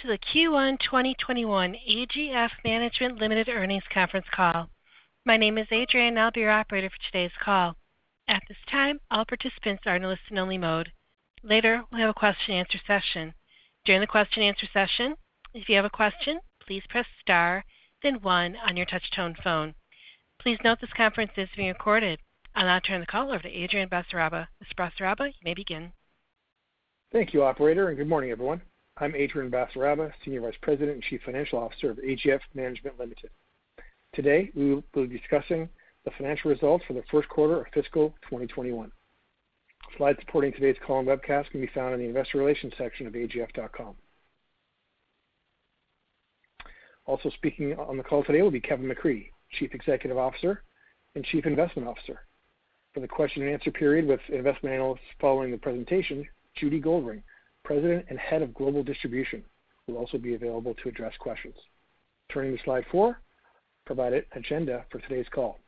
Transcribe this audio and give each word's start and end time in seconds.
To 0.00 0.06
the 0.06 0.18
Q1 0.18 0.78
2021 0.80 1.76
AGF 1.86 2.50
Management 2.64 3.18
Limited 3.18 3.50
Earnings 3.50 3.84
Conference 3.92 4.24
Call. 4.34 4.70
My 5.26 5.36
name 5.36 5.58
is 5.58 5.66
Adrienne, 5.70 6.08
and 6.08 6.18
I'll 6.18 6.30
be 6.30 6.40
your 6.40 6.50
operator 6.50 6.88
for 6.88 6.96
today's 7.04 7.36
call. 7.42 7.76
At 8.26 8.42
this 8.48 8.56
time, 8.70 9.00
all 9.10 9.26
participants 9.26 9.82
are 9.84 9.96
in 9.96 10.02
listen-only 10.02 10.56
mode. 10.56 10.90
Later, 11.42 11.82
we'll 11.90 12.00
have 12.00 12.10
a 12.10 12.14
question 12.14 12.54
and 12.54 12.60
answer 12.60 12.78
session. 12.86 13.34
During 13.84 14.00
the 14.00 14.06
question 14.06 14.42
and 14.42 14.48
answer 14.48 14.66
session, 14.72 15.16
if 15.52 15.68
you 15.68 15.76
have 15.76 15.84
a 15.84 15.90
question, 15.90 16.40
please 16.66 16.82
press 16.88 17.06
star 17.20 17.64
then 18.02 18.22
one 18.22 18.56
on 18.66 18.78
your 18.78 18.86
touch-tone 18.86 19.36
phone. 19.44 19.74
Please 20.40 20.56
note 20.64 20.78
this 20.80 20.88
conference 20.96 21.32
is 21.36 21.50
being 21.54 21.68
recorded. 21.68 22.18
I'll 22.54 22.64
now 22.64 22.78
turn 22.78 23.00
the 23.00 23.06
call 23.06 23.30
over 23.30 23.42
to 23.42 23.50
Adrian 23.50 23.90
Basaraba. 23.90 24.46
Mr. 24.64 24.78
Basaraba, 24.78 25.26
you 25.26 25.40
may 25.44 25.52
begin. 25.52 25.92
Thank 27.12 27.34
you, 27.34 27.42
operator, 27.42 27.88
and 27.88 27.98
good 27.98 28.08
morning, 28.08 28.30
everyone. 28.30 28.62
I'm 29.02 29.14
Adrian 29.16 29.50
Basaraba, 29.50 30.12
Senior 30.22 30.42
Vice 30.42 30.58
President 30.60 30.92
and 30.92 31.02
Chief 31.02 31.22
Financial 31.24 31.58
Officer 31.58 31.90
of 31.90 31.96
AGF 31.96 32.40
Management 32.54 33.00
Limited. 33.00 33.30
Today, 34.14 34.50
we 34.54 34.74
will 34.74 34.84
be 34.92 35.06
discussing 35.06 35.70
the 36.04 36.10
financial 36.18 36.50
results 36.50 36.84
for 36.86 36.92
the 36.92 37.02
first 37.10 37.26
quarter 37.30 37.62
of 37.62 37.66
fiscal 37.72 38.10
2021. 38.24 38.92
Slides 39.96 40.18
supporting 40.20 40.52
today's 40.52 40.76
call 40.86 40.98
and 40.98 41.08
webcast 41.08 41.50
can 41.50 41.62
be 41.62 41.70
found 41.74 41.94
in 41.94 42.00
the 42.00 42.06
investor 42.06 42.36
relations 42.36 42.74
section 42.76 43.06
of 43.06 43.14
agf.com. 43.14 43.94
Also 47.06 47.30
speaking 47.30 47.74
on 47.78 47.96
the 47.96 48.02
call 48.02 48.22
today 48.22 48.42
will 48.42 48.50
be 48.50 48.60
Kevin 48.60 48.86
McCreadie, 48.86 49.30
Chief 49.52 49.72
Executive 49.72 50.18
Officer 50.18 50.62
and 51.14 51.24
Chief 51.24 51.46
Investment 51.46 51.88
Officer. 51.88 52.20
For 52.92 53.00
the 53.00 53.08
question 53.08 53.44
and 53.44 53.50
answer 53.50 53.70
period 53.70 54.06
with 54.06 54.20
investment 54.28 54.74
analysts 54.74 55.00
following 55.18 55.52
the 55.52 55.56
presentation, 55.56 56.28
Judy 56.54 56.82
Goldring, 56.82 57.22
President 57.70 58.04
and 58.08 58.18
Head 58.18 58.42
of 58.42 58.52
Global 58.52 58.82
Distribution, 58.82 59.44
will 59.86 59.96
also 59.96 60.18
be 60.18 60.34
available 60.34 60.74
to 60.82 60.88
address 60.88 61.12
questions. 61.20 61.54
Turning 62.28 62.56
to 62.56 62.62
slide 62.64 62.84
four, 62.90 63.20
provided 63.86 64.26
agenda 64.32 64.84
for 64.90 64.98
today's 64.98 65.28
call. 65.32 65.60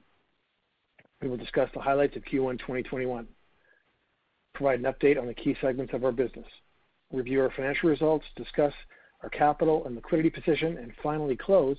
We 1.20 1.28
will 1.28 1.36
discuss 1.36 1.70
the 1.72 1.80
highlights 1.80 2.16
of 2.16 2.24
Q1 2.24 2.58
2021, 2.58 3.28
provide 4.52 4.80
an 4.80 4.92
update 4.92 5.16
on 5.16 5.28
the 5.28 5.34
key 5.34 5.56
segments 5.60 5.94
of 5.94 6.04
our 6.04 6.10
business, 6.10 6.46
review 7.12 7.40
our 7.40 7.52
financial 7.54 7.88
results, 7.88 8.26
discuss 8.34 8.74
our 9.22 9.30
capital 9.30 9.86
and 9.86 9.94
liquidity 9.94 10.28
position, 10.28 10.78
and 10.78 10.90
finally 11.04 11.36
close 11.36 11.76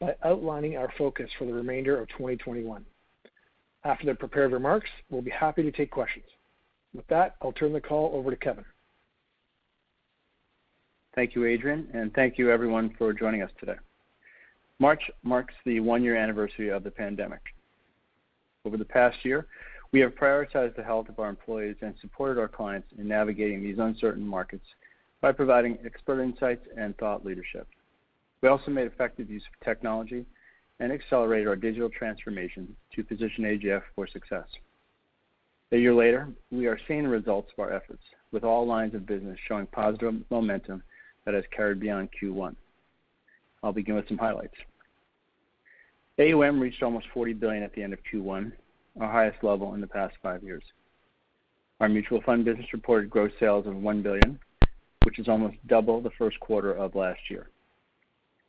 by 0.00 0.14
outlining 0.24 0.78
our 0.78 0.90
focus 0.96 1.28
for 1.38 1.44
the 1.44 1.52
remainder 1.52 2.00
of 2.00 2.08
2021. 2.08 2.82
After 3.84 4.06
the 4.06 4.14
prepared 4.14 4.52
remarks, 4.52 4.88
we'll 5.10 5.20
be 5.20 5.30
happy 5.30 5.62
to 5.62 5.70
take 5.70 5.90
questions. 5.90 6.24
With 6.94 7.06
that, 7.08 7.34
I'll 7.42 7.52
turn 7.52 7.74
the 7.74 7.80
call 7.82 8.12
over 8.14 8.30
to 8.30 8.38
Kevin. 8.38 8.64
Thank 11.16 11.34
you, 11.34 11.46
Adrian, 11.46 11.88
and 11.94 12.12
thank 12.12 12.36
you 12.36 12.50
everyone 12.50 12.94
for 12.98 13.14
joining 13.14 13.40
us 13.40 13.50
today. 13.58 13.76
March 14.78 15.00
marks 15.22 15.54
the 15.64 15.80
one-year 15.80 16.14
anniversary 16.14 16.68
of 16.68 16.84
the 16.84 16.90
pandemic. 16.90 17.40
Over 18.66 18.76
the 18.76 18.84
past 18.84 19.16
year, 19.24 19.46
we 19.92 20.00
have 20.00 20.14
prioritized 20.14 20.76
the 20.76 20.82
health 20.82 21.08
of 21.08 21.18
our 21.18 21.30
employees 21.30 21.76
and 21.80 21.94
supported 22.02 22.38
our 22.38 22.48
clients 22.48 22.88
in 22.98 23.08
navigating 23.08 23.62
these 23.62 23.78
uncertain 23.78 24.28
markets 24.28 24.66
by 25.22 25.32
providing 25.32 25.78
expert 25.86 26.20
insights 26.22 26.66
and 26.76 26.94
thought 26.98 27.24
leadership. 27.24 27.66
We 28.42 28.50
also 28.50 28.70
made 28.70 28.86
effective 28.86 29.30
use 29.30 29.42
of 29.42 29.64
technology 29.64 30.26
and 30.80 30.92
accelerated 30.92 31.48
our 31.48 31.56
digital 31.56 31.88
transformation 31.88 32.76
to 32.94 33.02
position 33.02 33.44
AGF 33.44 33.80
for 33.94 34.06
success. 34.06 34.44
A 35.72 35.78
year 35.78 35.94
later, 35.94 36.28
we 36.52 36.66
are 36.66 36.78
seeing 36.86 37.04
the 37.04 37.08
results 37.08 37.50
of 37.56 37.62
our 37.64 37.72
efforts, 37.72 38.02
with 38.32 38.44
all 38.44 38.66
lines 38.66 38.94
of 38.94 39.06
business 39.06 39.38
showing 39.48 39.66
positive 39.68 40.12
momentum 40.30 40.82
that 41.26 41.34
has 41.34 41.44
carried 41.54 41.80
beyond 41.80 42.08
Q1. 42.20 42.54
I'll 43.62 43.72
begin 43.72 43.96
with 43.96 44.08
some 44.08 44.16
highlights. 44.16 44.54
AUM 46.18 46.60
reached 46.60 46.82
almost 46.82 47.06
40 47.12 47.34
billion 47.34 47.62
at 47.62 47.74
the 47.74 47.82
end 47.82 47.92
of 47.92 47.98
Q1, 48.10 48.52
our 49.00 49.12
highest 49.12 49.44
level 49.44 49.74
in 49.74 49.80
the 49.80 49.86
past 49.86 50.14
five 50.22 50.42
years. 50.42 50.62
Our 51.80 51.88
mutual 51.88 52.22
fund 52.22 52.44
business 52.44 52.72
reported 52.72 53.10
gross 53.10 53.32
sales 53.38 53.66
of 53.66 53.76
1 53.76 54.02
billion, 54.02 54.38
which 55.04 55.18
is 55.18 55.28
almost 55.28 55.56
double 55.66 56.00
the 56.00 56.10
first 56.16 56.40
quarter 56.40 56.72
of 56.72 56.94
last 56.94 57.20
year. 57.28 57.50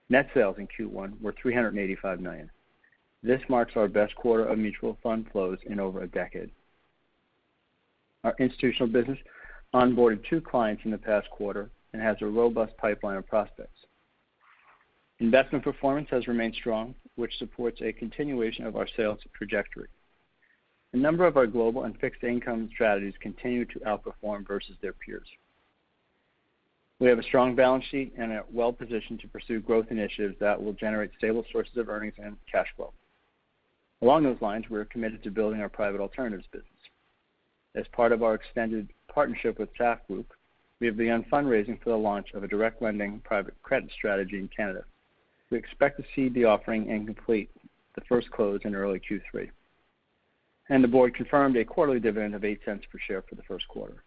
Net 0.09 0.29
sales 0.33 0.55
in 0.59 0.67
Q1 0.67 1.19
were 1.21 1.35
385 1.41 2.21
million. 2.21 2.49
This 3.21 3.41
marks 3.49 3.73
our 3.75 3.89
best 3.89 4.15
quarter 4.15 4.45
of 4.45 4.57
mutual 4.57 4.97
fund 5.03 5.25
flows 5.31 5.57
in 5.65 5.79
over 5.79 6.03
a 6.03 6.07
decade. 6.07 6.51
Our 8.23 8.35
institutional 8.39 8.87
business 8.87 9.17
onboarded 9.73 10.23
two 10.29 10.39
clients 10.39 10.83
in 10.85 10.91
the 10.91 10.97
past 10.97 11.29
quarter 11.29 11.69
and 11.93 12.01
has 12.01 12.17
a 12.21 12.25
robust 12.25 12.75
pipeline 12.77 13.17
of 13.17 13.27
prospects. 13.27 13.85
Investment 15.19 15.63
performance 15.63 16.07
has 16.11 16.27
remained 16.27 16.55
strong, 16.55 16.93
which 17.15 17.37
supports 17.39 17.81
a 17.81 17.91
continuation 17.91 18.65
of 18.65 18.75
our 18.75 18.87
sales 18.95 19.19
trajectory. 19.33 19.87
A 20.93 20.97
number 20.97 21.25
of 21.25 21.37
our 21.37 21.47
global 21.47 21.83
and 21.83 21.99
fixed 21.99 22.23
income 22.23 22.69
strategies 22.73 23.15
continue 23.19 23.65
to 23.65 23.79
outperform 23.79 24.47
versus 24.47 24.75
their 24.81 24.93
peers. 24.93 25.27
We 26.99 27.09
have 27.09 27.19
a 27.19 27.23
strong 27.23 27.55
balance 27.55 27.85
sheet 27.85 28.13
and 28.17 28.31
are 28.31 28.45
well-positioned 28.51 29.19
to 29.19 29.27
pursue 29.27 29.59
growth 29.59 29.87
initiatives 29.91 30.35
that 30.39 30.61
will 30.61 30.73
generate 30.73 31.11
stable 31.17 31.45
sources 31.51 31.77
of 31.77 31.89
earnings 31.89 32.15
and 32.17 32.37
cash 32.51 32.67
flow. 32.75 32.93
Along 34.01 34.23
those 34.23 34.41
lines, 34.41 34.65
we 34.69 34.79
are 34.79 34.85
committed 34.85 35.23
to 35.23 35.31
building 35.31 35.61
our 35.61 35.69
private 35.69 36.01
alternatives 36.01 36.47
business. 36.51 36.71
As 37.75 37.85
part 37.91 38.11
of 38.11 38.23
our 38.23 38.35
extended 38.35 38.89
partnership 39.07 39.59
with 39.59 39.69
SAF 39.79 39.99
Group, 40.07 40.31
we 40.79 40.87
have 40.87 40.97
begun 40.97 41.25
fundraising 41.31 41.81
for 41.81 41.89
the 41.89 41.97
launch 41.97 42.27
of 42.33 42.43
a 42.43 42.47
direct 42.47 42.81
lending 42.81 43.19
private 43.23 43.55
credit 43.63 43.91
strategy 43.91 44.37
in 44.37 44.47
Canada. 44.49 44.83
We 45.49 45.57
expect 45.57 45.97
to 45.97 46.05
see 46.15 46.29
the 46.29 46.45
offering 46.45 46.89
and 46.91 47.05
complete 47.05 47.49
the 47.95 48.01
first 48.07 48.29
close 48.31 48.61
in 48.63 48.75
early 48.75 48.99
Q3. 48.99 49.49
And 50.69 50.83
The 50.83 50.87
board 50.87 51.15
confirmed 51.15 51.55
a 51.57 51.65
quarterly 51.65 51.99
dividend 51.99 52.35
of 52.35 52.41
$0.08 52.41 52.89
per 52.89 52.99
share 53.07 53.21
for 53.23 53.35
the 53.35 53.43
first 53.43 53.67
quarter. 53.69 54.03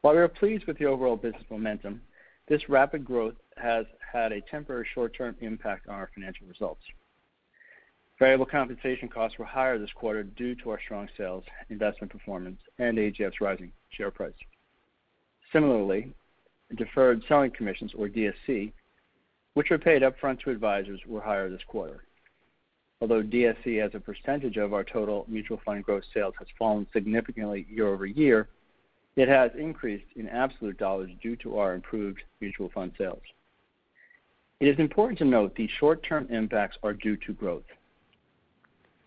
While 0.00 0.14
we 0.14 0.20
are 0.20 0.28
pleased 0.28 0.66
with 0.66 0.78
the 0.78 0.86
overall 0.86 1.16
business 1.16 1.44
momentum, 1.50 2.02
this 2.48 2.68
rapid 2.68 3.04
growth 3.04 3.34
has 3.56 3.86
had 4.12 4.32
a 4.32 4.40
temporary 4.42 4.86
short-term 4.92 5.36
impact 5.40 5.88
on 5.88 5.94
our 5.94 6.10
financial 6.14 6.46
results. 6.46 6.82
Variable 8.18 8.46
compensation 8.46 9.08
costs 9.08 9.38
were 9.38 9.44
higher 9.44 9.78
this 9.78 9.92
quarter 9.92 10.22
due 10.22 10.54
to 10.56 10.70
our 10.70 10.80
strong 10.84 11.08
sales, 11.16 11.44
investment 11.70 12.12
performance, 12.12 12.60
and 12.78 12.98
AGF's 12.98 13.40
rising 13.40 13.72
share 13.90 14.10
price. 14.10 14.32
Similarly, 15.56 16.12
deferred 16.74 17.22
selling 17.28 17.50
commissions, 17.50 17.94
or 17.96 18.08
DSC, 18.08 18.72
which 19.54 19.70
are 19.70 19.78
paid 19.78 20.02
upfront 20.02 20.38
to 20.40 20.50
advisors, 20.50 21.00
were 21.06 21.22
higher 21.22 21.48
this 21.48 21.64
quarter. 21.66 22.04
Although 23.00 23.22
DSC 23.22 23.82
as 23.82 23.94
a 23.94 24.00
percentage 24.00 24.58
of 24.58 24.74
our 24.74 24.84
total 24.84 25.24
mutual 25.28 25.58
fund 25.64 25.82
gross 25.82 26.04
sales 26.12 26.34
has 26.38 26.48
fallen 26.58 26.86
significantly 26.92 27.66
year-over-year, 27.70 28.48
it 29.16 29.28
has 29.28 29.50
increased 29.58 30.04
in 30.14 30.28
absolute 30.28 30.76
dollars 30.76 31.08
due 31.22 31.36
to 31.36 31.56
our 31.56 31.72
improved 31.72 32.22
mutual 32.42 32.68
fund 32.74 32.92
sales. 32.98 33.22
It 34.60 34.68
is 34.68 34.78
important 34.78 35.18
to 35.20 35.24
note 35.24 35.54
these 35.54 35.70
short-term 35.80 36.26
impacts 36.28 36.76
are 36.82 36.92
due 36.92 37.16
to 37.16 37.32
growth. 37.32 37.64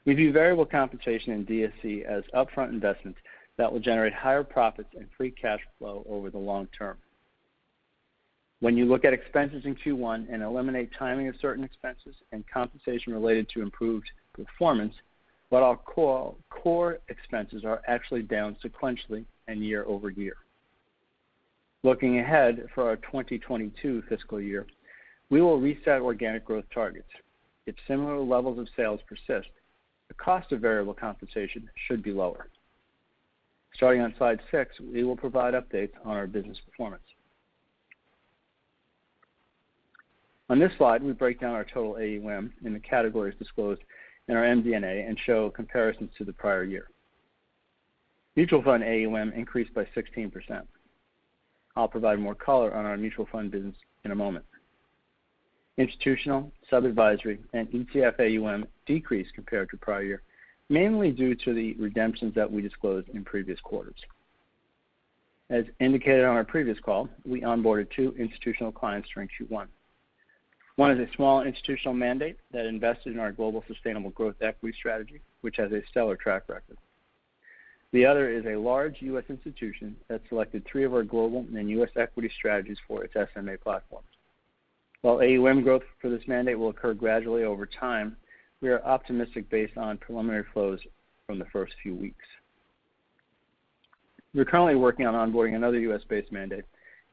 We 0.05 0.15
view 0.15 0.31
variable 0.31 0.65
compensation 0.65 1.31
in 1.31 1.45
DSC 1.45 2.05
as 2.05 2.23
upfront 2.33 2.69
investments 2.69 3.19
that 3.59 3.69
will 3.69 3.81
generate 3.81 4.13
higher 4.13 4.41
profits 4.41 4.87
and 4.95 5.05
free 5.17 5.29
cash 5.29 5.59
flow 5.77 6.05
over 6.09 6.29
the 6.29 6.37
long 6.37 6.65
term. 6.67 6.97
When 8.61 8.77
you 8.77 8.85
look 8.85 9.03
at 9.03 9.11
expenses 9.11 9.65
in 9.65 9.75
Q1 9.75 10.33
and 10.33 10.41
eliminate 10.41 10.91
timing 10.97 11.27
of 11.27 11.35
certain 11.41 11.65
expenses 11.65 12.15
and 12.31 12.45
compensation 12.47 13.13
related 13.13 13.49
to 13.49 13.61
improved 13.61 14.09
performance, 14.33 14.93
what 15.49 15.61
I'll 15.61 15.75
call 15.75 16.37
core 16.49 16.99
expenses 17.09 17.65
are 17.65 17.81
actually 17.85 18.21
down 18.21 18.55
sequentially 18.63 19.25
and 19.49 19.61
year-over-year. 19.61 20.37
Looking 21.83 22.19
ahead 22.19 22.65
for 22.73 22.87
our 22.87 22.95
2022 22.95 24.03
fiscal 24.07 24.39
year, 24.39 24.67
we 25.29 25.41
will 25.41 25.59
reset 25.59 26.01
organic 26.01 26.45
growth 26.45 26.65
targets. 26.73 27.09
If 27.65 27.75
similar 27.89 28.19
levels 28.19 28.57
of 28.57 28.69
sales 28.77 29.01
persist, 29.05 29.49
the 30.07 30.13
cost 30.13 30.53
of 30.53 30.61
variable 30.61 30.93
compensation 30.93 31.69
should 31.87 32.01
be 32.01 32.13
lower. 32.13 32.47
Starting 33.75 34.01
on 34.01 34.13
slide 34.17 34.39
six, 34.51 34.75
we 34.79 35.03
will 35.03 35.15
provide 35.15 35.53
updates 35.53 35.93
on 36.03 36.17
our 36.17 36.27
business 36.27 36.57
performance. 36.65 37.03
On 40.49 40.57
this 40.57 40.71
slide, 40.77 41.03
we 41.03 41.13
break 41.13 41.39
down 41.39 41.53
our 41.53 41.63
total 41.63 41.93
AUM 41.93 42.51
in 42.65 42.73
the 42.73 42.79
categories 42.79 43.35
disclosed 43.37 43.81
in 44.27 44.35
our 44.35 44.43
MD&A 44.43 45.05
and 45.07 45.17
show 45.25 45.49
comparisons 45.51 46.09
to 46.17 46.23
the 46.23 46.33
prior 46.33 46.63
year. 46.63 46.89
Mutual 48.35 48.63
fund 48.63 48.83
AUM 48.83 49.31
increased 49.33 49.73
by 49.73 49.85
16%. 49.95 50.31
I'll 51.75 51.87
provide 51.87 52.19
more 52.19 52.35
color 52.35 52.73
on 52.73 52.85
our 52.85 52.97
mutual 52.97 53.27
fund 53.31 53.51
business 53.51 53.75
in 54.05 54.11
a 54.11 54.15
moment. 54.15 54.45
Institutional, 55.77 56.51
sub-advisory, 56.69 57.39
and 57.53 57.69
ETF 57.69 58.19
AUM 58.19 58.67
decreased 58.85 59.33
compared 59.33 59.69
to 59.69 59.77
prior 59.77 60.03
year, 60.03 60.21
mainly 60.69 61.11
due 61.11 61.35
to 61.35 61.53
the 61.53 61.73
redemptions 61.73 62.35
that 62.35 62.51
we 62.51 62.61
disclosed 62.61 63.09
in 63.09 63.23
previous 63.23 63.59
quarters. 63.59 63.95
As 65.49 65.65
indicated 65.79 66.25
on 66.25 66.35
our 66.35 66.43
previous 66.43 66.79
call, 66.79 67.09
we 67.25 67.41
onboarded 67.41 67.87
two 67.95 68.13
institutional 68.19 68.71
clients 68.71 69.09
during 69.13 69.29
Q1. 69.29 69.67
One 70.75 70.91
is 70.91 70.99
a 70.99 71.13
small 71.15 71.41
institutional 71.41 71.95
mandate 71.95 72.37
that 72.51 72.65
invested 72.65 73.13
in 73.13 73.19
our 73.19 73.31
Global 73.31 73.63
Sustainable 73.67 74.11
Growth 74.11 74.35
Equity 74.41 74.77
strategy, 74.77 75.21
which 75.41 75.57
has 75.57 75.71
a 75.71 75.81
stellar 75.89 76.15
track 76.15 76.43
record. 76.47 76.77
The 77.91 78.05
other 78.05 78.29
is 78.29 78.45
a 78.45 78.55
large 78.55 78.97
U.S. 79.01 79.23
institution 79.29 79.95
that 80.07 80.21
selected 80.29 80.63
three 80.65 80.83
of 80.83 80.93
our 80.93 81.03
global 81.03 81.45
and 81.55 81.69
U.S. 81.71 81.89
equity 81.95 82.31
strategies 82.37 82.77
for 82.87 83.03
its 83.03 83.15
SMA 83.33 83.57
platforms. 83.57 84.05
While 85.01 85.21
AUM 85.21 85.63
growth 85.63 85.81
for 85.99 86.09
this 86.09 86.27
mandate 86.27 86.59
will 86.59 86.69
occur 86.69 86.93
gradually 86.93 87.43
over 87.43 87.65
time, 87.65 88.15
we 88.61 88.69
are 88.69 88.83
optimistic 88.83 89.49
based 89.49 89.77
on 89.77 89.97
preliminary 89.97 90.45
flows 90.53 90.79
from 91.25 91.39
the 91.39 91.45
first 91.45 91.73
few 91.81 91.95
weeks. 91.95 92.25
We're 94.33 94.45
currently 94.45 94.75
working 94.75 95.07
on 95.07 95.13
onboarding 95.13 95.55
another 95.55 95.79
U.S.-based 95.79 96.31
mandate 96.31 96.65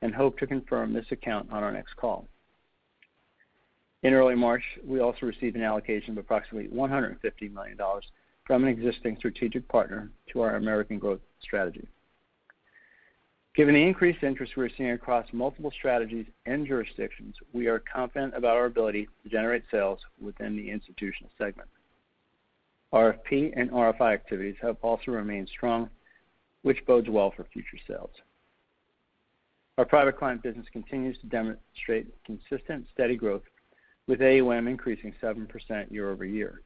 and 0.03 0.15
hope 0.15 0.39
to 0.39 0.47
confirm 0.47 0.93
this 0.93 1.07
account 1.11 1.51
on 1.51 1.63
our 1.63 1.73
next 1.73 1.97
call. 1.97 2.29
In 4.03 4.13
early 4.13 4.35
March, 4.35 4.63
we 4.85 5.01
also 5.01 5.27
received 5.27 5.57
an 5.57 5.63
allocation 5.63 6.13
of 6.13 6.19
approximately 6.19 6.69
$150 6.69 7.17
million 7.53 7.79
from 8.47 8.63
an 8.63 8.69
existing 8.69 9.17
strategic 9.19 9.67
partner 9.69 10.11
to 10.33 10.43
our 10.43 10.57
American 10.57 10.99
Growth 10.99 11.21
strategy. 11.41 11.89
Given 13.57 13.75
the 13.75 13.83
increased 13.83 14.23
interest 14.23 14.53
we're 14.55 14.69
seeing 14.77 14.91
across 14.91 15.27
multiple 15.33 15.71
strategies 15.71 16.27
and 16.45 16.67
jurisdictions, 16.67 17.35
we 17.55 17.69
are 17.69 17.79
confident 17.79 18.35
about 18.37 18.55
our 18.55 18.67
ability 18.67 19.09
to 19.23 19.31
generate 19.31 19.63
sales 19.71 19.99
within 20.21 20.57
the 20.57 20.71
institutional 20.71 21.31
segment. 21.39 21.71
RFP 22.93 23.55
and 23.57 23.71
RFI 23.71 24.13
activities 24.13 24.57
have 24.61 24.77
also 24.83 25.11
remained 25.11 25.49
strong, 25.49 25.89
which 26.63 26.85
bodes 26.87 27.09
well 27.09 27.33
for 27.35 27.45
future 27.45 27.79
sales. 27.89 28.11
Our 29.79 29.87
private 29.87 30.19
client 30.19 30.43
business 30.43 30.67
continues 30.71 31.19
to 31.21 31.27
demonstrate 31.27 32.09
consistent, 32.25 32.87
steady 32.93 33.17
growth, 33.17 33.43
with 34.07 34.21
AUM 34.21 34.69
increasing 34.69 35.15
7% 35.23 35.91
year-over-year. 35.91 36.61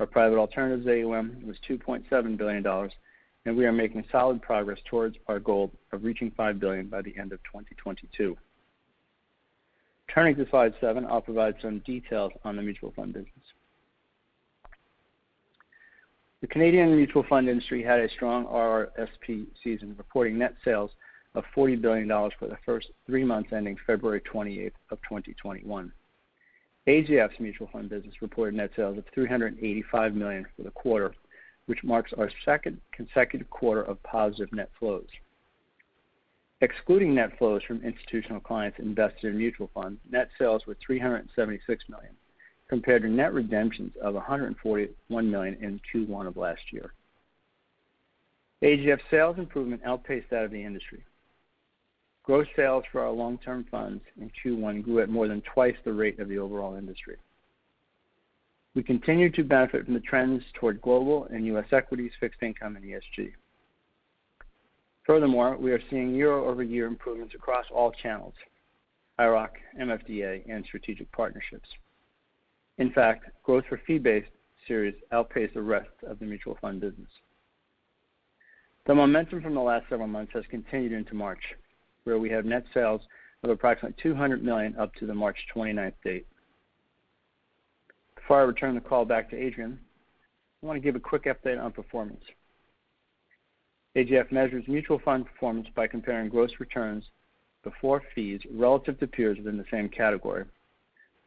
Our 0.00 0.06
private 0.06 0.38
alternatives 0.38 0.88
AUM 0.88 1.46
was 1.46 1.56
$2.7 1.68 2.36
billion, 2.36 2.90
and 3.44 3.56
we 3.56 3.66
are 3.66 3.72
making 3.72 4.04
solid 4.12 4.40
progress 4.40 4.78
towards 4.88 5.16
our 5.26 5.40
goal 5.40 5.70
of 5.92 6.04
reaching 6.04 6.30
5 6.36 6.60
billion 6.60 6.86
by 6.86 7.02
the 7.02 7.16
end 7.18 7.32
of 7.32 7.42
2022. 7.44 8.36
Turning 10.12 10.36
to 10.36 10.48
slide 10.50 10.74
seven, 10.80 11.06
I'll 11.06 11.22
provide 11.22 11.54
some 11.62 11.80
details 11.80 12.32
on 12.44 12.56
the 12.56 12.62
mutual 12.62 12.92
fund 12.94 13.14
business. 13.14 13.30
The 16.42 16.48
Canadian 16.48 16.94
mutual 16.96 17.24
fund 17.28 17.48
industry 17.48 17.82
had 17.82 18.00
a 18.00 18.10
strong 18.10 18.46
RRSP 18.46 19.46
season, 19.62 19.94
reporting 19.96 20.38
net 20.38 20.54
sales 20.64 20.90
of 21.34 21.44
$40 21.56 21.80
billion 21.80 22.08
for 22.08 22.48
the 22.48 22.58
first 22.66 22.88
three 23.06 23.24
months 23.24 23.50
ending 23.52 23.76
February 23.86 24.20
28, 24.20 24.72
2021. 24.90 25.92
AGF's 26.88 27.38
mutual 27.38 27.68
fund 27.72 27.88
business 27.88 28.14
reported 28.20 28.54
net 28.54 28.70
sales 28.74 28.98
of 28.98 29.04
385 29.14 30.14
million 30.14 30.44
for 30.56 30.62
the 30.62 30.70
quarter, 30.72 31.14
which 31.66 31.84
marks 31.84 32.12
our 32.18 32.30
second 32.44 32.80
consecutive 32.92 33.48
quarter 33.50 33.82
of 33.82 34.02
positive 34.02 34.52
net 34.52 34.70
flows. 34.78 35.06
Excluding 36.60 37.14
net 37.14 37.36
flows 37.38 37.62
from 37.66 37.82
institutional 37.82 38.40
clients 38.40 38.78
invested 38.78 39.24
in 39.30 39.38
mutual 39.38 39.70
funds, 39.74 40.00
net 40.10 40.28
sales 40.38 40.64
were 40.66 40.76
376 40.84 41.84
million, 41.88 42.14
compared 42.68 43.02
to 43.02 43.08
net 43.08 43.32
redemptions 43.32 43.92
of 44.00 44.14
141 44.14 45.30
million 45.30 45.56
in 45.60 45.80
Q1 45.92 46.26
of 46.26 46.36
last 46.36 46.62
year. 46.72 46.92
AGF 48.62 49.00
sales 49.10 49.38
improvement 49.38 49.82
outpaced 49.84 50.30
that 50.30 50.44
of 50.44 50.52
the 50.52 50.64
industry. 50.64 51.04
Gross 52.22 52.46
sales 52.54 52.84
for 52.92 53.00
our 53.00 53.10
long-term 53.10 53.66
funds 53.68 54.04
in 54.20 54.30
Q1 54.30 54.84
grew 54.84 55.00
at 55.00 55.08
more 55.08 55.26
than 55.26 55.42
twice 55.42 55.74
the 55.84 55.92
rate 55.92 56.20
of 56.20 56.28
the 56.28 56.38
overall 56.38 56.76
industry. 56.76 57.16
We 58.74 58.82
continue 58.82 59.30
to 59.30 59.44
benefit 59.44 59.84
from 59.84 59.94
the 59.94 60.00
trends 60.00 60.42
toward 60.54 60.80
global 60.80 61.26
and 61.30 61.44
U.S. 61.46 61.66
equities, 61.72 62.12
fixed 62.18 62.42
income, 62.42 62.76
and 62.76 62.84
ESG. 62.84 63.32
Furthermore, 65.06 65.56
we 65.58 65.72
are 65.72 65.82
seeing 65.90 66.14
year-over-year 66.14 66.86
improvements 66.86 67.34
across 67.34 67.66
all 67.70 67.92
channels, 67.92 68.34
IIROC, 69.18 69.50
MFDA, 69.78 70.42
and 70.48 70.64
strategic 70.64 71.10
partnerships. 71.12 71.68
In 72.78 72.90
fact, 72.92 73.26
growth 73.42 73.64
for 73.68 73.80
fee-based 73.86 74.30
series 74.66 74.94
outpaced 75.10 75.54
the 75.54 75.62
rest 75.62 75.90
of 76.06 76.18
the 76.18 76.24
mutual 76.24 76.56
fund 76.60 76.80
business. 76.80 77.10
The 78.86 78.94
momentum 78.94 79.42
from 79.42 79.54
the 79.54 79.60
last 79.60 79.84
several 79.88 80.08
months 80.08 80.32
has 80.34 80.44
continued 80.50 80.92
into 80.92 81.14
March, 81.14 81.42
where 82.04 82.18
we 82.18 82.30
have 82.30 82.44
net 82.44 82.64
sales 82.72 83.02
of 83.42 83.50
approximately 83.50 84.00
200 84.02 84.42
million 84.42 84.74
up 84.78 84.94
to 84.94 85.06
the 85.06 85.14
March 85.14 85.36
29th 85.54 85.92
date. 86.04 86.26
Before 88.22 88.40
I 88.40 88.44
return 88.44 88.76
the 88.76 88.80
call 88.80 89.04
back 89.04 89.28
to 89.30 89.36
Adrian, 89.36 89.80
I 90.62 90.66
want 90.66 90.76
to 90.76 90.80
give 90.80 90.94
a 90.94 91.00
quick 91.00 91.24
update 91.24 91.60
on 91.60 91.72
performance. 91.72 92.22
AGF 93.96 94.30
measures 94.30 94.62
mutual 94.68 95.00
fund 95.00 95.26
performance 95.26 95.66
by 95.74 95.88
comparing 95.88 96.28
gross 96.28 96.52
returns 96.60 97.04
before 97.64 98.00
fees 98.14 98.40
relative 98.54 98.98
to 99.00 99.08
peers 99.08 99.38
within 99.38 99.58
the 99.58 99.64
same 99.72 99.88
category, 99.88 100.44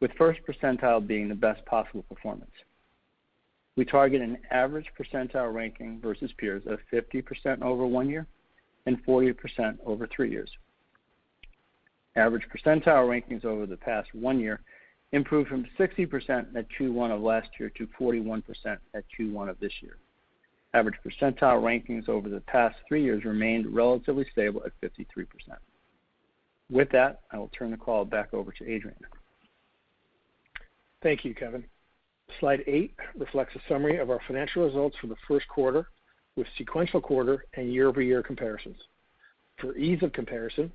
with 0.00 0.10
first 0.16 0.40
percentile 0.48 1.06
being 1.06 1.28
the 1.28 1.34
best 1.34 1.64
possible 1.66 2.02
performance. 2.08 2.50
We 3.76 3.84
target 3.84 4.22
an 4.22 4.38
average 4.50 4.86
percentile 4.98 5.52
ranking 5.52 6.00
versus 6.00 6.32
peers 6.38 6.62
of 6.66 6.78
50% 6.90 7.60
over 7.60 7.86
one 7.86 8.08
year 8.08 8.26
and 8.86 9.04
40% 9.04 9.76
over 9.84 10.06
three 10.06 10.30
years. 10.30 10.50
Average 12.16 12.46
percentile 12.48 13.06
rankings 13.06 13.44
over 13.44 13.66
the 13.66 13.76
past 13.76 14.08
one 14.14 14.40
year 14.40 14.60
improved 15.12 15.48
from 15.48 15.66
60% 15.78 16.56
at 16.56 16.66
Q1 16.78 17.10
of 17.10 17.20
last 17.20 17.48
year 17.58 17.70
to 17.70 17.86
41% 17.98 18.42
at 18.94 19.04
Q1 19.18 19.48
of 19.48 19.58
this 19.60 19.72
year. 19.80 19.96
Average 20.74 20.96
percentile 21.04 21.62
rankings 21.62 22.08
over 22.08 22.28
the 22.28 22.40
past 22.40 22.76
three 22.86 23.02
years 23.02 23.24
remained 23.24 23.74
relatively 23.74 24.26
stable 24.32 24.62
at 24.66 24.72
53%. 24.80 25.26
With 26.70 26.90
that, 26.90 27.20
I 27.30 27.38
will 27.38 27.50
turn 27.56 27.70
the 27.70 27.76
call 27.76 28.04
back 28.04 28.34
over 28.34 28.52
to 28.52 28.70
Adrian. 28.70 28.98
Thank 31.02 31.24
you, 31.24 31.34
Kevin. 31.34 31.64
Slide 32.40 32.64
eight 32.66 32.94
reflects 33.16 33.54
a 33.54 33.60
summary 33.68 33.98
of 33.98 34.10
our 34.10 34.20
financial 34.26 34.64
results 34.64 34.96
for 35.00 35.06
the 35.06 35.16
first 35.28 35.46
quarter 35.48 35.86
with 36.36 36.46
sequential 36.58 37.00
quarter 37.00 37.44
and 37.54 37.72
year-over-year 37.72 38.22
comparisons. 38.22 38.76
For 39.58 39.76
ease 39.76 40.02
of 40.02 40.12
comparison, 40.12 40.70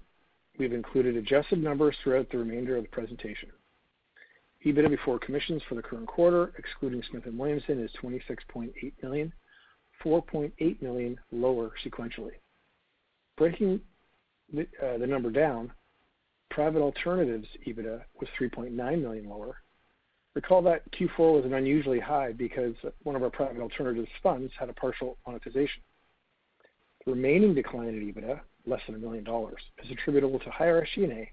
we've 0.57 0.73
included 0.73 1.17
adjusted 1.17 1.61
numbers 1.61 1.95
throughout 2.01 2.29
the 2.31 2.37
remainder 2.37 2.77
of 2.77 2.83
the 2.83 2.89
presentation. 2.89 3.49
EBITDA 4.65 4.89
before 4.89 5.17
commissions 5.17 5.61
for 5.67 5.73
the 5.73 5.81
current 5.81 6.07
quarter, 6.07 6.53
excluding 6.57 7.01
Smith 7.09 7.23
& 7.25 7.33
Williamson, 7.33 7.83
is 7.83 7.89
$26.8 8.01 8.93
million, 9.01 9.33
$4.8 10.05 10.81
million 10.81 11.19
lower 11.31 11.71
sequentially. 11.83 12.33
Breaking 13.37 13.81
uh, 14.55 14.97
the 14.99 15.07
number 15.07 15.31
down, 15.31 15.71
private 16.51 16.81
alternatives 16.81 17.47
EBITDA 17.65 18.01
was 18.19 18.29
3.9 18.39 18.75
million 19.01 19.27
lower. 19.27 19.55
Recall 20.35 20.61
that 20.63 20.83
Q4 20.91 21.33
was 21.33 21.45
an 21.45 21.55
unusually 21.55 21.99
high 21.99 22.31
because 22.31 22.75
one 23.01 23.15
of 23.15 23.23
our 23.23 23.31
private 23.31 23.61
alternatives 23.61 24.09
funds 24.21 24.53
had 24.59 24.69
a 24.69 24.73
partial 24.73 25.17
monetization. 25.25 25.81
The 27.05 27.13
remaining 27.13 27.55
decline 27.55 27.87
in 27.87 28.13
EBITDA, 28.13 28.39
less 28.67 28.81
than 28.87 28.97
$1 28.97 29.01
million, 29.01 29.25
is 29.83 29.91
attributable 29.91 30.37
to 30.39 30.51
higher 30.51 30.85
SG&A, 30.85 31.31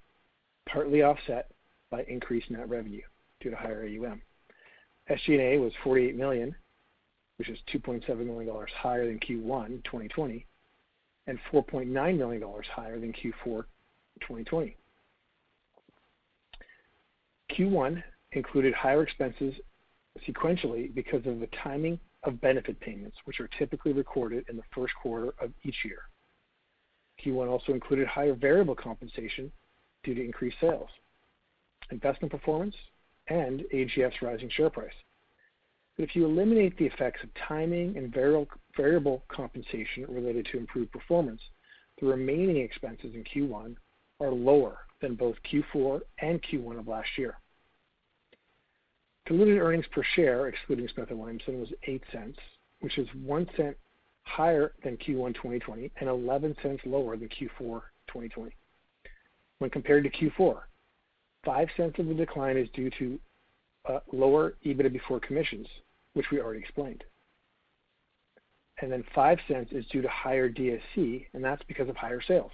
partly 0.67 1.03
offset 1.03 1.51
by 1.91 2.03
increased 2.07 2.49
net 2.49 2.67
revenue 2.67 3.01
due 3.39 3.49
to 3.49 3.55
higher 3.55 3.83
AUM. 3.83 4.21
SG&A 5.09 5.57
was 5.57 5.73
48 5.83 6.15
million, 6.15 6.55
which 7.37 7.49
is 7.49 7.57
$2.7 7.73 8.25
million 8.25 8.53
higher 8.81 9.05
than 9.05 9.19
Q1 9.19 9.83
2020 9.83 10.45
and 11.27 11.39
$4.9 11.53 12.17
million 12.17 12.43
higher 12.73 12.99
than 12.99 13.13
Q4 13.13 13.63
2020. 14.21 14.75
Q1 17.57 18.03
included 18.33 18.73
higher 18.73 19.03
expenses 19.03 19.53
sequentially 20.27 20.93
because 20.93 21.25
of 21.25 21.39
the 21.39 21.47
timing 21.63 21.99
of 22.23 22.41
benefit 22.41 22.79
payments, 22.79 23.15
which 23.25 23.39
are 23.39 23.49
typically 23.57 23.93
recorded 23.93 24.45
in 24.49 24.57
the 24.57 24.63
first 24.73 24.93
quarter 25.01 25.33
of 25.39 25.51
each 25.63 25.77
year. 25.85 26.01
Q1 27.23 27.47
also 27.47 27.73
included 27.73 28.07
higher 28.07 28.33
variable 28.33 28.75
compensation 28.75 29.51
due 30.03 30.13
to 30.15 30.23
increased 30.23 30.57
sales. 30.59 30.89
investment 31.91 32.31
performance, 32.31 32.75
and 33.29 33.61
AGF's 33.73 34.21
rising 34.21 34.49
share 34.49 34.69
price. 34.69 34.93
But 35.95 36.03
if 36.03 36.15
you 36.15 36.25
eliminate 36.25 36.77
the 36.77 36.85
effects 36.85 37.23
of 37.23 37.29
timing 37.47 37.97
and 37.97 38.13
variable 38.75 39.23
compensation 39.27 40.05
related 40.07 40.47
to 40.51 40.57
improved 40.57 40.91
performance, 40.91 41.41
the 41.99 42.07
remaining 42.07 42.57
expenses 42.57 43.13
in 43.13 43.23
Q1 43.23 43.75
are 44.21 44.31
lower 44.31 44.79
than 45.01 45.15
both 45.15 45.35
Q4 45.51 46.01
and 46.21 46.41
Q1 46.41 46.79
of 46.79 46.87
last 46.87 47.09
year. 47.17 47.37
Diluted 49.25 49.59
earnings 49.59 49.85
per 49.91 50.03
share, 50.15 50.47
excluding 50.47 50.87
Smith 50.87 51.09
& 51.09 51.11
Williamson, 51.11 51.59
was 51.59 51.69
$0.08, 51.87 52.33
which 52.79 52.97
is 52.97 53.07
$0.01 53.27 53.75
higher 54.23 54.73
than 54.83 54.97
Q1 54.97 55.35
2020 55.35 55.91
and 55.99 56.09
$0.11 56.09 56.79
lower 56.85 57.17
than 57.17 57.29
Q4 57.29 57.81
2020. 58.07 58.51
When 59.59 59.69
compared 59.69 60.03
to 60.05 60.09
Q4, 60.09 60.61
0.05 61.45 61.99
of 61.99 62.07
the 62.07 62.13
decline 62.13 62.57
is 62.57 62.67
due 62.73 62.89
to 62.99 63.19
uh, 63.87 63.99
lower 64.11 64.55
EBITDA 64.65 64.91
before 64.91 65.19
commissions, 65.19 65.67
which 66.13 66.31
we 66.31 66.39
already 66.39 66.59
explained. 66.59 67.03
$0.05 68.81 69.73
is 69.73 69.85
due 69.87 70.01
to 70.01 70.07
higher 70.09 70.49
DSC, 70.49 71.25
and 71.33 71.43
that's 71.43 71.63
because 71.67 71.89
of 71.89 71.95
higher 71.95 72.21
sales. 72.21 72.51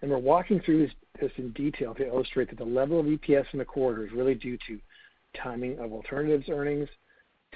And 0.00 0.10
we're 0.10 0.18
walking 0.18 0.60
through 0.60 0.88
this 1.20 1.32
in 1.36 1.50
detail 1.52 1.94
to 1.94 2.06
illustrate 2.06 2.50
that 2.50 2.58
the 2.58 2.64
level 2.64 3.00
of 3.00 3.06
EPS 3.06 3.46
in 3.52 3.58
the 3.58 3.64
quarter 3.64 4.04
is 4.04 4.12
really 4.12 4.34
due 4.34 4.58
to 4.66 4.78
timing 5.40 5.78
of 5.78 5.92
alternatives 5.92 6.48
earnings, 6.48 6.88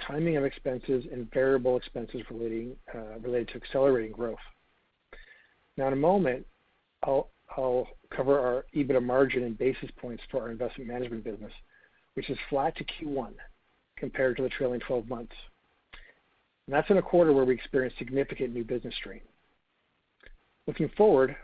timing 0.06 0.36
of 0.36 0.44
expenses, 0.44 1.04
and 1.12 1.30
variable 1.32 1.76
expenses 1.76 2.22
uh, 2.30 2.98
related 3.20 3.48
to 3.48 3.56
accelerating 3.56 4.12
growth. 4.12 4.38
Now 5.76 5.88
in 5.88 5.92
a 5.92 5.96
moment, 5.96 6.46
I'll 7.02 7.30
cover 7.54 8.38
our 8.38 8.66
EBITDA 8.74 9.02
margin 9.02 9.42
in 9.42 9.54
basis 9.54 9.90
points 9.96 10.22
for 10.30 10.42
our 10.42 10.50
investment 10.50 10.88
management 10.88 11.24
business, 11.24 11.52
which 12.14 12.30
is 12.30 12.38
flat 12.50 12.76
to 12.76 12.84
Q1 12.84 13.32
compared 13.96 14.36
to 14.36 14.42
the 14.42 14.48
trailing 14.48 14.80
12 14.80 15.08
months. 15.08 15.34
And 16.66 16.74
that's 16.74 16.90
in 16.90 16.98
a 16.98 17.02
quarter 17.02 17.32
where 17.32 17.44
we 17.44 17.54
experienced 17.54 17.98
significant 17.98 18.52
new 18.52 18.64
business 18.64 18.94
strain. 18.96 19.20
Looking 20.66 20.90
forward, 20.96 21.36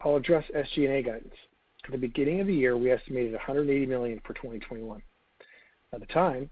I'll 0.00 0.16
address 0.16 0.44
SG&A 0.56 1.02
guidance. 1.02 1.34
At 1.84 1.92
the 1.92 1.98
beginning 1.98 2.40
of 2.40 2.46
the 2.46 2.54
year, 2.54 2.76
we 2.76 2.90
estimated 2.90 3.32
180 3.32 3.86
million 3.86 4.20
for 4.24 4.34
2021. 4.34 5.02
At 5.92 6.00
the 6.00 6.06
time, 6.06 6.50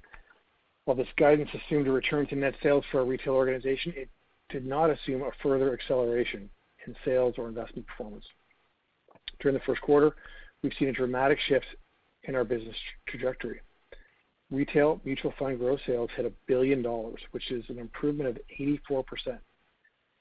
while 0.84 0.96
this 0.96 1.06
guidance 1.16 1.50
assumed 1.52 1.86
a 1.86 1.92
return 1.92 2.26
to 2.28 2.36
net 2.36 2.54
sales 2.62 2.84
for 2.90 3.00
our 3.00 3.06
retail 3.06 3.34
organization, 3.34 3.92
it 3.96 4.08
did 4.48 4.64
not 4.64 4.90
assume 4.90 5.22
a 5.22 5.30
further 5.42 5.72
acceleration 5.72 6.48
in 6.86 6.96
sales 7.04 7.34
or 7.38 7.48
investment 7.48 7.86
performance. 7.86 8.24
During 9.40 9.56
the 9.56 9.64
first 9.64 9.82
quarter, 9.82 10.14
we've 10.62 10.72
seen 10.78 10.88
a 10.88 10.92
dramatic 10.92 11.38
shift 11.48 11.66
in 12.24 12.34
our 12.34 12.44
business 12.44 12.76
trajectory. 13.08 13.60
Retail 14.50 15.00
mutual 15.04 15.34
fund 15.38 15.58
gross 15.58 15.80
sales 15.86 16.10
hit 16.16 16.24
1 16.24 16.34
billion 16.46 16.82
dollars, 16.82 17.20
which 17.32 17.50
is 17.50 17.64
an 17.68 17.78
improvement 17.78 18.28
of 18.30 18.38
84% 18.60 19.04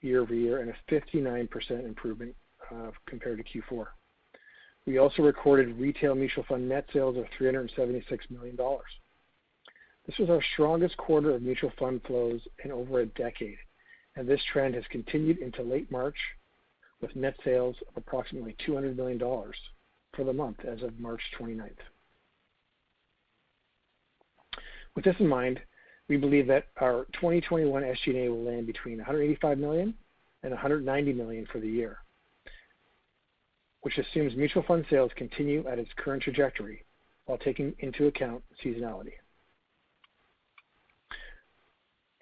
year-over-year 0.01 0.59
and 0.59 0.71
a 0.71 0.93
59% 0.93 1.85
improvement 1.85 2.35
uh, 2.71 2.91
compared 3.07 3.37
to 3.37 3.61
Q4. 3.61 3.85
We 4.85 4.99
also 4.99 5.23
recorded 5.23 5.79
retail 5.79 6.15
mutual 6.15 6.43
fund 6.47 6.69
net 6.69 6.85
sales 6.93 7.17
of 7.17 7.25
376 7.37 8.25
million 8.29 8.55
dollars. 8.55 8.85
This 10.05 10.17
was 10.19 10.29
our 10.29 10.41
strongest 10.53 10.95
quarter 10.97 11.31
of 11.33 11.41
mutual 11.41 11.71
fund 11.79 12.01
flows 12.05 12.41
in 12.63 12.71
over 12.71 12.99
a 12.99 13.05
decade, 13.07 13.57
and 14.15 14.27
this 14.27 14.41
trend 14.53 14.75
has 14.75 14.83
continued 14.91 15.39
into 15.39 15.63
late 15.63 15.89
March 15.91 16.17
with 17.01 17.15
net 17.15 17.35
sales 17.43 17.75
of 17.87 17.97
approximately 17.97 18.55
200 18.65 18.95
million 18.95 19.17
dollars 19.17 19.55
for 20.15 20.23
the 20.23 20.33
month 20.33 20.57
as 20.65 20.81
of 20.81 20.99
March 20.99 21.21
29th. 21.39 21.71
With 24.95 25.03
this 25.03 25.15
in 25.19 25.27
mind, 25.27 25.59
we 26.07 26.17
believe 26.17 26.47
that 26.47 26.67
our 26.77 27.05
2021 27.13 27.83
SG&A 27.83 28.29
will 28.29 28.43
land 28.43 28.67
between 28.67 28.99
$185 28.99 29.57
million 29.57 29.93
and 30.43 30.53
$190 30.53 31.15
million 31.15 31.47
for 31.51 31.59
the 31.59 31.67
year, 31.67 31.97
which 33.81 33.97
assumes 33.97 34.35
mutual 34.35 34.63
fund 34.63 34.85
sales 34.89 35.11
continue 35.15 35.67
at 35.67 35.79
its 35.79 35.89
current 35.97 36.23
trajectory 36.23 36.85
while 37.25 37.37
taking 37.39 37.73
into 37.79 38.05
account 38.07 38.43
seasonality. 38.63 39.13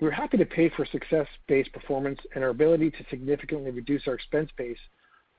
We're 0.04 0.12
happy 0.12 0.36
to 0.36 0.46
pay 0.46 0.68
for 0.68 0.86
success-based 0.86 1.72
performance, 1.72 2.20
and 2.36 2.44
our 2.44 2.50
ability 2.50 2.92
to 2.92 3.06
significantly 3.10 3.72
reduce 3.72 4.06
our 4.06 4.16
expense 4.16 4.50
base 4.58 4.78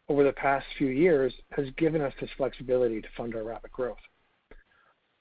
over 0.09 0.25
the 0.25 0.33
past 0.33 0.64
few 0.78 0.87
years 0.87 1.35
has 1.50 1.66
given 1.76 2.00
us 2.00 2.14
this 2.18 2.30
flexibility 2.38 3.02
to 3.02 3.09
fund 3.14 3.35
our 3.35 3.42
rapid 3.42 3.73
growth. 3.73 3.99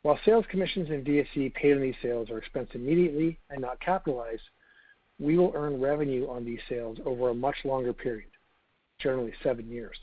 While 0.04 0.18
sales 0.24 0.46
commissions 0.50 0.90
and 0.92 1.06
DSC 1.06 1.54
paid 1.56 1.74
on 1.74 1.82
these 1.82 1.98
sales 2.02 2.30
are 2.30 2.38
expensed 2.38 2.74
immediately 2.74 3.38
and 3.50 3.60
not 3.60 3.82
capitalized, 3.82 4.44
we 5.20 5.38
will 5.38 5.52
earn 5.56 5.82
revenue 5.82 6.26
on 6.30 6.46
these 6.46 6.62
sales 6.70 7.00
over 7.06 7.30
a 7.30 7.36
much 7.36 7.58
longer 7.66 7.92
period, 7.92 8.30
generally 9.02 9.34
seven 9.44 9.70
years. 9.70 9.98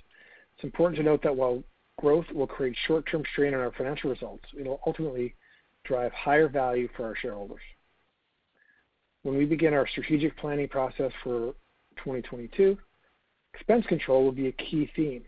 It's 0.54 0.64
important 0.64 0.98
to 0.98 1.02
note 1.02 1.22
that 1.22 1.34
while 1.34 1.64
growth 1.98 2.26
will 2.34 2.46
create 2.46 2.76
short-term 2.86 3.22
strain 3.32 3.54
on 3.54 3.60
our 3.60 3.72
financial 3.72 4.10
results, 4.10 4.44
it'll 4.58 4.82
ultimately 4.84 5.34
drive 5.84 6.12
higher 6.12 6.46
value 6.46 6.90
for 6.94 7.06
our 7.06 7.16
shareholders. 7.16 7.62
When 9.22 9.36
we 9.36 9.44
begin 9.44 9.74
our 9.74 9.86
strategic 9.86 10.36
planning 10.38 10.68
process 10.68 11.12
for 11.22 11.52
2022, 11.96 12.78
expense 13.52 13.84
control 13.86 14.24
will 14.24 14.32
be 14.32 14.48
a 14.48 14.52
key 14.52 14.90
theme. 14.96 15.24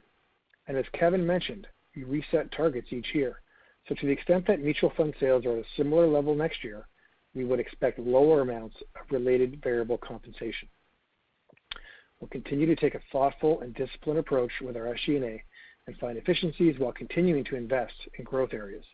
And 0.66 0.76
as 0.76 0.86
Kevin 0.92 1.26
mentioned, 1.26 1.66
we 1.94 2.04
reset 2.04 2.50
targets 2.52 2.88
each 2.90 3.14
year. 3.14 3.40
So 3.88 3.94
to 3.94 4.06
the 4.06 4.12
extent 4.12 4.46
that 4.46 4.60
mutual 4.60 4.92
fund 4.96 5.12
sales 5.20 5.44
are 5.44 5.58
at 5.58 5.64
a 5.64 5.68
similar 5.76 6.06
level 6.06 6.34
next 6.34 6.64
year, 6.64 6.86
we 7.34 7.44
would 7.44 7.60
expect 7.60 7.98
lower 7.98 8.40
amounts 8.40 8.76
of 8.96 9.10
related 9.10 9.60
variable 9.62 9.98
compensation. 9.98 10.68
We'll 12.20 12.28
continue 12.28 12.66
to 12.66 12.76
take 12.76 12.94
a 12.94 13.00
thoughtful 13.10 13.60
and 13.60 13.74
disciplined 13.74 14.20
approach 14.20 14.52
with 14.62 14.76
our 14.76 14.94
SG&A 14.94 15.42
and 15.86 15.96
find 15.98 16.16
efficiencies 16.16 16.78
while 16.78 16.92
continuing 16.92 17.44
to 17.44 17.56
invest 17.56 17.94
in 18.16 18.24
growth 18.24 18.54
areas. 18.54 18.84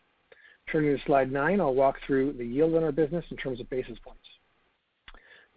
Turning 0.73 0.97
to 0.97 1.05
slide 1.05 1.31
nine, 1.31 1.61
I'll 1.61 1.75
walk 1.75 1.97
through 2.07 2.33
the 2.33 2.45
yield 2.45 2.75
on 2.75 2.83
our 2.83 2.93
business 2.93 3.25
in 3.31 3.37
terms 3.37 3.61
of 3.61 3.69
basis 3.71 3.99
points. 4.02 4.25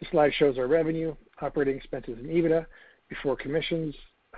This 0.01 0.10
slide 0.10 0.34
shows 0.34 0.58
our 0.58 0.67
revenue, 0.67 1.15
operating 1.41 1.77
expenses, 1.77 2.17
and 2.17 2.27
EBITDA 2.27 2.65
before 3.08 3.36
commissions 3.36 3.93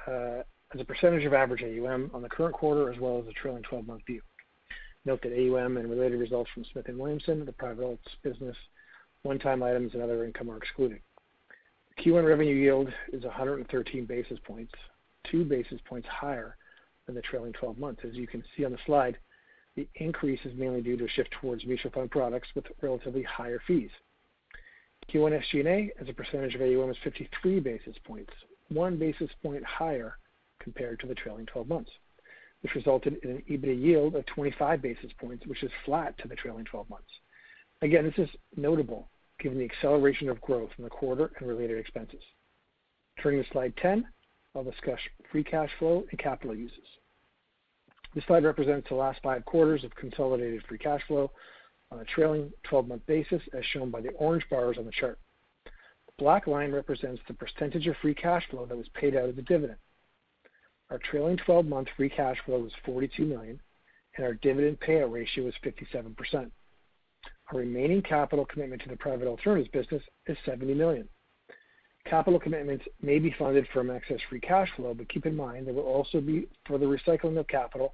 uh, 0.07 0.41
as 0.73 0.81
a 0.81 0.83
percentage 0.83 1.23
of 1.23 1.33
average 1.33 1.63
AUM 1.63 2.11
on 2.13 2.21
the 2.21 2.27
current 2.27 2.53
quarter 2.53 2.91
as 2.91 2.99
well 2.99 3.17
as 3.17 3.25
the 3.25 3.31
trailing 3.31 3.63
12-month 3.63 4.05
view. 4.05 4.21
Note 5.05 5.21
that 5.21 5.31
AUM 5.31 5.77
and 5.77 5.89
related 5.89 6.19
results 6.19 6.49
from 6.53 6.65
Smith 6.71 6.85
& 6.87 6.89
Williamson, 6.89 7.45
the 7.45 7.53
private 7.53 7.85
alts 7.85 7.99
business, 8.23 8.57
one-time 9.21 9.63
items, 9.63 9.93
and 9.93 10.03
other 10.03 10.25
income 10.25 10.51
are 10.51 10.57
excluded. 10.57 10.99
Q1 12.03 12.27
revenue 12.27 12.55
yield 12.55 12.89
is 13.13 13.23
113 13.23 14.05
basis 14.05 14.39
points, 14.45 14.73
2 15.31 15.45
basis 15.45 15.79
points 15.87 16.07
higher 16.09 16.57
than 17.05 17.15
the 17.15 17.21
trailing 17.21 17.53
12 17.53 17.77
months. 17.77 18.01
As 18.05 18.15
you 18.15 18.27
can 18.27 18.43
see 18.57 18.65
on 18.65 18.71
the 18.73 18.77
slide, 18.85 19.17
the 19.75 19.87
increase 19.95 20.39
is 20.43 20.57
mainly 20.57 20.81
due 20.81 20.97
to 20.97 21.05
a 21.05 21.09
shift 21.09 21.29
towards 21.39 21.65
mutual 21.65 21.91
fund 21.91 22.11
products 22.11 22.49
with 22.53 22.65
relatively 22.81 23.23
higher 23.23 23.61
fees. 23.65 23.89
Q1 25.11 25.41
SG&A 25.53 25.91
as 26.01 26.09
a 26.09 26.13
percentage 26.13 26.55
of 26.55 26.61
AUM 26.61 26.87
was 26.87 26.97
53 27.03 27.59
basis 27.59 27.95
points, 28.05 28.31
1 28.69 28.97
basis 28.97 29.29
point 29.41 29.63
higher 29.63 30.17
compared 30.59 30.99
to 30.99 31.07
the 31.07 31.15
trailing 31.15 31.45
12 31.45 31.67
months. 31.67 31.91
This 32.61 32.75
resulted 32.75 33.17
in 33.23 33.31
an 33.31 33.43
EBITDA 33.49 33.81
yield 33.81 34.15
of 34.15 34.25
25 34.27 34.81
basis 34.81 35.11
points, 35.19 35.45
which 35.45 35.63
is 35.63 35.71
flat 35.85 36.17
to 36.19 36.27
the 36.27 36.35
trailing 36.35 36.65
12 36.65 36.89
months. 36.89 37.09
Again, 37.81 38.05
this 38.05 38.29
is 38.29 38.33
notable 38.55 39.09
given 39.39 39.57
the 39.57 39.65
acceleration 39.65 40.29
of 40.29 40.39
growth 40.39 40.69
in 40.77 40.85
the 40.85 40.89
quarter 40.89 41.31
and 41.37 41.47
related 41.47 41.77
expenses. 41.77 42.21
Turning 43.21 43.43
to 43.43 43.49
slide 43.51 43.75
10, 43.77 44.07
I'll 44.55 44.63
discuss 44.63 44.99
free 45.31 45.43
cash 45.43 45.69
flow 45.79 46.05
and 46.09 46.19
capital 46.19 46.55
uses. 46.55 46.77
This 48.15 48.23
slide 48.25 48.45
represents 48.45 48.87
the 48.87 48.95
last 48.95 49.19
five 49.21 49.43
quarters 49.43 49.83
of 49.83 49.93
consolidated 49.95 50.63
free 50.67 50.77
cash 50.77 51.01
flow 51.07 51.31
on 51.93 51.99
a 51.99 52.05
trailing 52.05 52.51
12-month 52.69 53.05
basis, 53.05 53.41
as 53.53 53.63
shown 53.65 53.91
by 53.91 54.01
the 54.01 54.09
orange 54.11 54.43
bars 54.49 54.77
on 54.77 54.85
the 54.85 54.91
chart. 54.91 55.19
The 55.65 55.71
black 56.17 56.47
line 56.47 56.71
represents 56.71 57.21
the 57.27 57.33
percentage 57.33 57.87
of 57.87 57.95
free 58.01 58.15
cash 58.15 58.43
flow 58.49 58.65
that 58.65 58.77
was 58.77 58.89
paid 58.93 59.15
out 59.15 59.29
as 59.29 59.37
a 59.37 59.43
dividend. 59.43 59.77
Our 60.89 60.99
trailing 60.99 61.37
12-month 61.37 61.87
free 61.95 62.09
cash 62.09 62.37
flow 62.45 62.59
was 62.59 62.71
42 62.85 63.25
million, 63.25 63.59
and 64.15 64.25
our 64.25 64.33
dividend 64.35 64.79
payout 64.79 65.11
ratio 65.11 65.45
was 65.45 65.53
57%. 65.63 66.51
Our 67.51 67.59
remaining 67.59 68.01
capital 68.01 68.45
commitment 68.45 68.81
to 68.83 68.89
the 68.89 68.97
private 68.97 69.27
alternatives 69.27 69.69
business 69.71 70.03
is 70.27 70.37
70 70.45 70.73
million. 70.73 71.07
Capital 72.05 72.39
commitments 72.39 72.85
may 73.01 73.17
be 73.17 73.33
funded 73.39 73.65
from 73.73 73.89
excess 73.89 74.19
free 74.29 74.39
cash 74.39 74.69
flow, 74.75 74.93
but 74.93 75.09
keep 75.09 75.25
in 75.25 75.35
mind 75.35 75.67
there 75.67 75.73
will 75.73 75.83
also 75.83 76.19
be 76.19 76.47
further 76.67 76.87
recycling 76.87 77.37
of 77.37 77.47
capital 77.47 77.93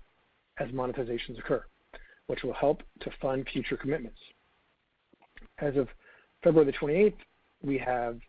as 0.57 0.69
monetizations 0.69 1.37
occur, 1.37 1.63
which 2.29 2.43
will 2.43 2.53
help 2.53 2.83
to 2.99 3.09
fund 3.19 3.47
future 3.51 3.75
commitments. 3.75 4.19
As 5.57 5.75
of 5.75 5.87
February 6.43 6.71
the 6.71 6.77
28th, 6.77 7.17
we 7.63 7.75
have 7.79 8.19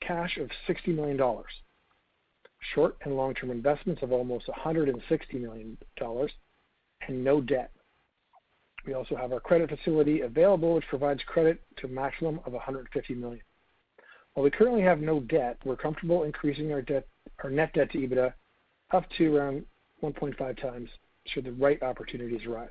cash 0.00 0.38
of 0.38 0.48
60 0.68 0.92
million 0.92 1.16
dollars, 1.16 1.50
short 2.74 2.96
and 3.02 3.16
long-term 3.16 3.50
investments 3.50 4.02
of 4.02 4.12
almost 4.12 4.46
160 4.46 5.38
million 5.38 5.76
dollars, 5.96 6.30
and 7.08 7.24
no 7.24 7.40
debt. 7.40 7.72
We 8.86 8.94
also 8.94 9.16
have 9.16 9.32
our 9.32 9.40
credit 9.40 9.68
facility 9.68 10.20
available, 10.20 10.74
which 10.74 10.86
provides 10.88 11.20
credit 11.26 11.60
to 11.78 11.88
a 11.88 11.90
maximum 11.90 12.38
of 12.46 12.52
150 12.52 13.14
million. 13.14 13.42
While 14.34 14.44
we 14.44 14.50
currently 14.52 14.82
have 14.82 15.00
no 15.00 15.18
debt, 15.18 15.58
we're 15.64 15.74
comfortable 15.76 16.22
increasing 16.22 16.72
our 16.72 16.84
net 17.50 17.72
debt 17.72 17.90
to 17.90 17.98
EBITDA 17.98 18.32
up 18.92 19.04
to 19.18 19.36
around 19.36 19.66
1.5 20.04 20.62
times 20.62 20.88
should 21.26 21.44
the 21.44 21.52
right 21.52 21.82
opportunities 21.82 22.46
arise. 22.46 22.70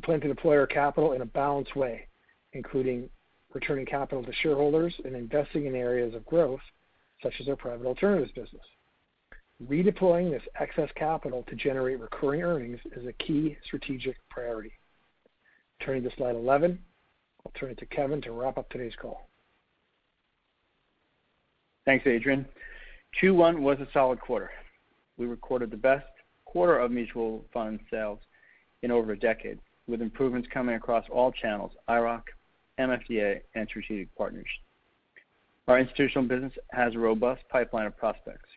We 0.00 0.06
plan 0.06 0.20
to 0.22 0.28
deploy 0.28 0.56
our 0.56 0.66
capital 0.66 1.12
in 1.12 1.20
a 1.20 1.26
balanced 1.26 1.76
way, 1.76 2.06
including 2.54 3.10
returning 3.52 3.84
capital 3.84 4.24
to 4.24 4.32
shareholders 4.32 4.94
and 5.04 5.14
investing 5.14 5.66
in 5.66 5.74
areas 5.74 6.14
of 6.14 6.24
growth, 6.24 6.62
such 7.22 7.34
as 7.38 7.48
our 7.50 7.56
private 7.56 7.86
alternatives 7.86 8.32
business. 8.32 8.62
Redeploying 9.68 10.30
this 10.30 10.42
excess 10.58 10.88
capital 10.96 11.44
to 11.50 11.54
generate 11.54 12.00
recurring 12.00 12.40
earnings 12.42 12.80
is 12.96 13.06
a 13.06 13.12
key 13.12 13.58
strategic 13.66 14.16
priority. 14.30 14.72
Turning 15.84 16.02
to 16.04 16.16
slide 16.16 16.34
11, 16.34 16.78
I'll 17.44 17.52
turn 17.60 17.70
it 17.70 17.78
to 17.80 17.86
Kevin 17.86 18.22
to 18.22 18.32
wrap 18.32 18.56
up 18.56 18.70
today's 18.70 18.96
call. 18.98 19.28
Thanks, 21.84 22.06
Adrian. 22.06 22.46
Q1 23.22 23.58
was 23.58 23.78
a 23.80 23.88
solid 23.92 24.18
quarter. 24.18 24.50
We 25.18 25.26
recorded 25.26 25.70
the 25.70 25.76
best 25.76 26.06
quarter 26.46 26.78
of 26.78 26.90
mutual 26.90 27.44
fund 27.52 27.80
sales 27.90 28.20
in 28.82 28.90
over 28.90 29.12
a 29.12 29.18
decade, 29.18 29.58
with 29.90 30.02
improvements 30.02 30.48
coming 30.52 30.76
across 30.76 31.04
all 31.10 31.32
channels, 31.32 31.72
IIROC, 31.88 32.22
MFDA, 32.78 33.40
and 33.54 33.68
strategic 33.68 34.14
partners. 34.16 34.46
Our 35.68 35.78
institutional 35.78 36.26
business 36.28 36.52
has 36.72 36.94
a 36.94 36.98
robust 36.98 37.42
pipeline 37.48 37.86
of 37.86 37.96
prospects. 37.96 38.48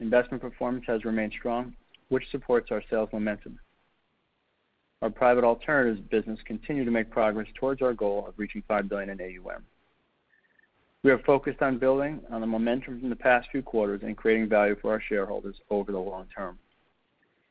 Investment 0.00 0.42
performance 0.42 0.84
has 0.86 1.04
remained 1.04 1.32
strong, 1.38 1.74
which 2.08 2.30
supports 2.30 2.70
our 2.70 2.82
sales 2.90 3.08
momentum. 3.12 3.58
Our 5.02 5.10
private 5.10 5.44
alternatives 5.44 6.00
business 6.10 6.38
continue 6.44 6.84
to 6.84 6.90
make 6.90 7.10
progress 7.10 7.48
towards 7.54 7.82
our 7.82 7.94
goal 7.94 8.26
of 8.28 8.34
reaching 8.36 8.62
5 8.68 8.88
billion 8.88 9.10
in 9.10 9.20
AUM. 9.20 9.62
We 11.02 11.10
are 11.10 11.18
focused 11.20 11.62
on 11.62 11.78
building 11.78 12.20
on 12.30 12.40
the 12.40 12.46
momentum 12.46 13.00
from 13.00 13.10
the 13.10 13.16
past 13.16 13.48
few 13.52 13.62
quarters 13.62 14.00
and 14.02 14.16
creating 14.16 14.48
value 14.48 14.76
for 14.80 14.90
our 14.90 15.00
shareholders 15.08 15.56
over 15.70 15.92
the 15.92 15.98
long 15.98 16.26
term. 16.34 16.58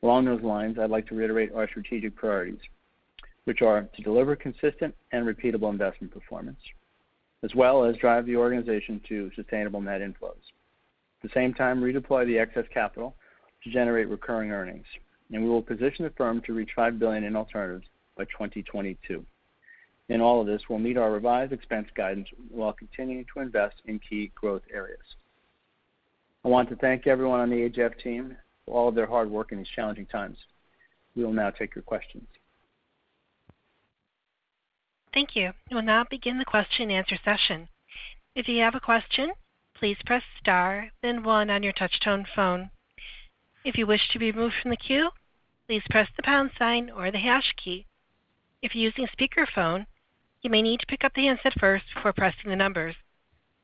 Along 0.02 0.24
those 0.24 0.42
lines, 0.42 0.78
I'd 0.78 0.90
like 0.90 1.06
to 1.08 1.14
reiterate 1.14 1.52
our 1.54 1.68
strategic 1.68 2.14
priorities, 2.14 2.60
which 3.44 3.62
are 3.62 3.82
to 3.82 4.02
deliver 4.02 4.36
consistent 4.36 4.94
and 5.12 5.26
repeatable 5.26 5.70
investment 5.70 6.12
performance, 6.12 6.60
as 7.42 7.54
well 7.54 7.84
as 7.84 7.96
drive 7.96 8.26
the 8.26 8.36
organization 8.36 9.00
to 9.08 9.30
sustainable 9.34 9.80
net 9.80 10.00
inflows. 10.00 10.42
At 11.22 11.22
the 11.22 11.34
same 11.34 11.54
time, 11.54 11.80
redeploy 11.80 12.26
the 12.26 12.38
excess 12.38 12.66
capital 12.72 13.16
to 13.64 13.70
generate 13.70 14.08
recurring 14.08 14.52
earnings, 14.52 14.86
and 15.32 15.42
we 15.42 15.48
will 15.48 15.62
position 15.62 16.04
the 16.04 16.10
firm 16.10 16.40
to 16.42 16.52
reach 16.52 16.70
$5 16.76 16.98
billion 16.98 17.24
in 17.24 17.36
alternatives 17.36 17.86
by 18.16 18.24
2022. 18.24 19.24
In 20.08 20.20
all 20.20 20.40
of 20.40 20.46
this, 20.46 20.62
we'll 20.68 20.78
meet 20.78 20.96
our 20.96 21.10
revised 21.10 21.52
expense 21.52 21.88
guidance 21.96 22.28
while 22.50 22.72
continuing 22.72 23.24
to 23.34 23.40
invest 23.40 23.76
in 23.86 23.98
key 23.98 24.30
growth 24.34 24.62
areas. 24.72 25.00
I 26.44 26.48
want 26.48 26.68
to 26.68 26.76
thank 26.76 27.08
everyone 27.08 27.40
on 27.40 27.50
the 27.50 27.68
AGF 27.68 27.98
team 28.00 28.36
for 28.66 28.74
all 28.74 28.88
of 28.88 28.94
their 28.94 29.06
hard 29.06 29.30
work 29.30 29.52
in 29.52 29.58
these 29.58 29.68
challenging 29.68 30.06
times. 30.06 30.36
We 31.14 31.24
will 31.24 31.32
now 31.32 31.50
take 31.50 31.74
your 31.74 31.82
questions. 31.82 32.26
Thank 35.14 35.34
you. 35.34 35.52
We'll 35.70 35.82
now 35.82 36.04
begin 36.10 36.38
the 36.38 36.44
question 36.44 36.90
and 36.90 36.92
answer 36.92 37.16
session. 37.24 37.68
If 38.34 38.48
you 38.48 38.60
have 38.60 38.74
a 38.74 38.80
question, 38.80 39.32
please 39.74 39.96
press 40.04 40.22
star 40.38 40.90
then 41.02 41.22
one 41.22 41.48
on 41.48 41.62
your 41.62 41.72
touch-tone 41.72 42.26
phone. 42.34 42.70
If 43.64 43.78
you 43.78 43.86
wish 43.86 44.10
to 44.10 44.18
be 44.18 44.30
removed 44.30 44.56
from 44.60 44.70
the 44.70 44.76
queue, 44.76 45.10
please 45.66 45.82
press 45.88 46.08
the 46.16 46.22
pound 46.22 46.50
sign 46.58 46.90
or 46.90 47.10
the 47.10 47.18
hash 47.18 47.54
key. 47.56 47.86
If 48.60 48.74
you're 48.74 48.90
using 48.90 49.06
a 49.06 49.16
speakerphone, 49.16 49.86
you 50.42 50.50
may 50.50 50.60
need 50.60 50.80
to 50.80 50.86
pick 50.86 51.02
up 51.02 51.14
the 51.14 51.26
handset 51.26 51.58
first 51.58 51.84
before 51.94 52.12
pressing 52.12 52.50
the 52.50 52.56
numbers. 52.56 52.94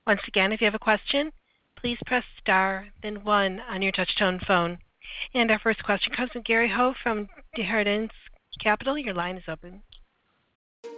Once 0.07 0.23
again, 0.27 0.53
if 0.53 0.61
you 0.61 0.65
have 0.65 0.75
a 0.75 0.79
question, 0.79 1.33
please 1.77 1.99
press 2.07 2.25
star 2.41 2.88
then 3.03 3.25
one 3.25 3.61
on 3.61 3.83
your 3.83 3.93
touch-tone 3.93 4.41
phone. 4.47 4.79
And 5.35 5.51
our 5.51 5.59
first 5.59 5.83
question 5.85 6.12
comes 6.12 6.31
from 6.33 6.42
Gary 6.42 6.68
Ho 6.68 6.94
from 7.03 7.29
Desjardins 7.57 8.11
Capital. 8.61 8.98
Your 8.98 9.14
line 9.14 9.37
is 9.37 9.44
open. 9.48 9.83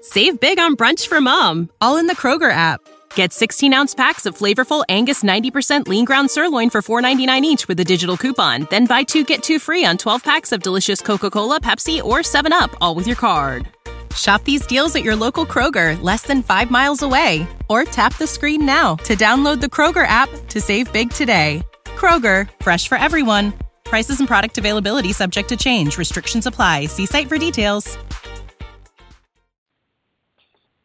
Save 0.00 0.40
big 0.40 0.59
on 0.59 0.77
brunch 0.77 1.07
for 1.07 1.20
mom, 1.20 1.70
all 1.81 1.96
in 1.96 2.07
the 2.07 2.16
Kroger 2.16 2.50
app. 2.50 2.81
Get 3.14 3.31
16-ounce 3.31 3.94
packs 3.94 4.27
of 4.27 4.37
flavorful 4.37 4.85
Angus 4.88 5.22
90% 5.22 5.87
lean 5.87 6.05
ground 6.05 6.31
sirloin 6.31 6.68
for 6.68 6.83
$4.99 6.83 7.42
each 7.42 7.68
with 7.68 7.79
a 7.81 7.85
digital 7.85 8.16
coupon. 8.16 8.66
Then 8.70 8.87
buy 8.87 9.05
two, 9.05 9.24
get 9.24 9.42
two 9.42 9.59
free 9.59 9.85
on 9.85 9.96
12 9.96 10.22
packs 10.22 10.53
of 10.53 10.62
delicious 10.62 11.00
Coca-Cola, 11.00 11.61
Pepsi, 11.61 12.03
or 12.03 12.18
7UP, 12.18 12.74
all 12.81 12.94
with 12.94 13.07
your 13.07 13.16
card. 13.16 13.68
Shop 14.14 14.42
these 14.44 14.66
deals 14.66 14.94
at 14.94 15.05
your 15.05 15.16
local 15.16 15.46
Kroger, 15.46 16.00
less 16.03 16.22
than 16.22 16.42
five 16.42 16.70
miles 16.70 17.03
away. 17.03 17.46
Or 17.68 17.85
tap 17.85 18.16
the 18.18 18.27
screen 18.27 18.66
now 18.66 18.96
to 18.96 19.16
download 19.16 19.61
the 19.61 19.66
Kroger 19.66 20.07
app 20.07 20.29
to 20.48 20.61
save 20.61 20.92
big 20.92 21.11
today. 21.11 21.62
Kroger, 21.85 22.48
fresh 22.61 22.88
for 22.88 22.98
everyone. 22.98 23.53
Prices 23.94 24.18
and 24.18 24.26
product 24.26 24.59
availability 24.59 25.12
subject 25.12 25.48
to 25.50 25.57
change. 25.57 25.98
Restrictions 25.98 26.46
apply. 26.46 26.87
See 26.87 27.07
site 27.07 27.28
for 27.28 27.38
details. 27.38 27.96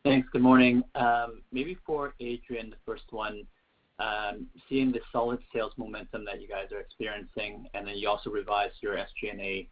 Thanks. 0.04 0.30
Good 0.32 0.44
morning. 0.44 0.84
Um, 0.94 1.42
maybe 1.52 1.76
for 1.88 2.14
Adrian, 2.20 2.70
the 2.70 2.76
first 2.86 3.06
one, 3.10 3.48
um, 3.98 4.46
seeing 4.70 4.92
the 4.92 5.00
solid 5.12 5.40
sales 5.52 5.72
momentum 5.76 6.24
that 6.26 6.40
you 6.40 6.48
guys 6.48 6.72
are 6.72 6.80
experiencing, 6.80 7.66
and 7.74 7.88
then 7.88 7.98
you 7.98 8.08
also 8.08 8.30
revised 8.30 8.76
your 8.80 8.96
SG&A 8.96 9.68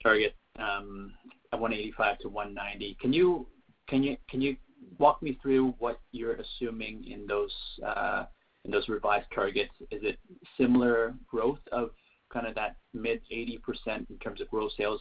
target 0.00 0.36
um, 0.60 1.12
at 1.52 1.58
$185-$190. 1.58 3.00
Can 3.00 3.12
you 3.12 3.48
can 3.88 4.04
you 4.04 4.56
walk 4.98 5.20
me 5.24 5.36
through 5.42 5.74
what 5.80 5.98
you're 6.12 6.34
assuming 6.36 7.04
in 7.10 7.26
those 7.26 7.52
uh, 7.84 8.26
in 8.64 8.70
those 8.70 8.88
revised 8.88 9.26
targets? 9.34 9.72
Is 9.90 10.02
it 10.04 10.20
similar 10.56 11.16
growth 11.28 11.58
of 11.72 11.90
kind 12.36 12.46
of 12.46 12.54
that 12.54 12.76
mid-80% 12.92 14.10
in 14.10 14.18
terms 14.22 14.42
of 14.42 14.50
gross 14.50 14.72
sales? 14.76 15.00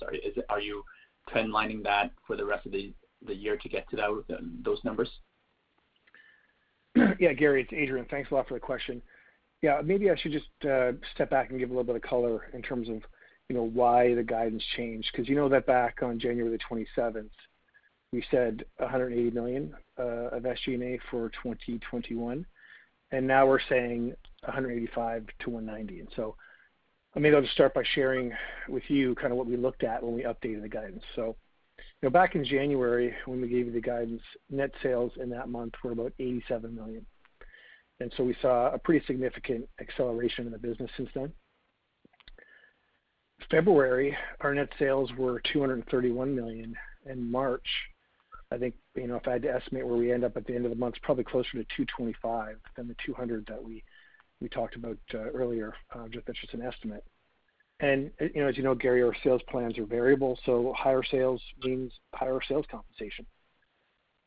Are 0.49 0.61
you 0.61 0.83
trend 1.27 1.51
lining 1.51 1.83
that 1.83 2.11
for 2.25 2.37
the 2.37 2.45
rest 2.45 2.65
of 2.65 2.71
the 2.71 2.93
year 3.27 3.57
to 3.57 3.69
get 3.69 3.89
to 3.89 4.23
those 4.63 4.79
numbers? 4.85 5.09
Yeah, 7.19 7.33
Gary, 7.33 7.63
it's 7.63 7.73
Adrian. 7.73 8.05
Thanks 8.09 8.31
a 8.31 8.35
lot 8.35 8.47
for 8.47 8.53
the 8.53 8.59
question. 8.61 9.01
Yeah, 9.61 9.81
maybe 9.83 10.09
I 10.09 10.15
should 10.15 10.31
just 10.31 10.47
uh, 10.69 10.93
step 11.13 11.29
back 11.29 11.49
and 11.49 11.59
give 11.59 11.69
a 11.69 11.73
little 11.73 11.83
bit 11.83 11.97
of 11.97 12.01
color 12.01 12.47
in 12.53 12.61
terms 12.61 12.87
of, 12.87 13.01
you 13.49 13.55
know, 13.55 13.63
why 13.63 14.15
the 14.15 14.23
guidance 14.23 14.63
changed. 14.77 15.09
Because 15.11 15.27
you 15.27 15.35
know 15.35 15.49
that 15.49 15.65
back 15.65 15.99
on 16.01 16.19
January 16.19 16.57
the 16.57 16.85
27th, 16.97 17.29
we 18.13 18.23
said 18.31 18.63
$180 18.79 19.33
million 19.33 19.75
uh, 19.99 20.29
of 20.31 20.43
SG&A 20.43 20.99
for 21.11 21.29
2021, 21.43 22.45
and 23.11 23.27
now 23.27 23.45
we're 23.45 23.59
saying 23.67 24.13
$185-$190. 24.47 26.33
Maybe 27.17 27.33
I'll 27.33 27.41
just 27.41 27.53
start 27.53 27.73
by 27.73 27.83
sharing 27.93 28.33
with 28.67 28.83
you 28.89 29.15
kind 29.15 29.31
of 29.31 29.37
what 29.37 29.47
we 29.47 29.55
looked 29.55 29.83
at 29.83 30.03
when 30.03 30.13
we 30.13 30.23
updated 30.23 30.61
the 30.63 30.69
guidance. 30.69 31.03
So, 31.15 31.37
you 31.77 31.83
know, 32.03 32.09
back 32.09 32.35
in 32.35 32.43
January, 32.43 33.15
when 33.25 33.41
we 33.41 33.47
gave 33.47 33.67
you 33.67 33.71
the 33.71 33.79
guidance, 33.79 34.21
net 34.49 34.71
sales 34.83 35.13
in 35.21 35.29
that 35.29 35.47
month 35.47 35.73
were 35.81 35.93
about 35.93 36.11
$87 36.19 36.73
million. 36.73 37.05
We 38.19 38.35
saw 38.41 38.73
a 38.73 38.77
pretty 38.77 39.05
significant 39.05 39.67
acceleration 39.79 40.45
in 40.45 40.51
the 40.51 40.57
business 40.57 40.91
since 40.97 41.09
then. 41.15 41.31
February, 43.49 44.15
our 44.41 44.53
net 44.53 44.69
sales 44.77 45.09
were 45.17 45.41
$231 45.53 46.35
million. 46.35 46.75
In 47.05 47.31
March, 47.31 47.67
I 48.51 48.57
think, 48.57 48.75
you 48.95 49.07
know, 49.07 49.15
if 49.15 49.27
I 49.27 49.33
had 49.33 49.43
to 49.43 49.53
estimate 49.53 49.87
where 49.87 49.95
we 49.95 50.11
end 50.11 50.25
up 50.25 50.35
at 50.35 50.45
the 50.45 50.53
end 50.53 50.65
of 50.65 50.71
the 50.71 50.77
month, 50.77 50.95
it's 50.95 51.05
probably 51.05 51.23
closer 51.23 51.63
to 51.63 51.85
$225 51.99 52.15
million 52.23 52.57
than 52.75 52.87
the 52.89 52.95
$200 53.07 53.27
million 53.27 53.45
that 53.47 53.63
we 53.63 53.83
talked 54.49 54.75
about 54.75 54.97
uh, 55.13 55.29
earlier. 55.33 55.73
Uh, 55.93 56.07
just 56.09 56.25
That's 56.25 56.39
just 56.39 56.53
an 56.53 56.61
estimate. 56.61 57.03
And 57.79 58.11
uh, 58.21 58.25
you 58.33 58.41
know, 58.41 58.47
as 58.47 58.57
you 58.57 58.63
know, 58.63 58.75
Gary, 58.75 59.03
our 59.03 59.15
sales 59.23 59.41
plans 59.49 59.77
are 59.77 59.85
variable, 59.85 60.39
so 60.45 60.73
higher 60.77 61.03
sales 61.03 61.41
means 61.63 61.91
higher 62.13 62.39
sales 62.47 62.65
compensation. 62.69 63.25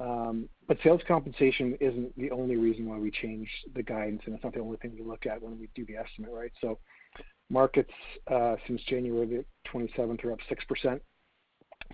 Um 0.01 0.49
but 0.69 0.79
sales 0.85 1.01
compensation 1.09 1.77
isn't 1.81 2.17
the 2.17 2.31
only 2.31 2.57
reason 2.57 2.87
why 2.87 2.99
we 2.99 3.11
change 3.11 3.49
the 3.75 3.83
guidance, 3.83 4.23
and 4.27 4.35
it's 4.35 4.45
not 4.45 4.55
the 4.55 4.61
only 4.61 4.77
thing 4.77 4.95
we 4.97 5.05
look 5.05 5.27
at 5.27 5.43
when 5.43 5.59
we 5.59 5.69
do 5.75 5.85
the 5.87 5.97
estimate, 5.97 6.31
right? 6.31 6.53
So 6.61 6.79
markets 7.51 7.91
since 8.67 8.81
January 8.89 9.45
27th 9.73 10.25
are 10.25 10.33
up 10.33 10.39
6%. 10.49 11.01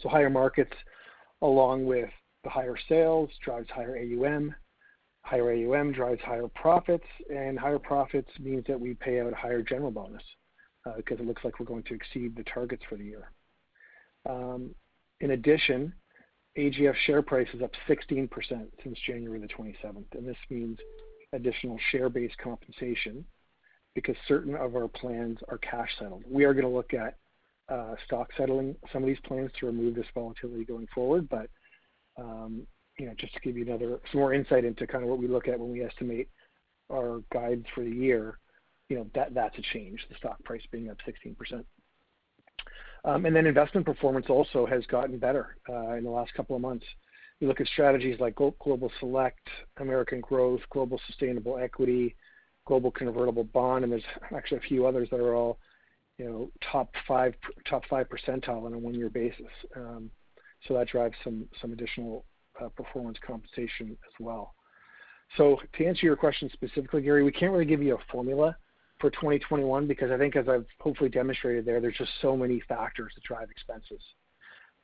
So 0.01 0.09
higher 0.09 0.31
markets 0.31 0.73
along 1.41 1.87
with 1.87 2.11
the 2.43 2.51
higher 2.51 2.77
sales 2.89 3.31
drives 3.43 3.71
higher 3.71 3.97
AUM. 3.97 4.55
Higher 5.25 5.53
AUM 5.53 5.93
drives 5.93 6.21
higher 6.21 6.49
profits, 6.49 7.07
and 7.35 7.59
higher 7.59 7.79
profits 7.79 8.29
means 8.39 8.65
that 8.69 8.79
we 8.79 8.93
pay 8.95 9.21
out 9.21 9.33
a 9.33 9.37
higher 9.37 9.63
general 9.63 9.91
bonus 9.91 10.23
uh, 10.87 10.93
because 10.97 11.19
it 11.19 11.27
looks 11.27 11.43
like 11.45 11.59
we're 11.59 11.67
going 11.67 11.83
to 11.85 11.95
exceed 11.95 12.37
the 12.37 12.45
targets 12.45 12.83
for 12.89 12.97
the 12.97 13.05
year. 13.05 13.31
Um, 14.29 14.75
in 15.21 15.31
addition, 15.31 15.95
AGF 16.59 16.95
share 17.07 17.23
price 17.23 17.49
is 17.55 17.63
up 17.63 17.71
16% 17.89 18.29
since 18.83 18.99
January 19.07 19.41
the 19.41 19.49
27th, 19.49 20.05
and 20.13 20.29
this 20.29 20.37
means 20.51 20.79
additional 21.33 21.79
share-based 21.91 22.37
compensation 22.37 23.25
because 23.95 24.17
certain 24.29 24.55
of 24.55 24.77
our 24.77 24.89
plans 24.89 25.39
are 25.49 25.59
cash 25.59 25.89
settled. 25.99 26.25
We 26.29 26.45
are 26.45 26.53
gonna 26.53 26.69
look 26.69 26.93
at 26.93 27.17
uh, 27.71 27.95
stock 28.07 28.29
settling 28.37 28.77
some 28.93 29.03
of 29.03 29.07
these 29.07 29.19
plans 29.25 29.51
to 29.59 29.67
remove 29.67 29.95
this 29.95 30.07
volatility 30.15 30.65
going 30.65 30.87
forward. 30.95 31.29
Um, 32.19 32.67
You 32.99 33.07
know, 33.07 33.15
just 33.19 33.35
to 33.35 33.41
give 33.41 33.57
you 33.57 33.65
another 33.65 33.99
some 34.11 34.21
more 34.21 34.33
insight 34.33 34.65
into 34.65 34.87
kind 34.87 35.03
of 35.03 35.11
what 35.11 35.19
we 35.19 35.27
look 35.27 35.49
at 35.49 35.59
when 35.59 35.73
we 35.73 35.83
estimate 35.83 36.29
our 36.93 37.23
guides 37.33 37.67
for 37.75 37.83
the 37.83 37.91
year, 37.91 38.39
you 38.89 38.97
know, 38.97 39.07
that 39.15 39.35
that's 39.35 39.59
a 39.59 39.63
change, 39.73 40.05
the 40.09 40.17
stock 40.17 40.43
price 40.45 40.63
being 40.71 40.91
up 40.91 40.99
16%. 41.07 41.65
Um, 43.05 43.27
and 43.27 43.37
then 43.37 43.47
investment 43.47 43.85
performance 43.85 44.27
also 44.29 44.65
has 44.67 44.85
gotten 44.87 45.19
better 45.19 45.57
in 45.69 46.05
the 46.05 46.11
last 46.11 46.33
couple 46.35 46.57
of 46.57 46.63
months. 46.63 46.87
You 47.41 47.49
look 47.49 47.61
at 47.61 47.67
strategies 47.67 48.19
like 48.21 48.37
Global 48.37 48.91
Select, 49.01 49.47
American 49.79 50.21
Growth, 50.21 50.61
Global 50.71 51.01
Sustainable 51.07 51.59
Equity, 51.59 52.15
Global 52.67 52.91
Convertible 52.91 53.45
Bond, 53.45 53.85
and 53.85 53.93
there's 53.93 54.05
actually 54.35 54.59
a 54.59 54.69
few 54.69 54.87
others 54.87 55.09
that 55.11 55.21
are 55.21 55.35
all, 55.35 55.59
you 56.17 56.25
know, 56.25 56.51
top 56.73 56.95
five 57.07 57.35
top 57.69 57.83
five 57.91 58.07
percentile 58.09 58.65
on 58.65 58.73
a 58.73 58.79
one-year 58.79 59.11
basis. 59.11 59.53
Um, 59.77 60.11
so 60.67 60.75
that 60.75 60.89
drives 60.89 61.17
some 61.23 61.47
some 61.61 61.73
additional 61.73 62.25
Uh, 62.63 62.69
performance 62.69 63.19
compensation 63.27 63.91
as 63.91 64.13
well. 64.21 64.55
So 65.37 65.59
to 65.77 65.87
answer 65.87 66.07
your 66.07 66.15
question 66.15 66.49
specifically, 66.53 67.03
Gary, 67.03 67.25
we 67.25 67.33
can't 67.33 67.51
really 67.51 67.65
give 67.65 67.83
you 67.83 67.97
a 67.97 68.13
formula 68.13 68.57
for 69.01 69.11
2021 69.11 69.89
because 69.89 70.13
I 70.13 70.17
think 70.17 70.37
as 70.37 70.49
I've 70.49 70.67
hopefully 70.79 71.11
demonstrated 71.11 71.65
there, 71.65 71.81
there's 71.81 71.97
just 71.97 72.13
so 72.23 72.37
many 72.37 72.63
factors 72.69 73.13
that 73.17 73.25
drive 73.25 73.51
expenses. 73.51 74.01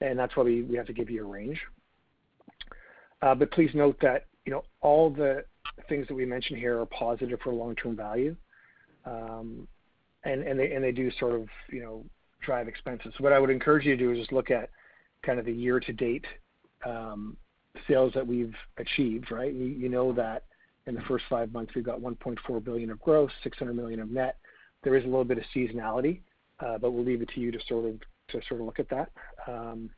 And 0.00 0.18
that's 0.18 0.36
why 0.36 0.42
we 0.42 0.74
have 0.76 0.86
to 0.86 0.92
give 0.92 1.10
you 1.10 1.24
a 1.24 1.28
range. 1.28 1.60
Uh, 3.22 3.36
but 3.36 3.52
please 3.52 3.70
note 3.72 3.96
that, 4.00 4.26
you 4.46 4.50
know, 4.50 4.64
all 4.80 5.08
the 5.08 5.44
things 5.88 6.08
that 6.08 6.14
we 6.14 6.24
mentioned 6.24 6.58
here 6.58 6.80
are 6.80 6.86
positive 6.86 7.38
for 7.40 7.52
long-term 7.52 7.94
value. 7.94 8.34
Um, 9.04 9.68
they 10.24 10.32
and 10.74 10.82
they 10.82 10.92
do 10.92 11.10
sort 11.20 11.34
of, 11.34 11.46
you 11.70 11.82
know, 11.82 12.04
drive 12.44 12.66
expenses. 12.66 13.14
What 13.18 13.32
I 13.32 13.38
would 13.38 13.50
encourage 13.50 13.86
you 13.86 13.96
to 13.96 14.02
do 14.02 14.10
is 14.10 14.18
just 14.18 14.32
look 14.32 14.50
at 14.50 14.70
kind 15.22 15.38
of 15.38 15.44
the 15.44 15.52
year-to-date 15.52 16.26
um, 16.84 17.36
sales 17.88 18.12
that 18.14 18.26
we've 18.26 18.54
achieved, 18.78 19.30
right? 19.30 19.52
You 19.52 19.88
know 19.88 20.12
that 20.12 20.44
in 20.86 20.94
the 20.94 21.02
first 21.02 21.24
five 21.28 21.52
months, 21.52 21.72
we've 21.74 21.84
got 21.84 22.00
1.4 22.00 22.64
billion 22.64 22.90
of 22.90 23.00
gross, 23.00 23.30
600 23.42 23.74
million 23.74 24.00
of 24.00 24.10
net. 24.10 24.38
There 24.82 24.96
is 24.96 25.04
a 25.04 25.06
little 25.06 25.24
bit 25.24 25.38
of 25.38 25.44
seasonality, 25.54 26.20
uh, 26.60 26.78
but 26.78 26.92
we'll 26.92 27.04
leave 27.04 27.22
it 27.22 27.28
to 27.34 27.40
you 27.40 27.52
to 27.52 27.58
sort 27.68 27.84
of 27.86 28.00
to 28.28 28.40
sort 28.48 28.60
of 28.60 28.66
look 28.66 28.78
at 28.78 28.88
that. 28.88 29.10
Um, 29.46 29.90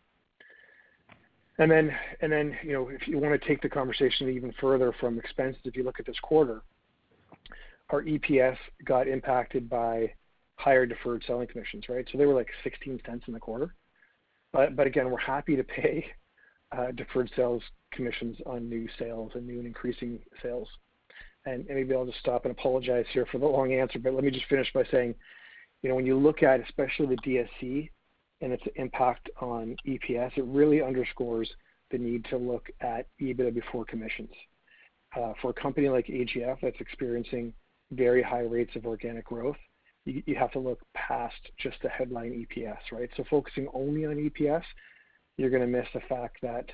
and 1.59 1.71
then, 1.71 1.95
and 2.21 2.33
then, 2.33 2.57
you 2.63 2.73
know, 2.73 2.89
if 2.89 3.07
you 3.07 3.19
wanna 3.19 3.39
take 3.39 3.61
the 3.61 3.69
conversation 3.69 4.29
even 4.31 4.53
further 4.61 4.93
from 4.99 5.19
expenses, 5.19 5.61
if 5.65 5.77
you 5.77 5.85
look 5.85 6.01
at 6.01 6.07
this 6.07 6.19
quarter, 6.21 6.63
our 7.91 8.03
EPS 8.03 8.57
got 8.85 9.07
impacted 9.07 9.69
by 9.69 10.13
higher 10.57 10.87
deferred 10.87 11.23
selling 11.27 11.47
commissions, 11.47 11.89
right? 11.89 12.07
So 12.11 12.17
they 12.17 12.25
were 12.25 12.35
like 12.35 12.49
16 12.65 13.01
cents 13.05 13.25
in 13.27 13.35
the 13.35 13.41
quarter. 13.41 13.75
But, 14.53 14.77
but 14.77 14.87
again, 14.87 15.11
we're 15.11 15.19
happy 15.19 15.57
to 15.57 15.65
pay 15.65 16.07
Uh, 16.77 16.91
deferred 16.93 17.31
sales 17.37 17.63
commissions 17.93 18.39
on 18.47 18.69
new 18.69 18.89
sales 18.99 19.33
and 19.35 19.47
new 19.47 19.59
and 19.59 19.67
increasing 19.67 20.19
sales. 20.43 20.69
And 21.45 21.67
maybe 21.69 21.95
I'll 21.95 22.07
just 22.07 22.21
stop 22.21 22.45
and 22.45 22.53
apologize 22.53 23.05
here 23.13 23.27
for 23.31 23.39
the 23.39 23.47
long 23.47 23.75
answer, 23.75 23.99
but 23.99 24.15
let 24.15 24.25
me 24.25 24.31
just 24.31 24.47
finish 24.47 24.73
by 24.73 24.85
saying, 24.91 25.15
you 25.83 25.89
know, 25.89 25.97
when 25.97 26.07
you 26.07 26.17
look 26.17 26.43
at 26.43 26.61
especially 26.61 27.07
the 27.07 27.17
DSC 27.17 27.91
and 28.41 28.53
its 28.53 28.63
impact 28.77 29.29
on 29.41 29.77
EPS, 29.87 30.39
it 30.39 30.45
really 30.45 30.81
underscores 30.81 31.51
the 31.91 31.99
need 31.99 32.25
to 32.31 32.37
look 32.37 32.69
at 32.81 33.07
EBITDA 33.21 33.55
before 33.55 33.85
commissions. 33.85 34.31
Uh, 35.17 35.33
for 35.43 35.51
a 35.51 35.55
company 35.55 35.89
like 35.89 36.07
AGF 36.07 36.57
that's 36.63 36.81
experiencing 36.81 37.53
very 37.91 38.23
high 38.23 38.41
rates 38.41 38.75
of 38.77 38.87
organic 38.87 39.27
growth, 39.27 39.59
you 40.05 40.35
have 40.35 40.51
to 40.53 40.59
look 40.59 40.81
past 40.95 41.37
just 41.59 41.77
the 41.83 41.89
headline 41.89 42.47
EPS, 42.47 42.79
right? 42.91 43.11
So 43.17 43.25
focusing 43.31 43.69
only 43.73 44.07
on 44.07 44.17
EPS, 44.17 44.65
you're 45.37 45.51
gonna 45.51 45.67
miss 45.67 45.87
the 45.95 46.01
fact 46.09 46.39
that, 46.43 46.67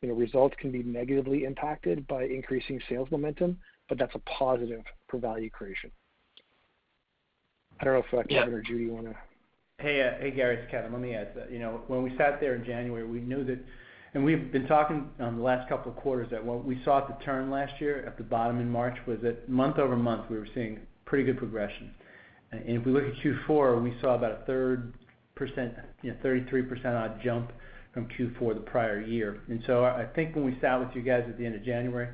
you 0.00 0.08
know, 0.08 0.14
results 0.14 0.54
can 0.58 0.70
be 0.70 0.82
negatively 0.82 1.44
impacted 1.44 2.06
by 2.06 2.24
increasing 2.24 2.80
sales 2.88 3.08
momentum, 3.10 3.58
but 3.88 3.98
that's 3.98 4.14
a 4.14 4.20
positive 4.20 4.82
for 5.08 5.18
value 5.18 5.50
creation. 5.50 5.90
I 7.80 7.84
don't 7.84 7.94
know 7.94 8.04
if 8.06 8.14
uh, 8.14 8.28
Kevin 8.28 8.54
or 8.54 8.62
Judy 8.62 8.86
wanna. 8.86 9.14
Hey, 9.78 10.00
uh, 10.02 10.20
hey, 10.20 10.30
Gary, 10.30 10.56
it's 10.56 10.70
Kevin. 10.70 10.92
Let 10.92 11.00
me 11.00 11.14
add 11.14 11.32
that. 11.34 11.50
You 11.50 11.58
know, 11.58 11.82
when 11.88 12.02
we 12.02 12.16
sat 12.16 12.40
there 12.40 12.54
in 12.54 12.64
January, 12.64 13.04
we 13.04 13.20
knew 13.20 13.44
that, 13.44 13.58
and 14.14 14.24
we've 14.24 14.52
been 14.52 14.66
talking 14.66 15.10
on 15.18 15.36
the 15.36 15.42
last 15.42 15.68
couple 15.68 15.90
of 15.90 15.98
quarters, 15.98 16.28
that 16.30 16.44
what 16.44 16.64
we 16.64 16.80
saw 16.84 16.98
at 16.98 17.08
the 17.08 17.24
turn 17.24 17.50
last 17.50 17.80
year 17.80 18.04
at 18.06 18.16
the 18.16 18.22
bottom 18.22 18.60
in 18.60 18.70
March 18.70 18.96
was 19.06 19.18
that 19.22 19.48
month-over-month, 19.48 20.30
we 20.30 20.38
were 20.38 20.46
seeing 20.54 20.78
pretty 21.06 21.24
good 21.24 21.38
progression. 21.38 21.92
And 22.52 22.62
if 22.78 22.86
we 22.86 22.92
look 22.92 23.04
at 23.04 23.14
Q4, 23.24 23.82
we 23.82 23.96
saw 24.00 24.14
about 24.14 24.32
a 24.32 24.44
third 24.46 24.92
percent, 25.34 25.74
you 26.02 26.10
know, 26.10 26.16
33% 26.22 26.84
odd 26.86 27.20
jump 27.24 27.52
from 27.92 28.08
Q4 28.08 28.54
the 28.54 28.60
prior 28.60 29.00
year. 29.00 29.40
And 29.48 29.62
so 29.66 29.84
I 29.84 30.06
think 30.14 30.34
when 30.34 30.44
we 30.44 30.56
sat 30.60 30.80
with 30.80 30.88
you 30.94 31.02
guys 31.02 31.24
at 31.28 31.38
the 31.38 31.44
end 31.44 31.54
of 31.54 31.64
January, 31.64 32.08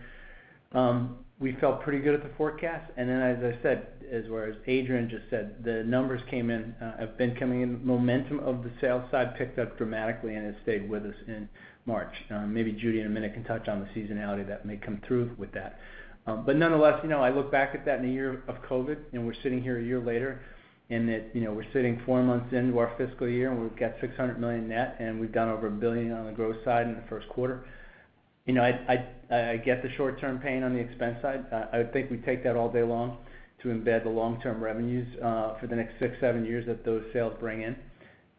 um, 0.73 1.19
we 1.41 1.57
felt 1.61 1.83
pretty 1.83 2.01
good 2.01 2.15
at 2.15 2.23
the 2.23 2.35
forecast. 2.37 2.91
And 2.97 3.09
then 3.09 3.23
as 3.23 3.39
I 3.43 3.63
said, 3.63 3.87
as 4.11 4.25
well 4.29 4.45
as 4.45 4.55
Adrian 4.67 5.09
just 5.09 5.25
said, 5.31 5.63
the 5.65 5.85
numbers 5.85 6.21
came 6.31 6.51
in, 6.51 6.75
uh, 6.83 6.99
have 6.99 7.17
been 7.17 7.37
coming 7.37 7.63
in. 7.63 7.85
Momentum 7.87 8.41
of 8.41 8.65
the 8.65 8.71
sales 8.81 9.09
side 9.11 9.37
picked 9.37 9.59
up 9.59 9.79
dramatically 9.79 10.35
and 10.35 10.47
has 10.47 10.55
stayed 10.63 10.89
with 10.89 11.05
us 11.05 11.15
in 11.29 11.49
March. 11.87 12.13
Um, 12.31 12.53
maybe 12.53 12.73
Judy 12.73 13.01
in 13.01 13.07
a 13.07 13.11
minute 13.11 13.35
can 13.35 13.45
touch 13.45 13.69
on 13.69 13.81
the 13.81 13.87
seasonality 13.99 14.47
that 14.49 14.67
may 14.67 14.77
come 14.77 15.01
through 15.07 15.35
with 15.39 15.53
that. 15.53 15.79
Um, 16.27 16.45
but 16.45 16.57
nonetheless, 16.57 17.01
you 17.03 17.09
know, 17.09 17.23
I 17.23 17.31
look 17.31 17.51
back 17.51 17.75
at 17.75 17.87
that 17.87 18.01
in 18.01 18.05
a 18.05 18.13
year 18.13 18.43
of 18.49 18.57
COVID, 18.69 18.99
and 19.13 19.27
we're 19.27 19.41
sitting 19.43 19.63
here 19.63 19.79
a 19.79 19.83
year 19.83 20.01
later, 20.01 20.43
and 20.91 21.09
that, 21.09 21.31
you 21.35 21.43
know, 21.43 21.53
we're 21.53 21.71
sitting 21.73 22.01
four 22.07 22.23
months 22.23 22.53
into 22.53 22.79
our 22.79 22.95
fiscal 22.97 23.29
year, 23.29 23.51
and 23.51 23.61
we've 23.61 23.77
got 23.77 23.93
600 24.01 24.41
million 24.41 24.69
net, 24.69 24.97
and 24.99 25.21
we've 25.21 25.33
done 25.33 25.49
over 25.49 25.69
1 25.69 25.79
billion 25.79 26.13
on 26.13 26.27
the 26.27 26.33
growth 26.33 26.57
side 26.65 26.87
in 26.87 26.95
the 26.95 27.05
first 27.09 27.29
quarter. 27.29 27.65
You 28.47 28.55
know, 28.55 28.63
I 28.63 29.05
I 29.31 29.53
I 29.53 29.57
get 29.59 29.83
the 29.83 29.91
short-term 29.97 30.39
pain 30.39 30.63
on 30.63 30.73
the 30.73 30.81
expense 30.81 31.19
side. 31.21 31.45
I 31.73 31.79
would 31.79 31.93
think 31.93 32.11
we 32.11 32.17
take 32.19 32.43
that 32.45 32.57
all 32.57 32.73
day 32.73 32.83
long 32.83 33.19
to 33.63 33.69
embed 33.69 34.05
the 34.05 34.11
long-term 34.11 34.63
revenues 34.63 35.07
uh, 35.23 35.59
for 35.59 35.67
the 35.67 35.77
next 35.77 35.99
six, 35.99 36.17
seven 36.21 36.47
years 36.47 36.65
that 36.67 36.85
those 36.85 37.03
sales 37.13 37.35
bring 37.41 37.63
in. 37.63 37.77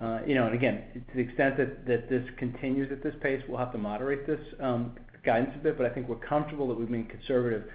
Uh, 0.01 0.21
you 0.25 0.33
know, 0.33 0.45
and 0.45 0.55
again, 0.55 0.83
to 0.93 1.15
the 1.15 1.21
extent 1.21 1.57
that 1.57 2.09
this 2.09 2.23
continues 2.37 2.89
at 2.91 3.03
this 3.03 3.13
pace, 3.21 3.41
we'll 3.47 3.57
have 3.57 3.71
to 3.73 3.77
moderate 3.77 4.25
this 4.25 4.39
um, 4.61 4.93
guidance 5.25 5.51
a 5.55 5.59
bit, 5.59 5.77
but 5.77 5.85
I 5.85 5.89
think 5.89 6.07
we're 6.07 6.15
comfortable 6.15 6.67
that 6.69 6.79
we've 6.79 6.89
been 6.89 7.05
conservative 7.05 7.65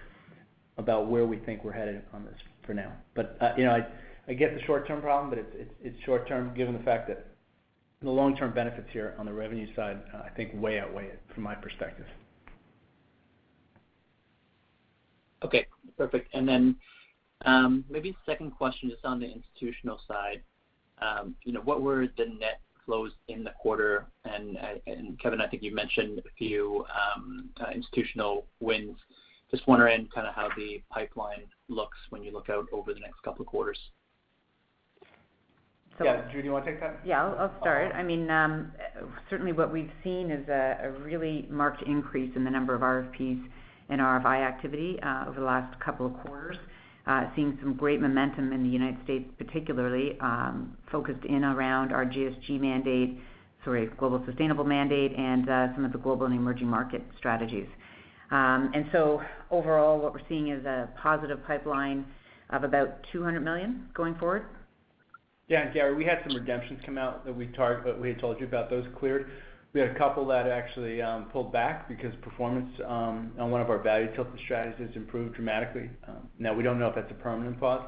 about 0.78 1.08
where 1.08 1.26
we 1.26 1.36
think 1.36 1.62
we're 1.64 1.72
headed 1.72 2.02
on 2.12 2.24
this 2.24 2.34
for 2.66 2.72
now. 2.72 2.92
Uh, 3.16 3.52
you 3.58 3.64
know, 3.64 3.84
I 4.26 4.32
get 4.32 4.54
the 4.54 4.62
short-term 4.62 5.02
problem, 5.02 5.30
but 5.30 5.38
it's 5.82 6.04
short-term 6.04 6.54
given 6.54 6.74
the 6.74 6.82
fact 6.82 7.08
that 7.08 7.26
the 8.02 8.10
long-term 8.10 8.54
benefits 8.54 8.88
here 8.92 9.14
on 9.18 9.26
the 9.26 9.32
revenue 9.32 9.66
side, 9.74 10.00
uh, 10.14 10.18
I 10.18 10.30
think 10.30 10.50
way 10.54 10.78
outweigh 10.78 11.06
it 11.06 11.20
from 11.34 11.42
my 11.42 11.54
perspective. 11.54 12.06
Okay, 15.42 15.66
perfect. 15.96 16.28
And 16.34 16.48
then 16.48 16.76
um 17.44 17.84
maybe 17.90 18.16
second 18.24 18.52
question 18.52 18.88
just 18.88 19.04
on 19.04 19.20
the 19.20 19.26
institutional 19.30 20.00
side. 20.08 20.42
Um, 21.02 21.34
you 21.44 21.52
know, 21.52 21.60
what 21.60 21.82
were 21.82 22.06
the 22.16 22.26
net 22.26 22.60
flows 22.86 23.12
in 23.28 23.44
the 23.44 23.50
quarter? 23.60 24.06
And 24.24 24.56
Kevin, 25.20 25.40
I 25.40 25.48
think 25.48 25.62
you 25.62 25.74
mentioned 25.74 26.18
a 26.20 26.30
few 26.38 26.84
um, 26.94 27.50
uh, 27.60 27.70
institutional 27.74 28.46
wins. 28.60 28.96
Just 29.50 29.66
wondering 29.66 30.08
kind 30.14 30.26
of 30.26 30.34
how 30.34 30.48
the 30.56 30.82
pipeline 30.90 31.44
looks 31.68 31.98
when 32.10 32.22
you 32.22 32.32
look 32.32 32.48
out 32.48 32.66
over 32.72 32.94
the 32.94 33.00
next 33.00 33.20
couple 33.22 33.42
of 33.42 33.46
quarters. 33.46 33.78
Yeah. 36.02 36.22
Judy, 36.32 36.46
you 36.46 36.52
wanna 36.52 36.64
take 36.64 36.80
that? 36.80 37.00
Yeah, 37.04 37.24
I'll 37.24 37.54
start. 37.60 37.90
Uh-huh. 37.90 38.00
I 38.00 38.02
mean, 38.02 38.30
um, 38.30 38.72
certainly 39.30 39.52
what 39.52 39.72
we've 39.72 39.92
seen 40.02 40.30
is 40.30 40.48
a 40.48 40.92
really 41.00 41.46
marked 41.50 41.82
increase 41.82 42.34
in 42.34 42.44
the 42.44 42.50
number 42.50 42.74
of 42.74 42.80
RFPs 42.80 43.44
and 43.90 44.00
RFI 44.00 44.46
activity 44.46 44.98
uh, 45.02 45.26
over 45.28 45.40
the 45.40 45.46
last 45.46 45.78
couple 45.80 46.06
of 46.06 46.14
quarters. 46.24 46.56
Uh, 47.06 47.24
seeing 47.36 47.58
some 47.60 47.74
great 47.74 48.00
momentum 48.00 48.50
in 48.54 48.62
the 48.62 48.68
United 48.68 48.96
States, 49.04 49.28
particularly 49.36 50.18
um, 50.20 50.74
focused 50.90 51.22
in 51.26 51.44
around 51.44 51.92
our 51.92 52.06
GSG 52.06 52.58
mandate, 52.58 53.18
sorry, 53.62 53.90
Global 53.98 54.22
Sustainable 54.24 54.64
mandate 54.64 55.12
and 55.12 55.48
uh, 55.48 55.66
some 55.74 55.84
of 55.84 55.92
the 55.92 55.98
global 55.98 56.24
and 56.24 56.34
emerging 56.34 56.66
market 56.66 57.02
strategies. 57.18 57.66
Um, 58.30 58.70
and 58.74 58.86
so 58.90 59.20
overall, 59.50 60.00
what 60.00 60.14
we're 60.14 60.26
seeing 60.30 60.48
is 60.48 60.64
a 60.64 60.88
positive 60.96 61.44
pipeline 61.46 62.06
of 62.48 62.64
about 62.64 62.96
200 63.12 63.40
million 63.40 63.86
going 63.94 64.14
forward. 64.14 64.46
Yeah. 65.48 65.72
Gary, 65.72 65.94
we 65.94 66.04
had 66.04 66.20
some 66.26 66.36
redemptions 66.36 66.80
come 66.84 66.98
out 66.98 67.24
that 67.24 67.36
we 67.36 67.46
had 67.46 68.18
told 68.20 68.40
you 68.40 68.46
about. 68.46 68.70
Those 68.70 68.86
cleared. 68.98 69.30
We 69.74 69.80
had 69.80 69.90
a 69.90 69.98
couple 69.98 70.24
that 70.26 70.46
actually 70.46 71.02
um, 71.02 71.24
pulled 71.32 71.52
back 71.52 71.88
because 71.88 72.14
performance 72.22 72.70
um, 72.86 73.32
on 73.40 73.50
one 73.50 73.60
of 73.60 73.70
our 73.70 73.78
value-tilted 73.82 74.38
strategies 74.44 74.94
improved 74.94 75.34
dramatically. 75.34 75.90
Um, 76.06 76.28
now 76.38 76.54
we 76.54 76.62
don't 76.62 76.78
know 76.78 76.86
if 76.86 76.94
that's 76.94 77.10
a 77.10 77.14
permanent 77.14 77.58
pause, 77.58 77.82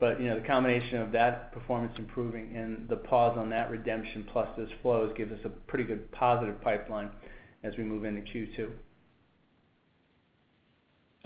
but 0.00 0.18
you 0.18 0.28
know, 0.28 0.40
the 0.40 0.46
combination 0.46 1.02
of 1.02 1.12
that 1.12 1.52
performance 1.52 1.92
improving 1.98 2.56
and 2.56 2.88
the 2.88 2.96
pause 2.96 3.36
on 3.36 3.50
that 3.50 3.70
redemption 3.70 4.26
plus 4.32 4.48
those 4.56 4.70
flows 4.80 5.12
gives 5.18 5.30
us 5.30 5.38
a 5.44 5.50
pretty 5.50 5.84
good 5.84 6.10
positive 6.12 6.58
pipeline 6.62 7.10
as 7.62 7.74
we 7.76 7.84
move 7.84 8.06
into 8.06 8.22
Q2. 8.22 8.70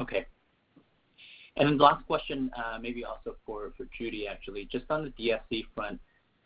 Okay. 0.00 0.26
Then 1.56 1.76
the 1.76 1.84
last 1.84 2.06
question, 2.06 2.50
maybe 2.80 3.04
also 3.04 3.36
for 3.46 3.72
Judy, 3.96 4.26
actually. 4.26 4.68
Just 4.70 4.84
on 4.90 5.04
the 5.04 5.10
DSC 5.10 5.66
front, 5.74 6.00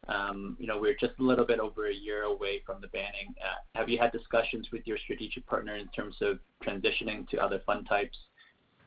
Um, 0.09 0.57
you 0.61 0.66
know, 0.66 0.79
we're 0.79 0.95
just 0.95 1.14
a 1.19 1.23
little 1.23 1.45
bit 1.45 1.59
over 1.59 1.88
a 1.88 1.95
year 1.95 2.23
away 2.25 2.62
from 2.64 2.81
the 2.81 2.87
banning. 2.88 3.35
Uh, 3.42 3.59
have 3.75 3.88
you 3.88 3.99
had 3.99 4.12
discussions 4.12 4.69
with 4.71 4.87
your 4.87 4.99
strategic 4.99 5.45
partner 5.47 5.77
in 5.77 5.88
terms 5.88 6.16
of 6.21 6.38
transitioning 6.64 7.29
to 7.31 7.38
other 7.38 7.61
fund 7.66 7.88
types? 7.88 8.16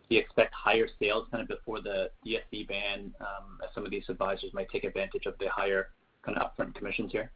Do 0.08 0.16
you 0.16 0.22
expect 0.22 0.54
higher 0.54 0.88
sales 0.98 1.28
kind 1.30 1.42
of 1.42 1.50
before 1.50 1.82
the 1.82 2.10
DSC 2.26 2.68
ban, 2.68 3.14
um, 3.20 3.60
as 3.64 3.74
some 3.76 3.86
of 3.86 3.92
these 3.92 4.06
advisors 4.08 4.54
might 4.54 4.70
take 4.70 4.84
advantage 4.86 5.26
of 5.26 5.38
the 5.40 5.48
higher 5.50 5.90
kind 6.24 6.38
of 6.38 6.52
upfront 6.52 6.74
commissions 6.76 7.12
here? 7.12 7.32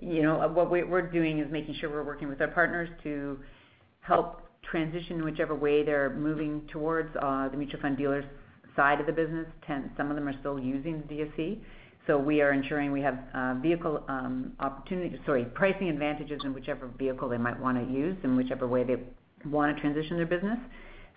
You 0.00 0.22
know, 0.22 0.48
what 0.48 0.68
we're 0.68 1.10
doing 1.10 1.38
is 1.38 1.50
making 1.52 1.76
sure 1.76 1.90
we're 1.90 2.02
working 2.02 2.28
with 2.28 2.40
our 2.40 2.48
partners 2.48 2.88
to 3.04 3.38
help 4.00 4.42
transition 4.70 5.18
in 5.18 5.24
whichever 5.24 5.54
way 5.54 5.82
they're 5.82 6.10
moving 6.10 6.62
towards 6.72 7.14
uh, 7.16 7.48
the 7.48 7.56
mutual 7.56 7.80
fund 7.80 7.96
dealers 7.96 8.24
side 8.76 9.00
of 9.00 9.06
the 9.06 9.12
business. 9.12 9.46
Some 9.96 10.10
of 10.10 10.16
them 10.16 10.28
are 10.28 10.38
still 10.40 10.58
using 10.58 11.02
the 11.08 11.14
DSC. 11.14 11.58
So 12.06 12.18
we 12.18 12.42
are 12.42 12.52
ensuring 12.52 12.92
we 12.92 13.00
have 13.00 13.18
uh, 13.34 13.54
vehicle 13.54 14.04
um, 14.08 14.52
opportunity, 14.60 15.18
sorry, 15.24 15.44
pricing 15.46 15.88
advantages 15.88 16.40
in 16.44 16.52
whichever 16.52 16.90
vehicle 16.98 17.28
they 17.28 17.38
might 17.38 17.58
want 17.58 17.78
to 17.78 17.92
use 17.92 18.16
in 18.24 18.36
whichever 18.36 18.68
way 18.68 18.84
they 18.84 18.96
want 19.46 19.74
to 19.74 19.80
transition 19.80 20.16
their 20.16 20.26
business. 20.26 20.58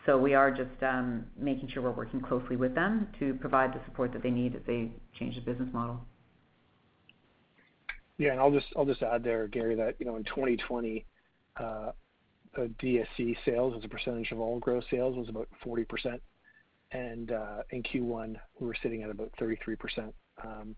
So 0.06 0.18
we 0.18 0.34
are 0.34 0.50
just 0.50 0.82
um, 0.84 1.26
making 1.38 1.70
sure 1.74 1.84
we're 1.84 1.92
working 1.92 2.22
closely 2.22 2.56
with 2.56 2.74
them 2.74 3.08
to 3.20 3.34
provide 3.36 3.74
the 3.74 3.82
support 3.86 4.14
that 4.14 4.24
they 4.24 4.30
need 4.30 4.56
as 4.56 4.62
they 4.66 4.90
change 5.20 5.36
the 5.36 5.42
business 5.42 5.68
model. 5.74 6.00
Yeah, 8.18 8.32
and 8.32 8.40
I'll 8.40 8.86
just 8.86 9.04
add 9.04 9.24
there, 9.24 9.48
Gary, 9.48 9.76
that 9.76 9.96
in 10.00 10.08
2020, 10.08 11.06
uh, 11.60 11.64
the 11.64 11.94
DSC 12.66 13.38
sales 13.46 13.74
as 13.78 13.84
a 13.84 13.88
percentage 13.88 14.32
of 14.32 14.40
all 14.40 14.60
gross 14.60 14.84
sales 14.90 15.16
was 15.16 15.30
about 15.30 15.48
40%, 15.66 16.20
and 16.92 17.32
uh, 17.32 17.62
in 17.72 17.84
Q1 17.84 18.36
we 18.60 18.68
were 18.68 18.76
sitting 18.82 19.04
at 19.04 19.10
about 19.10 19.32
33%. 19.40 20.12
Um, 20.44 20.76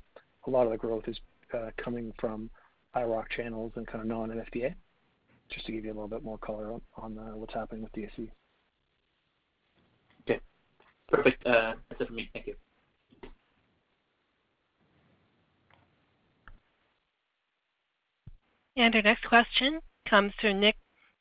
a 0.47 0.49
lot 0.49 0.65
of 0.65 0.71
the 0.71 0.77
growth 0.77 1.07
is 1.07 1.19
uh, 1.53 1.69
coming 1.77 2.13
from 2.19 2.49
IIROC 2.95 3.29
channels 3.35 3.73
and 3.75 3.87
kind 3.87 4.01
of 4.01 4.07
non-MFDA. 4.07 4.73
Just 5.49 5.65
to 5.65 5.71
give 5.71 5.83
you 5.83 5.91
a 5.91 5.95
little 5.95 6.07
bit 6.07 6.23
more 6.23 6.37
color 6.37 6.73
on, 6.73 6.81
on 6.97 7.17
uh, 7.17 7.35
what's 7.35 7.53
happening 7.53 7.83
with 7.83 7.91
DSC. 7.93 8.29
Okay, 10.29 10.39
perfect. 11.07 11.45
Uh, 11.45 11.73
that's 11.89 12.01
it 12.01 12.07
for 12.07 12.13
me. 12.13 12.29
Thank 12.33 12.47
you. 12.47 12.55
And 18.77 18.95
our 18.95 19.01
next 19.01 19.25
question 19.27 19.79
comes 20.07 20.33
from 20.39 20.59
Nik 20.59 20.75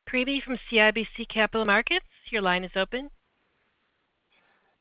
Priebe 0.09 0.43
from 0.43 0.59
CIBC 0.71 1.29
Capital 1.29 1.65
Markets. 1.65 2.07
Your 2.31 2.43
line 2.43 2.65
is 2.65 2.71
open. 2.77 3.11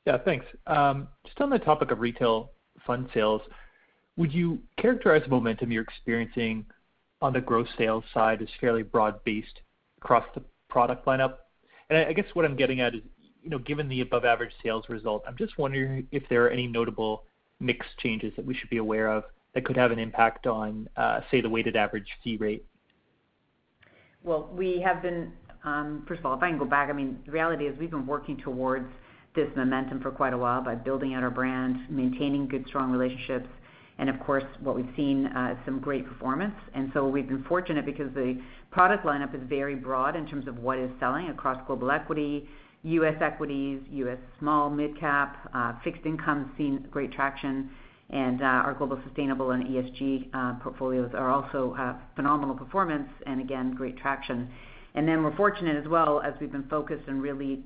Yeah, 0.06 0.18
thanks. 0.18 0.46
Um, 0.68 1.10
just 1.26 1.40
on 1.42 1.50
the 1.50 1.60
topic 1.60 1.92
of 1.92 2.00
retail 2.00 2.52
fund 2.86 3.10
sales, 3.14 3.42
would 4.16 4.34
you 4.34 4.60
characterize 4.80 5.24
the 5.24 5.30
momentum 5.30 5.72
you're 5.72 5.84
experiencing 5.84 6.66
on 7.22 7.34
the 7.34 7.42
gross 7.42 7.68
sales 7.78 8.04
side 8.14 8.42
as 8.42 8.48
fairly 8.62 8.84
broad-based 8.84 9.62
across 9.98 10.26
the 10.34 10.42
product 10.70 11.06
lineup? 11.06 11.36
And 11.90 12.00
I 12.00 12.14
guess 12.14 12.26
what 12.34 12.46
I'm 12.46 12.56
getting 12.56 12.80
at 12.80 12.96
is, 12.96 13.02
you 13.44 13.50
know, 13.50 13.60
given 13.60 13.90
the 13.90 14.02
above 14.02 14.24
average 14.24 14.54
sales 14.64 14.86
result, 14.88 15.24
I'm 15.28 15.38
just 15.38 15.58
wondering 15.58 16.08
if 16.12 16.24
there 16.30 16.46
are 16.46 16.50
any 16.50 16.68
notable 16.68 17.24
mix 17.60 17.86
changes 18.00 18.34
that 18.38 18.46
we 18.46 18.54
should 18.54 18.70
be 18.70 18.78
aware 18.78 19.10
of 19.10 19.24
that 19.54 19.66
could 19.66 19.78
have 19.78 19.92
an 19.92 20.00
impact 20.00 20.48
on, 20.48 20.88
uh, 20.96 21.22
say, 21.32 21.42
the 21.42 21.50
weighted 21.50 21.76
average 21.76 22.08
fee 22.24 22.38
rate. 22.38 22.66
Well, 24.24 24.50
we 24.54 24.82
have 24.86 25.02
been, 25.02 25.32
um, 25.64 26.04
first 26.08 26.20
of 26.20 26.26
all, 26.26 26.36
if 26.36 26.44
I 26.44 26.50
can 26.50 26.58
go 26.58 26.66
back, 26.66 26.90
I 26.90 26.94
mean, 26.94 27.20
the 27.26 27.32
reality 27.32 27.66
is 27.66 27.78
we've 27.80 27.92
been 27.92 28.08
working 28.08 28.38
towards 28.38 28.88
this 29.36 29.48
momentum 29.56 30.02
for 30.02 30.12
quite 30.12 30.34
a 30.34 30.38
while 30.38 30.62
by 30.62 30.76
building 30.76 31.14
out 31.14 31.24
our 31.24 31.30
brand, 31.30 31.78
maintaining 31.90 32.48
good, 32.48 32.66
strong 32.68 32.92
relationships, 32.92 33.48
and 34.00 34.10
of 34.10 34.20
course, 34.20 34.44
what 34.62 34.76
we've 34.76 34.90
seen 34.96 35.28
uh, 35.28 35.56
some 35.66 35.80
great 35.80 36.06
performance. 36.08 36.56
And 36.74 36.92
so 36.94 37.08
we've 37.08 37.28
been 37.28 37.44
fortunate 37.44 37.86
because 37.86 38.14
the 38.14 38.40
product 38.72 39.06
lineup 39.06 39.34
is 39.34 39.42
very 39.48 39.76
broad 39.76 40.16
in 40.16 40.28
terms 40.28 40.48
of 40.48 40.58
what 40.60 40.78
is 40.78 40.90
selling 41.00 41.30
across 41.30 41.60
global 41.66 41.90
equity, 41.90 42.48
U.S. 42.84 43.16
equities, 43.22 43.82
U.S. 43.92 44.18
small, 44.40 44.70
mid-cap, 44.70 45.50
uh, 45.54 45.74
fixed 45.84 46.06
income, 46.06 46.52
seen 46.58 46.88
great 46.92 47.12
traction, 47.12 47.70
and 48.10 48.42
uh, 48.42 48.46
our 48.46 48.74
global 48.74 49.00
sustainable 49.06 49.52
and 49.52 49.66
ESG 49.66 50.62
portfolios 50.62 51.12
are 51.14 51.30
also 51.30 51.76
phenomenal 52.16 52.56
performance 52.56 53.10
and 53.26 53.42
again, 53.42 53.74
great 53.76 53.98
traction. 53.98 54.50
And 54.96 55.08
then 55.08 55.24
we're 55.24 55.36
fortunate 55.36 55.76
as 55.76 55.88
well, 55.88 56.22
as 56.22 56.34
we've 56.40 56.52
been 56.52 56.68
focused 56.70 57.08
on 57.08 57.20
really 57.20 57.64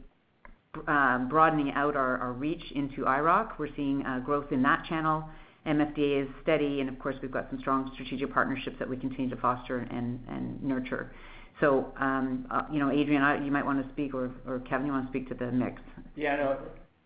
broadening 0.73 1.71
out 1.71 1.95
our 1.95 2.33
reach 2.33 2.63
into 2.73 3.03
IIROC. 3.03 3.59
We're 3.59 3.73
seeing 3.75 4.03
growth 4.25 4.51
in 4.51 4.61
that 4.63 4.85
channel. 4.89 5.23
MFDA 5.65 6.23
is 6.23 6.29
steady, 6.41 6.79
and 6.79 6.89
of 6.89 6.97
course, 6.97 7.15
we've 7.21 7.31
got 7.31 7.47
some 7.51 7.59
strong 7.59 7.91
strategic 7.93 8.33
partnerships 8.33 8.77
that 8.79 8.89
we 8.89 8.97
continue 8.97 9.29
to 9.29 9.35
foster 9.39 9.87
and 9.91 10.63
nurture. 10.63 11.13
So, 11.59 11.93
um, 11.99 12.47
uh, 12.49 12.63
you 12.71 12.79
know, 12.79 12.89
Adrian, 12.89 13.45
you 13.45 13.51
might 13.51 13.65
want 13.65 13.85
to 13.85 13.93
speak, 13.93 14.15
or 14.15 14.31
Kevin, 14.67 14.87
you 14.87 14.91
want 14.91 15.05
to 15.05 15.11
speak 15.11 15.29
to 15.29 15.35
the 15.35 15.51
mix? 15.51 15.79
Yeah, 16.15 16.35
no, 16.37 16.57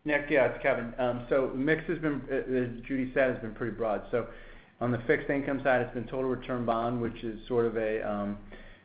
Nik, 0.06 0.26
yeah, 0.30 0.46
it's 0.46 0.62
Kevin. 0.62 0.94
Um, 1.00 1.66
mix 1.66 1.84
has 1.88 1.98
been, 1.98 2.22
uh, 2.32 2.36
as 2.36 2.88
Judy 2.88 3.12
said, 3.16 3.32
has 3.32 3.40
been 3.42 3.56
pretty 3.56 3.76
broad. 3.76 4.04
So 4.12 4.28
on 4.80 4.92
the 4.92 5.00
fixed 5.08 5.32
income 5.32 5.62
side, 5.64 5.82
it's 5.82 5.94
been 5.96 6.04
total 6.04 6.26
return 6.26 6.64
bond, 6.64 7.02
which 7.02 7.24
is 7.24 7.40
sort 7.48 7.66
of 7.66 7.76
a 7.76 8.36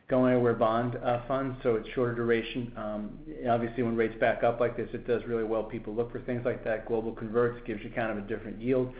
going 0.09 0.33
anywhere 0.33 0.55
bond 0.55 0.97
uh, 1.05 1.21
fund, 1.27 1.55
so 1.61 1.75
it's 1.75 1.87
shorter 1.93 2.15
duration. 2.15 2.73
Um, 2.75 3.19
obviously, 3.47 3.83
when 3.83 3.95
rates 3.95 4.15
back 4.19 4.43
up 4.43 4.59
like 4.59 4.75
this, 4.75 4.89
it 4.93 5.07
does 5.07 5.21
really 5.27 5.43
well. 5.43 5.63
People 5.63 5.93
look 5.93 6.11
for 6.11 6.19
things 6.21 6.41
like 6.43 6.63
that. 6.63 6.87
Global 6.87 7.11
converts 7.11 7.61
gives 7.67 7.83
you 7.83 7.91
kind 7.91 8.11
of 8.11 8.17
a 8.17 8.27
different 8.27 8.59
yield. 8.59 8.91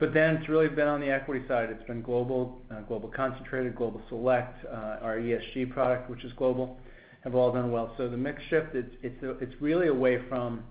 But 0.00 0.12
then 0.12 0.36
it's 0.36 0.48
really 0.48 0.68
been 0.68 0.88
on 0.88 1.00
the 1.00 1.10
equity 1.10 1.46
side. 1.46 1.70
It's 1.70 1.86
been 1.86 2.02
global, 2.02 2.60
uh, 2.72 2.80
global 2.82 3.08
concentrated, 3.08 3.76
global 3.76 4.02
select, 4.08 4.64
our 4.66 5.16
ESG 5.18 5.70
product, 5.72 6.10
which 6.10 6.24
is 6.24 6.32
global, 6.32 6.76
have 7.22 7.36
all 7.36 7.52
done 7.52 7.70
well. 7.70 7.94
So 7.96 8.08
the 8.08 8.16
mix 8.16 8.42
shift, 8.50 8.74
it's 8.74 9.54
really 9.60 9.88
away 9.88 10.18
from 10.28 10.64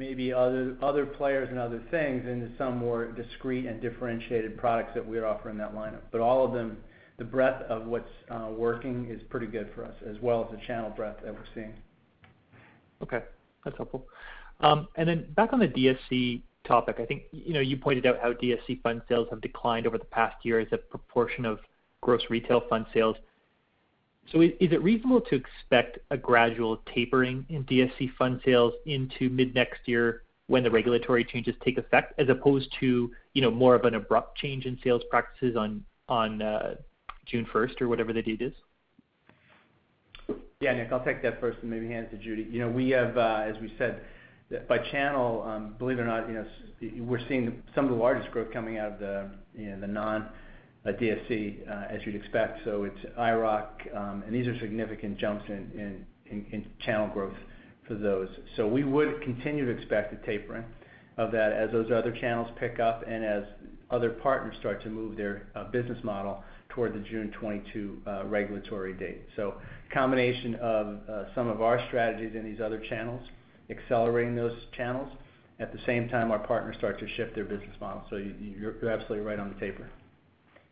maybe 0.00 0.32
other 0.32 1.04
players 1.04 1.50
and 1.50 1.58
other 1.58 1.82
things 1.90 2.26
into 2.26 2.48
some 2.56 2.78
more 2.78 3.12
discrete 3.12 3.66
and 3.66 3.82
differentiated 3.82 4.56
products 4.56 4.92
that 4.94 5.06
we're 5.06 5.26
offering 5.26 5.58
that 5.58 5.74
lineup. 5.74 6.00
But 6.10 6.22
all 6.22 6.44
of 6.44 6.54
them 6.54 6.78
the 7.18 7.24
breadth 7.26 7.62
of 7.70 7.84
what's 7.84 8.08
uh, 8.30 8.48
working 8.50 9.06
is 9.10 9.20
pretty 9.28 9.46
good 9.46 9.68
for 9.74 9.84
us, 9.84 9.92
as 10.08 10.16
well 10.22 10.42
as 10.42 10.58
the 10.58 10.66
channel 10.66 10.88
breadth 10.88 11.22
that 11.22 11.34
we're 11.34 11.44
seeing. 11.54 11.74
Okay. 13.02 13.22
That's 13.62 13.76
helpful. 13.76 14.06
Um, 14.60 14.88
and 14.96 15.06
then 15.06 15.26
Back 15.36 15.52
on 15.52 15.58
the 15.58 15.68
DSC 15.68 16.40
topic, 16.66 16.96
I 16.98 17.04
think 17.04 17.24
you 17.30 17.52
know 17.52 17.60
you 17.60 17.76
pointed 17.76 18.06
out 18.06 18.20
how 18.22 18.32
DSC 18.32 18.80
fund 18.82 19.02
sales 19.06 19.28
have 19.28 19.42
declined 19.42 19.86
over 19.86 19.98
the 19.98 20.06
past 20.06 20.36
year 20.46 20.60
as 20.60 20.68
a 20.72 20.78
proportion 20.78 21.44
of 21.44 21.58
gross 22.00 22.22
retail 22.30 22.62
fund 22.70 22.86
sales. 22.94 23.16
So, 24.32 24.40
Is 24.42 24.52
it 24.60 24.82
reasonable 24.82 25.20
to 25.22 25.34
expect 25.34 25.98
a 26.10 26.16
gradual 26.16 26.80
tapering 26.94 27.44
in 27.48 27.64
DSC 27.64 28.14
fund 28.16 28.40
sales 28.44 28.74
into 28.86 29.28
mid-next 29.28 29.80
year 29.86 30.22
when 30.46 30.62
the 30.62 30.70
regulatory 30.70 31.24
changes 31.24 31.54
take 31.64 31.78
effect, 31.78 32.14
as 32.18 32.28
opposed 32.28 32.72
to 32.80 33.10
you 33.34 33.42
know 33.42 33.50
more 33.50 33.74
of 33.74 33.84
an 33.84 33.94
abrupt 33.94 34.38
change 34.38 34.66
in 34.66 34.78
sales 34.84 35.02
practices 35.10 35.56
on 35.56 36.42
uh, 36.42 36.74
June 37.26 37.46
1st 37.52 37.80
or 37.80 37.88
whatever 37.88 38.12
the 38.12 38.22
date 38.22 38.40
is? 38.40 38.52
Yeah, 40.60 40.74
Nik, 40.74 40.92
I'll 40.92 41.04
take 41.04 41.22
that 41.22 41.40
first 41.40 41.58
and 41.62 41.70
maybe 41.70 41.88
hand 41.88 42.08
it 42.12 42.16
to 42.16 42.22
Judy. 42.22 42.46
You 42.50 42.60
know, 42.60 42.68
we 42.68 42.90
have, 42.90 43.16
uh, 43.16 43.44
as 43.46 43.56
we 43.62 43.72
said, 43.78 44.02
by 44.68 44.78
channel, 44.90 45.42
um, 45.42 45.74
believe 45.78 45.98
it 45.98 46.02
or 46.02 46.06
not, 46.06 46.28
you 46.28 46.34
know, 46.34 47.04
we're 47.04 47.26
seeing 47.28 47.62
some 47.74 47.84
of 47.86 47.90
the 47.90 47.96
largest 47.96 48.30
growth 48.30 48.52
coming 48.52 48.78
out 48.78 48.92
of 48.92 48.98
the, 48.98 49.30
you 49.54 49.70
know, 49.70 49.80
the 49.80 49.86
non-DSC, 50.84 51.68
uh, 51.68 51.94
as 51.94 52.00
you'd 52.04 52.14
expect. 52.14 52.60
So 52.64 52.84
it's 52.84 52.98
IIROC, 53.18 53.96
um, 53.96 54.22
and 54.26 54.34
these 54.34 54.46
are 54.46 54.58
significant 54.60 55.18
jumps 55.18 55.44
in 55.48 56.66
channel 56.80 57.08
growth 57.08 57.36
for 57.86 57.94
those. 57.94 58.28
So 58.56 58.66
we 58.66 58.84
would 58.84 59.22
continue 59.22 59.66
to 59.66 59.72
expect 59.72 60.12
a 60.12 60.26
tapering 60.26 60.64
of 61.18 61.32
that 61.32 61.52
as 61.52 61.70
those 61.72 61.90
other 61.90 62.12
channels 62.12 62.48
pick 62.58 62.78
up 62.80 63.04
and 63.06 63.24
as 63.24 63.44
other 63.90 64.10
partners 64.10 64.54
start 64.60 64.82
to 64.84 64.88
move 64.88 65.16
their 65.16 65.48
uh, 65.54 65.64
business 65.64 65.98
model 66.04 66.42
toward 66.68 66.94
the 66.94 67.00
June 67.00 67.32
22 67.32 68.02
uh, 68.06 68.24
regulatory 68.26 68.94
date. 68.94 69.22
So 69.34 69.54
combination 69.92 70.54
of 70.56 71.00
some 71.34 71.48
of 71.48 71.60
our 71.60 71.84
strategies 71.88 72.36
in 72.36 72.44
these 72.44 72.60
other 72.60 72.80
channels, 72.88 73.22
accelerating 73.68 74.36
those 74.36 74.56
channels. 74.76 75.10
At 75.58 75.72
the 75.72 75.80
same 75.84 76.08
time, 76.08 76.30
our 76.30 76.38
partners 76.38 76.76
start 76.78 76.98
to 77.00 77.08
shift 77.16 77.34
their 77.34 77.44
business 77.44 77.76
model. 77.80 78.02
So 78.08 78.16
you're 78.16 78.88
absolutely 78.88 79.26
right 79.26 79.38
on 79.38 79.52
the 79.52 79.60
taper. 79.60 79.90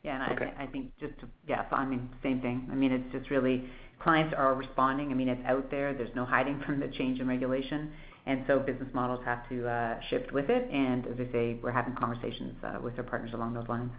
Yeah, 0.04 0.24
and 0.30 0.50
I 0.58 0.66
think 0.66 0.92
just 1.00 1.18
to... 1.20 1.28
Yeah, 1.46 1.64
I 1.72 1.84
mean, 1.84 2.08
same 2.22 2.40
thing. 2.40 2.68
I 2.70 2.74
mean, 2.74 2.92
it's 2.92 3.12
just 3.12 3.30
really 3.30 3.68
clients 4.00 4.34
are 4.36 4.54
responding. 4.54 5.10
I 5.10 5.14
mean, 5.14 5.28
it's 5.28 5.44
out 5.46 5.70
there. 5.70 5.92
There's 5.92 6.14
no 6.14 6.24
hiding 6.24 6.60
from 6.66 6.80
the 6.80 6.88
change 6.88 7.20
in 7.20 7.26
regulation, 7.28 7.90
and 8.26 8.44
so 8.46 8.58
business 8.58 8.88
models 8.94 9.20
have 9.24 9.48
to 9.48 9.68
uh, 9.68 10.00
shift 10.08 10.32
with 10.32 10.50
it. 10.50 10.70
And 10.70 11.06
as 11.06 11.16
I 11.18 11.32
say, 11.32 11.58
we're 11.62 11.72
having 11.72 11.94
conversations 11.94 12.54
with 12.82 12.96
our 12.96 13.04
partners 13.04 13.32
along 13.34 13.54
those 13.54 13.68
lines. 13.68 13.90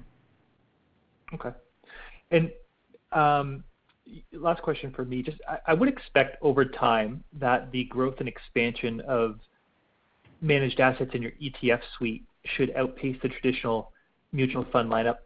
Okay. 1.34 1.50
And 2.32 2.52
um, 3.12 3.64
last 4.32 4.62
question 4.62 4.92
for 4.92 5.06
me. 5.06 5.22
Just 5.22 5.38
I 5.68 5.74
would 5.74 5.90
expect 5.90 6.38
over 6.42 6.66
time 6.66 7.24
that 7.34 7.72
the 7.72 7.86
growth 7.86 8.16
and 8.20 8.28
expansion 8.28 9.02
of 9.02 9.40
managed 10.42 10.80
assets 10.80 11.12
in 11.14 11.22
your 11.22 11.32
ETF 11.42 11.82
suite 11.98 12.24
should 12.46 12.74
outpace 12.76 13.18
the 13.22 13.30
traditional 13.30 13.92
mutual 14.32 14.66
fund 14.72 14.92
lineup. 14.92 15.18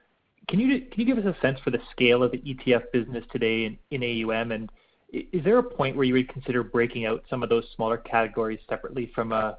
Can 0.47 0.59
you 0.59 0.81
can 0.81 0.99
you 0.99 1.05
give 1.05 1.17
us 1.17 1.25
a 1.25 1.39
sense 1.41 1.59
for 1.63 1.71
the 1.71 1.79
scale 1.91 2.23
of 2.23 2.31
the 2.31 2.39
ETF 2.39 2.91
business 2.91 3.23
today 3.31 3.77
in 3.91 4.03
AUM? 4.03 4.51
And 4.51 4.71
is 5.11 5.43
there 5.43 5.57
a 5.57 5.63
point 5.63 5.95
where 5.95 6.05
you 6.05 6.13
would 6.13 6.29
consider 6.29 6.63
breaking 6.63 7.05
out 7.05 7.23
some 7.29 7.43
of 7.43 7.49
those 7.49 7.65
smaller 7.75 7.97
categories 7.97 8.59
separately 8.67 9.11
from 9.13 9.31
a 9.31 9.57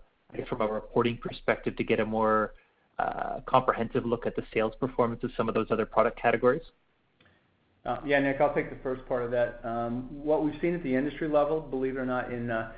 from 0.48 0.60
a 0.60 0.66
reporting 0.66 1.16
perspective 1.16 1.76
to 1.76 1.84
get 1.84 2.00
a 2.00 2.04
more 2.04 2.54
uh, 2.98 3.40
comprehensive 3.46 4.04
look 4.04 4.26
at 4.26 4.34
the 4.36 4.42
sales 4.52 4.72
performance 4.80 5.22
of 5.22 5.30
some 5.36 5.48
of 5.48 5.54
those 5.54 5.66
other 5.70 5.86
product 5.86 6.20
categories? 6.20 6.62
Uh, 7.86 7.98
yeah, 8.04 8.18
Nik, 8.18 8.40
I'll 8.40 8.54
take 8.54 8.70
the 8.70 8.82
first 8.82 9.06
part 9.06 9.22
of 9.22 9.30
that. 9.30 9.60
Um, 9.62 10.08
what 10.10 10.44
we've 10.44 10.58
seen 10.60 10.74
at 10.74 10.82
the 10.82 10.94
industry 10.94 11.28
level, 11.28 11.60
believe 11.60 11.96
it 11.96 11.98
or 11.98 12.06
not, 12.06 12.32
in 12.32 12.50
uh, 12.50 12.72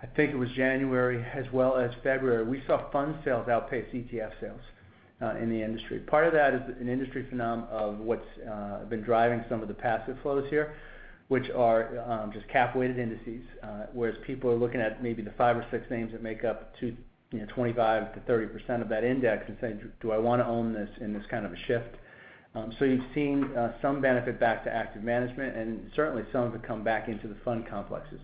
I 0.00 0.06
think 0.06 0.32
it 0.32 0.36
was 0.36 0.48
January 0.50 1.24
as 1.34 1.44
well 1.52 1.76
as 1.76 1.90
February, 2.02 2.44
we 2.44 2.62
saw 2.66 2.90
fund 2.90 3.16
sales 3.24 3.48
outpace 3.48 3.86
ETF 3.92 4.32
sales 4.40 4.60
Uh, 5.20 5.34
in 5.34 5.50
the 5.50 5.60
industry. 5.60 5.98
Part 5.98 6.28
of 6.28 6.32
that 6.32 6.54
is 6.54 6.60
an 6.80 6.88
industry 6.88 7.26
phenomenon 7.28 7.68
of 7.72 7.98
what's 7.98 8.22
uh, 8.48 8.84
been 8.84 9.02
driving 9.02 9.44
some 9.48 9.60
of 9.62 9.66
the 9.66 9.74
passive 9.74 10.16
flows 10.22 10.48
here, 10.48 10.76
which 11.26 11.50
are 11.50 11.98
um, 12.08 12.30
just 12.32 12.46
cap-weighted 12.46 13.00
indices, 13.00 13.42
uh, 13.64 13.86
whereas 13.92 14.14
people 14.24 14.48
are 14.48 14.54
looking 14.54 14.80
at 14.80 15.02
maybe 15.02 15.20
the 15.20 15.32
five 15.32 15.56
or 15.56 15.66
six 15.72 15.84
names 15.90 16.12
that 16.12 16.22
make 16.22 16.44
up 16.44 16.72
to, 16.78 16.96
you 17.32 17.40
know, 17.40 17.46
25%-30% 17.46 18.80
of 18.80 18.88
that 18.88 19.02
index 19.02 19.42
and 19.48 19.56
saying, 19.60 19.80
"Do 20.00 20.12
I 20.12 20.18
wanna 20.18 20.46
own 20.48 20.72
this 20.72 20.88
in 21.00 21.12
this 21.12 21.26
kind 21.26 21.44
of 21.44 21.52
a 21.52 21.58
shift?" 21.66 21.96
Um, 22.54 22.72
so 22.78 22.84
you've 22.84 23.12
seen 23.12 23.50
some 23.82 24.00
benefit 24.00 24.38
back 24.38 24.62
to 24.64 24.72
active 24.72 25.02
management 25.02 25.56
and 25.56 25.90
certainly 25.96 26.22
some 26.30 26.44
of 26.44 26.54
it 26.54 26.62
come 26.62 26.84
back 26.84 27.08
into 27.08 27.26
the 27.26 27.36
fund 27.44 27.66
complexes. 27.66 28.20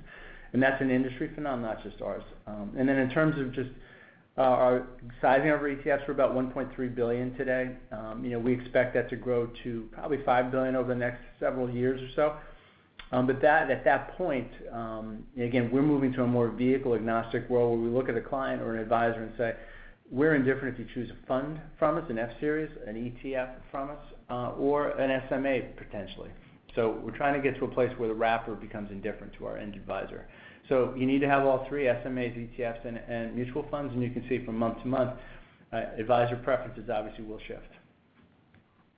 And 0.53 0.63
that's 0.63 0.81
an 0.81 0.93
industry 0.93 1.29
phenomenon, 1.35 1.75
not 1.75 1.83
just 1.83 2.01
ours. 2.01 2.23
Um, 2.47 2.73
and 2.79 2.89
then 2.89 2.99
in 2.99 3.11
terms 3.11 3.37
of 3.41 3.53
just 3.53 3.71
Uh, 4.37 4.41
our 4.41 4.87
sizing 5.21 5.51
of 5.51 5.61
our 5.61 5.69
ETFs, 5.69 6.09
we're 6.09 6.15
about 6.15 6.35
1.3 6.35 6.95
billion 6.95 7.37
today. 7.37 7.71
Um, 7.93 8.25
you 8.25 8.33
know, 8.33 8.41
we 8.41 8.53
expect 8.53 8.93
that 8.95 9.09
to 9.11 9.17
grow 9.17 9.49
to 9.63 9.89
probably 9.93 10.19
5 10.25 10.51
billion 10.51 10.75
over 10.75 10.89
the 10.89 10.99
next 10.99 11.21
several 11.39 11.71
years 11.71 12.01
or 12.01 12.13
so. 12.17 12.37
Um 13.13 13.27
but 13.27 13.41
that 13.43 13.71
at 13.71 13.85
that 13.85 14.17
point, 14.17 14.51
um, 14.73 15.25
again, 15.39 15.71
we're 15.71 15.83
moving 15.83 16.13
to 16.15 16.23
a 16.23 16.27
more 16.27 16.49
vehicle-agnostic 16.49 17.49
world 17.49 17.79
where 17.79 17.89
we 17.89 17.95
look 17.95 18.09
at 18.09 18.17
a 18.17 18.21
client 18.21 18.61
or 18.61 18.75
an 18.75 18.81
advisor 18.81 19.23
and 19.23 19.33
say, 19.37 19.55
"We're 20.11 20.35
indifferent 20.35 20.75
if 20.75 20.81
you 20.81 20.87
choose 20.95 21.11
a 21.11 21.27
fund 21.27 21.61
from 21.79 21.97
us, 21.99 22.05
an 22.11 22.19
F-series, 22.19 22.71
an 22.87 22.97
ETF 22.97 23.51
from 23.71 23.91
us, 23.91 23.99
uh, 24.31 24.51
or 24.53 24.89
an 24.99 25.23
SMA 25.29 25.61
potentially." 25.77 26.31
So 26.75 26.99
we're 27.05 27.17
trying 27.17 27.35
to 27.35 27.41
get 27.41 27.57
to 27.61 27.67
a 27.67 27.69
place 27.69 27.97
where 27.99 28.09
the 28.09 28.15
wrapper 28.15 28.55
becomes 28.55 28.91
indifferent 28.91 29.33
to 29.35 29.47
our 29.47 29.59
end 29.59 29.77
advisor. 29.77 30.27
So 30.69 30.95
you 30.97 31.07
need 31.07 31.21
to 31.21 31.29
have 31.29 31.45
all 31.45 31.67
three 31.69 31.85
SMAs, 31.85 32.59
ETFs, 32.59 33.11
and 33.11 33.35
mutual 33.35 33.67
funds, 33.71 33.93
and 33.93 34.03
you 34.03 34.11
can 34.11 34.25
see 34.29 34.45
from 34.45 34.57
month 34.57 34.81
to 34.83 34.89
month, 34.89 35.11
uh, 35.73 35.83
advisor 35.99 36.37
preferences 36.37 36.89
obviously 36.93 37.25
will 37.25 37.41
shift. 37.47 37.69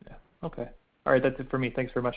Yeah. 0.06 0.14
Okay. 0.44 0.68
All 1.04 1.12
right. 1.12 1.22
That's 1.22 1.38
it 1.40 1.50
for 1.50 1.58
me. 1.58 1.72
Thanks 1.74 1.92
very 1.92 2.04
much. 2.04 2.16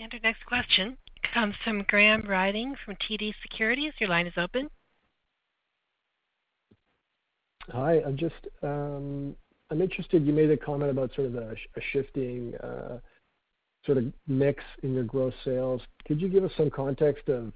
And 0.00 0.12
our 0.12 0.20
next 0.22 0.44
question 0.46 0.96
comes 1.32 1.54
from 1.64 1.84
Graham 1.88 2.22
Ryding 2.22 2.74
from 2.84 2.96
TD 2.96 3.32
Securities. 3.42 3.92
Your 3.98 4.10
line 4.10 4.26
is 4.26 4.34
open. 4.36 4.68
Hi. 7.70 8.02
I'm 8.06 8.16
just 8.16 8.34
um, 8.62 9.34
interested, 9.72 10.26
you 10.26 10.32
made 10.32 10.50
a 10.50 10.56
comment 10.56 10.90
about 10.90 11.14
sort 11.14 11.28
of 11.28 11.34
a 11.36 11.54
shifting 11.92 12.54
uh, 12.62 12.98
sort 13.86 13.98
of 13.98 14.12
mix 14.26 14.62
in 14.82 14.94
your 14.94 15.04
gross 15.04 15.34
sales. 15.44 15.80
Could 16.06 16.20
you 16.20 16.28
give 16.28 16.44
us 16.44 16.50
some 16.56 16.70
context 16.70 17.28
of, 17.28 17.52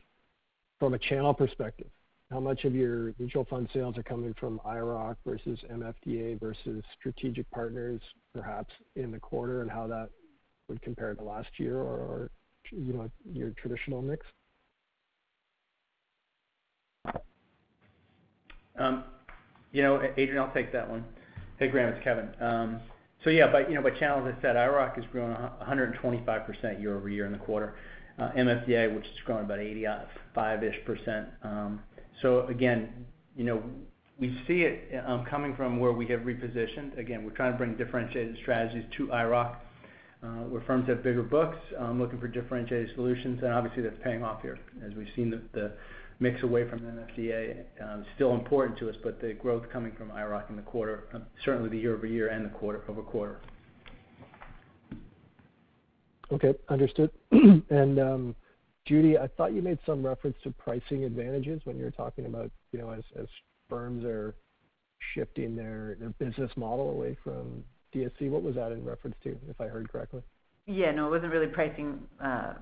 from 0.78 0.94
a 0.94 0.98
channel 0.98 1.34
perspective, 1.34 1.88
how 2.30 2.40
much 2.40 2.64
of 2.64 2.74
your 2.74 3.12
mutual 3.18 3.44
fund 3.44 3.68
sales 3.74 3.98
are 3.98 4.02
coming 4.02 4.34
from 4.38 4.60
IIROC 4.64 5.16
versus 5.26 5.58
MFDA 5.70 6.40
versus 6.40 6.82
strategic 6.98 7.50
partners, 7.50 8.00
perhaps 8.32 8.72
in 8.96 9.10
the 9.10 9.18
quarter, 9.18 9.62
and 9.62 9.70
how 9.70 9.86
that 9.88 10.08
would 10.68 10.80
compare 10.80 11.14
to 11.14 11.22
last 11.22 11.48
year 11.58 11.76
or, 11.76 12.30
you 12.70 12.92
know, 12.92 13.10
your 13.30 13.50
traditional 13.50 14.00
mix? 14.00 14.24
Um, 18.78 19.04
you 19.72 19.82
know, 19.82 20.00
Adrian, 20.16 20.38
I'll 20.38 20.54
take 20.54 20.72
that 20.72 20.88
one. 20.88 21.04
Hey, 21.58 21.68
Graham, 21.68 21.92
it's 21.92 22.02
Kevin. 22.02 22.30
Um, 22.40 22.80
So 23.24 23.30
yeah, 23.30 23.50
but, 23.52 23.68
you 23.68 23.74
know, 23.74 23.82
by 23.82 23.90
channel, 23.90 24.26
as 24.26 24.34
I 24.38 24.42
said, 24.42 24.56
IIROC 24.56 24.96
has 24.96 25.04
grown 25.12 25.34
125% 25.34 26.80
year-over-year 26.80 27.26
in 27.26 27.32
the 27.32 27.38
quarter. 27.38 27.74
Uh, 28.18 28.30
MFDA, 28.32 28.94
which 28.94 29.04
has 29.04 29.14
grown 29.24 29.44
about 29.44 29.58
85-ish%. 29.58 30.84
Percent. 30.84 31.28
Um 31.42 31.80
so 32.22 32.46
again, 32.46 33.06
you 33.36 33.44
know, 33.44 33.62
we 34.18 34.38
see 34.46 34.62
it 34.62 35.02
um, 35.06 35.24
coming 35.24 35.56
from 35.56 35.78
where 35.78 35.92
we 35.92 36.06
have 36.08 36.20
repositioned. 36.20 36.98
Again, 36.98 37.24
we're 37.24 37.30
trying 37.30 37.52
to 37.52 37.58
bring 37.58 37.76
differentiated 37.76 38.36
strategies 38.42 38.84
to 38.98 39.06
IIROC, 39.06 39.56
uh, 40.22 40.26
where 40.26 40.60
firms 40.66 40.86
have 40.88 41.02
bigger 41.02 41.22
books, 41.22 41.56
um, 41.78 41.98
looking 41.98 42.20
for 42.20 42.28
differentiated 42.28 42.90
solutions, 42.94 43.40
and 43.42 43.52
obviously 43.52 43.82
that's 43.82 43.96
paying 44.04 44.22
off 44.22 44.42
here 44.42 44.58
as 44.86 44.94
we've 44.94 45.08
seen 45.16 45.30
the 45.52 45.72
mix 46.20 46.42
away 46.42 46.68
from 46.68 46.80
MFDA 46.80 47.64
um, 47.82 48.04
still 48.14 48.34
important 48.34 48.78
to 48.78 48.88
us, 48.88 48.96
but 49.02 49.20
the 49.20 49.32
growth 49.32 49.64
coming 49.72 49.92
from 49.96 50.10
IIROC 50.10 50.50
in 50.50 50.56
the 50.56 50.62
quarter, 50.62 51.04
um, 51.14 51.24
certainly 51.44 51.70
the 51.70 51.78
year-over-year 51.78 52.28
and 52.28 52.44
the 52.44 52.50
quarter-over-quarter. 52.50 53.40
Okay. 56.32 56.54
Understood. 56.68 57.10
And 57.70 57.98
um 57.98 58.36
Judy, 58.86 59.18
I 59.18 59.28
thought 59.28 59.52
you 59.52 59.62
made 59.62 59.78
some 59.84 60.04
reference 60.04 60.36
to 60.42 60.50
pricing 60.50 61.04
advantages 61.04 61.60
when 61.64 61.76
you 61.76 61.84
were 61.84 61.90
talking 61.90 62.26
about, 62.26 62.50
you 62.72 62.78
know, 62.78 62.90
as 62.90 63.26
firms 63.68 64.04
are 64.04 64.34
shifting 65.14 65.54
their 65.54 65.96
business 66.18 66.50
model 66.56 66.90
away 66.90 67.16
from 67.22 67.62
DSC. 67.94 68.30
What 68.30 68.42
was 68.42 68.54
that 68.54 68.72
in 68.72 68.84
reference 68.84 69.16
to, 69.24 69.36
if 69.48 69.60
I 69.60 69.66
heard 69.66 69.90
correctly? 69.92 70.22
Yeah, 70.66 70.92
no, 70.92 71.06
it 71.06 71.10
wasn't 71.10 71.32
really 71.32 71.46
pricing 71.46 72.00
uh, 72.22 72.54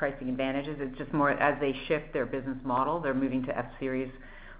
advantages. 0.00 0.76
It's 0.80 0.98
just 0.98 1.12
more 1.12 1.30
as 1.30 1.60
they 1.60 1.74
shift 1.88 2.12
their 2.12 2.26
business 2.26 2.58
model, 2.64 3.00
they're 3.00 3.14
moving 3.14 3.44
to 3.46 3.56
F-series 3.56 4.10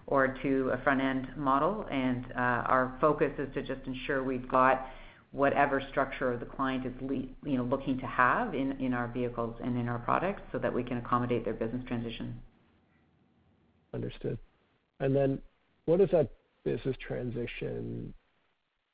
or 0.06 0.36
to 0.42 0.70
a 0.72 0.82
front-end 0.82 1.28
model. 1.36 1.86
And 1.90 2.26
uh 2.36 2.38
our 2.74 2.96
focus 3.00 3.32
is 3.38 3.52
to 3.54 3.62
just 3.62 3.86
ensure 3.86 4.22
we've 4.22 4.48
got 4.48 4.86
whatever 5.32 5.82
structure 5.90 6.36
the 6.36 6.44
client 6.44 6.86
is 6.86 6.92
you 7.00 7.56
know, 7.56 7.64
looking 7.64 7.98
to 7.98 8.06
have 8.06 8.54
in 8.54 8.92
our 8.92 9.08
vehicles 9.08 9.56
and 9.64 9.78
in 9.78 9.88
our 9.88 9.98
products 9.98 10.42
so 10.52 10.58
that 10.58 10.72
we 10.72 10.82
can 10.84 10.98
accommodate 10.98 11.44
their 11.44 11.54
business 11.54 11.82
transition. 11.88 12.38
Understood. 13.94 14.38
And 15.00 15.16
then 15.16 15.38
what 15.86 15.98
does 15.98 16.10
that 16.12 16.28
business 16.64 16.96
transition 17.06 18.12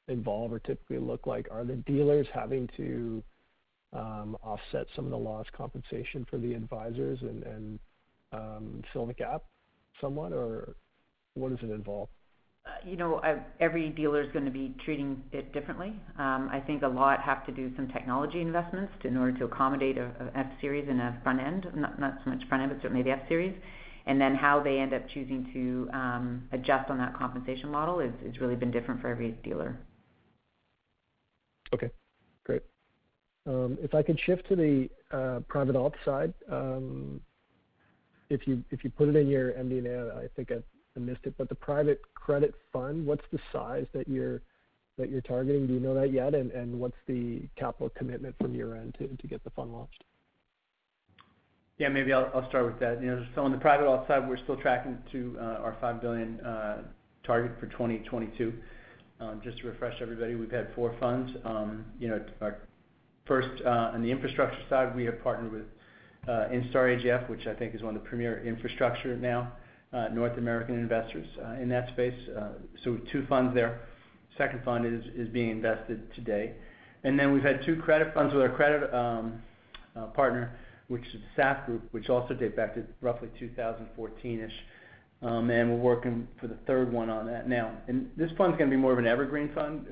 involve 0.07 0.53
or 0.53 0.61
typically 0.61 0.99
look 0.99 1.27
like? 1.27 1.49
Are 1.51 1.65
the 1.65 1.77
dealers 1.77 2.27
having 2.33 2.69
to 2.77 3.23
Um, 3.91 4.37
offset 4.43 4.87
some 4.95 5.07
of 5.07 5.11
the 5.11 5.17
lost 5.17 5.51
compensation 5.53 6.27
for 6.29 6.37
the 6.37 6.53
advisors 6.53 7.21
and 7.23 7.79
um, 8.33 8.83
fill 8.93 9.07
the 9.07 9.15
gap 9.15 9.43
somewhat, 9.99 10.33
or 10.33 10.75
what 11.33 11.49
does 11.49 11.67
it 11.67 11.73
involve? 11.73 12.11
Uh, 12.67 12.87
you 12.87 12.97
know, 12.97 13.23
every 13.61 13.89
dealer 13.89 14.21
is 14.21 14.31
gonna 14.33 14.51
be 14.51 14.75
treating 14.85 15.23
it 15.33 15.55
differently. 15.55 15.95
Um, 16.19 16.51
I 16.53 16.61
think 16.67 16.83
a 16.83 16.89
lot 16.89 17.23
have 17.23 17.47
to 17.47 17.53
do 17.53 17.75
some 17.77 17.89
technology 17.89 18.43
investments 18.43 18.93
in 19.05 19.17
order 19.17 19.39
to 19.39 19.47
accommodate 19.47 19.97
a 19.97 20.11
F-series 20.35 20.87
and 20.87 21.01
a 21.01 21.19
front 21.23 21.41
end. 21.41 21.67
Not 21.75 22.21
so 22.25 22.31
much 22.31 22.47
front 22.47 22.65
end, 22.65 22.73
but 22.73 22.83
certainly 22.83 23.03
the 23.03 23.13
F-series. 23.13 23.55
And 24.05 24.21
then 24.21 24.35
how 24.35 24.63
they 24.63 24.81
end 24.81 24.93
up 24.93 25.09
choosing 25.09 25.51
to 25.55 25.89
adjust 26.53 26.91
on 26.91 26.99
that 26.99 27.17
compensation 27.17 27.71
model 27.71 28.01
is 28.01 28.39
really 28.39 28.57
been 28.57 28.71
different 28.71 29.01
for 29.01 29.09
every 29.09 29.31
dealer. 29.43 29.79
Okay. 31.73 31.91
Um, 33.49 33.79
if 33.81 33.95
I 33.95 34.03
could 34.03 34.21
shift 34.21 34.47
to 34.49 34.57
the 34.57 34.91
uh, 35.11 35.41
private 35.49 35.75
alt 35.75 35.95
side. 36.05 36.35
Um, 36.51 37.21
if 38.31 38.47
you 38.47 38.91
put 38.91 39.09
it 39.09 39.17
in 39.17 39.27
your 39.27 39.53
MD&A, 39.53 40.15
I 40.15 40.29
think 40.37 40.53
I 40.53 40.99
missed 40.99 41.21
it, 41.25 41.35
but 41.39 41.49
the 41.49 41.55
private 41.55 42.03
credit 42.15 42.55
fund, 42.73 43.07
what's 43.07 43.25
the 43.33 43.39
size 43.53 43.87
that 43.95 44.07
you're 44.07 44.43
targeting? 45.23 45.67
Do 45.67 45.73
you 45.73 45.81
know 45.81 45.95
that 45.95 46.13
yet? 46.13 46.35
And 46.35 46.51
and 46.53 46.79
what's 46.79 46.97
the 47.07 47.49
capital 47.57 47.89
commitment 47.97 48.37
from 48.39 48.55
your 48.55 48.77
end 48.77 48.97
to 48.99 49.27
get 49.27 49.43
the 49.45 49.51
fund 49.51 49.73
launched? 49.73 50.05
Yeah, 51.79 51.89
maybe 51.89 52.13
I'll 52.13 52.47
start 52.49 52.67
with 52.67 52.81
that. 52.81 53.01
You 53.01 53.07
know, 53.07 53.43
on 53.43 53.53
the 53.53 53.59
private 53.59 53.87
alt 53.87 54.07
side, 54.09 54.29
we're 54.29 54.37
still 54.37 54.57
tracking 54.57 54.99
to 55.13 55.37
uh, 55.41 55.63
our 55.63 55.77
$5 55.81 56.03
billion 56.03 56.41
uh, 56.41 56.83
target 57.25 57.53
for 57.61 57.67
2022. 57.69 58.53
Um, 59.21 59.41
just 59.45 59.59
to 59.59 59.69
refresh 59.69 59.95
everybody, 60.03 60.35
we've 60.35 60.51
had 60.51 60.75
four 60.75 60.97
funds. 60.99 61.33
You 62.01 62.09
know, 62.09 62.25
our 62.41 62.59
first 63.29 63.63
uh, 63.65 63.93
on 63.95 64.03
the 64.03 64.11
infrastructure 64.11 64.59
side, 64.69 64.97
we 64.97 65.05
have 65.05 65.23
partnered 65.23 65.53
with 65.53 65.67
uh, 66.27 66.49
Instar 66.51 66.99
AGF, 66.99 67.29
which 67.29 67.47
I 67.47 67.55
think 67.55 67.75
is 67.75 67.83
one 67.83 67.95
of 67.95 68.03
the 68.03 68.09
premier 68.09 68.43
infrastructure 68.45 69.17
now 69.17 69.53
uh, 69.93 70.09
North 70.09 70.37
American 70.37 70.75
investors 70.75 71.27
in 71.61 71.69
that 71.69 71.89
space. 71.91 72.15
Two 72.83 73.27
funds 73.29 73.55
there. 73.55 73.81
Second 74.37 74.65
fund 74.65 74.87
is 74.87 75.29
being 75.29 75.51
invested 75.51 76.13
today. 76.15 76.55
And 77.05 77.19
then 77.19 77.33
we've 77.33 77.43
had 77.43 77.65
two 77.65 77.77
credit 77.77 78.13
funds 78.13 78.35
with 78.35 78.43
our 78.43 78.51
credit 78.51 78.93
um, 78.93 79.43
partner, 80.15 80.57
which 80.89 81.05
is 81.15 81.21
SAF 81.37 81.67
Group, 81.67 81.83
which 81.93 82.09
also 82.09 82.35
date 82.35 82.57
back 82.57 82.75
to 82.75 82.85
roughly 83.01 83.29
2014-ish. 83.41 84.53
Um, 85.21 85.51
and 85.51 85.71
we're 85.71 85.77
working 85.77 86.29
for 86.41 86.47
the 86.47 86.59
third 86.67 86.93
one 86.93 87.11
on 87.11 87.27
that 87.27 87.49
now. 87.49 87.73
And 87.89 88.11
this 88.17 88.31
fund's 88.37 88.57
gonna 88.57 88.71
be 88.71 88.77
more 88.77 88.93
of 88.93 88.99
an 88.99 89.07
evergreen 89.07 89.51
fund, 89.55 89.87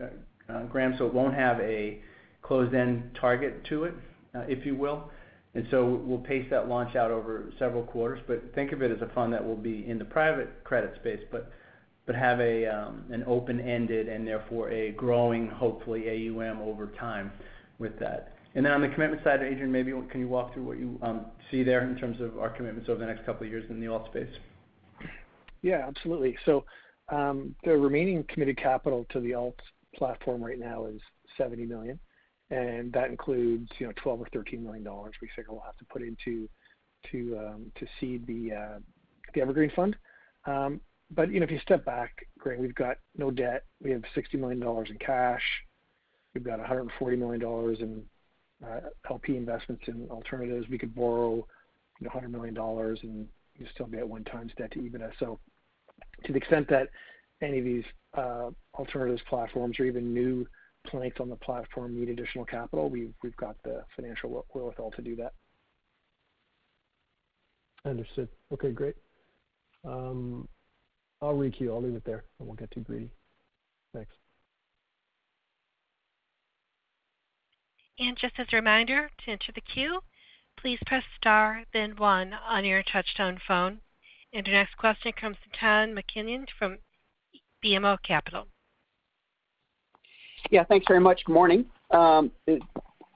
Graham, 0.70 0.95
so 0.99 1.07
it 1.07 1.14
won't 1.14 1.34
have 1.34 1.59
a 1.61 2.01
closed-end 2.47 3.16
target 3.20 3.64
to 3.64 3.84
it, 3.84 3.94
uh, 4.34 4.40
if 4.49 4.64
you 4.66 4.74
will. 4.76 5.11
And 5.55 5.66
so 5.70 5.86
We'll 6.05 6.18
pace 6.18 6.47
that 6.51 6.68
launch 6.68 6.97
out 6.97 7.11
over 7.11 7.51
several 7.59 7.82
quarters. 7.82 8.20
But 8.26 8.55
think 8.55 8.72
of 8.72 8.82
it 8.82 8.90
as 8.90 9.01
a 9.01 9.12
fund 9.14 9.32
that 9.32 9.44
will 9.44 9.57
be 9.57 9.88
in 9.88 9.99
the 9.99 10.05
private 10.05 10.62
credit 10.64 10.94
space, 11.01 11.20
but 11.30 11.51
have 12.14 12.38
um, 12.40 13.05
an 13.11 13.24
open-ended 13.26 14.09
and 14.09 14.26
therefore 14.26 14.70
a 14.70 14.92
growing, 14.92 15.49
hopefully, 15.49 16.09
AUM 16.09 16.61
over 16.61 16.86
time 16.99 17.32
with 17.78 17.99
that. 17.99 18.36
And 18.55 18.64
then 18.64 18.72
on 18.72 18.80
the 18.80 18.88
commitment 18.88 19.22
side, 19.24 19.42
Adrian, 19.42 19.72
maybe 19.72 19.92
can 20.11 20.20
you 20.20 20.28
walk 20.28 20.55
through 20.55 20.64
what 20.64 20.78
you 20.78 20.99
um, 21.03 21.26
see 21.51 21.62
there 21.62 21.82
in 21.82 21.97
terms 21.97 22.20
of 22.20 22.38
our 22.38 22.49
commitments 22.49 22.88
over 22.88 22.99
the 22.99 23.07
next 23.07 23.26
couple 23.26 23.44
of 23.44 23.53
years 23.53 23.64
in 23.68 23.80
the 23.80 23.88
alt 23.88 24.07
space? 24.07 24.30
Yeah, 25.62 25.84
absolutely. 25.86 26.36
So 26.44 26.64
um 27.09 27.55
the 27.64 27.76
remaining 27.76 28.24
committed 28.28 28.57
capital 28.57 29.07
to 29.11 29.20
the 29.20 29.34
alt 29.34 29.59
platform 29.94 30.42
right 30.42 30.59
now 30.59 30.86
is 30.86 31.01
$70 31.38 31.68
million, 31.68 31.99
and 32.51 32.92
that 32.92 33.11
includes, 33.11 33.70
you 33.78 33.86
know, 33.86 33.92
12 33.97 34.20
or 34.20 34.26
$13 34.26 34.62
million 34.62 34.84
we 35.20 35.28
figure 35.34 35.51
we'll 35.51 35.61
have 35.61 35.76
to 35.76 35.84
put 35.86 36.03
into 36.03 36.49
to 37.11 37.38
um 37.38 37.72
to 37.78 37.86
seed 38.01 38.26
the 38.26 38.53
uh 38.53 39.40
evergreen 39.40 39.70
fund. 39.74 39.97
Um 40.47 40.80
but 41.11 41.30
you 41.30 41.40
know, 41.40 41.44
if 41.44 41.51
you 41.51 41.59
step 41.61 41.84
back, 41.84 42.26
Graham, 42.38 42.61
we've 42.61 42.74
got 42.74 42.97
no 43.16 43.30
debt. 43.30 43.64
We 43.80 43.90
have 43.92 44.03
$60 44.16 44.34
million 44.40 44.62
in 44.62 44.99
cash. 44.99 45.42
We've 46.34 46.44
got 46.44 46.59
$140 46.59 47.18
million 47.18 47.40
in 47.80 48.03
LP 49.09 49.36
investments 49.36 49.84
in 49.86 50.09
alternatives. 50.11 50.68
We 50.68 50.78
could 50.78 50.94
borrow, 50.94 51.47
you 52.01 52.09
know, 52.09 52.11
$100 52.11 52.30
million 52.30 52.57
and 52.59 53.28
we'd 53.59 53.68
still 53.72 53.86
be 53.86 53.99
at 53.99 54.05
1x 54.05 54.57
debt 54.57 54.72
to 54.72 54.78
EBITDA. 54.80 55.12
So 55.18 55.38
to 56.24 56.32
the 56.32 56.38
extent 56.38 56.68
that 56.70 56.88
any 57.40 57.59
of 57.59 57.64
these 57.64 57.84
alternatives 58.74 59.22
platforms 59.28 59.78
or 59.78 59.84
even 59.84 60.12
new 60.12 60.47
planks 60.87 61.18
on 61.20 61.28
the 61.28 61.37
platform 61.37 61.95
need 61.99 62.09
additional 62.09 62.45
capital, 62.45 62.89
we've 62.89 63.12
got 63.37 63.57
the 63.64 63.84
financial 63.95 64.45
wherewithal 64.53 64.91
to 64.93 65.03
do 65.03 65.16
that. 65.16 65.32
Understood. 67.84 68.28
Okay, 68.53 68.72
great. 68.72 68.97
Um, 69.84 70.49
I'll 71.22 71.34
re-queue. 71.34 71.72
I'll 71.72 71.82
leave 71.82 71.95
it 71.95 72.05
there. 72.05 72.24
I 72.41 72.45
won't 72.45 72.59
get 72.59 72.70
too 72.72 72.80
greedy. 72.80 73.11
Thanks. 73.95 74.12
And 77.99 78.16
just 78.16 78.34
as 78.39 78.49
a 78.53 78.57
reminder, 78.57 79.11
to 79.24 79.30
enter 79.30 79.53
the 79.55 79.61
queue, 79.61 80.01
please 80.59 80.78
press 80.84 81.05
star 81.16 81.64
then 81.72 81.97
one 81.97 82.34
on 82.34 82.64
your 82.64 82.82
touchtone 82.82 83.39
phone. 83.47 83.80
And 84.32 84.47
our 84.49 84.53
next 84.53 84.76
question 84.76 85.12
comes 85.12 85.37
from 85.43 85.53
Tom 85.59 85.95
MacKinnon 85.95 86.47
from 86.59 86.78
BMO 87.64 87.97
Capital. 88.03 88.49
Yeah, 90.51 90.64
thanks 90.64 90.86
very 90.88 91.01
much. 91.01 91.22
Good 91.24 91.32
morning. 91.32 91.66
Um, 91.90 92.30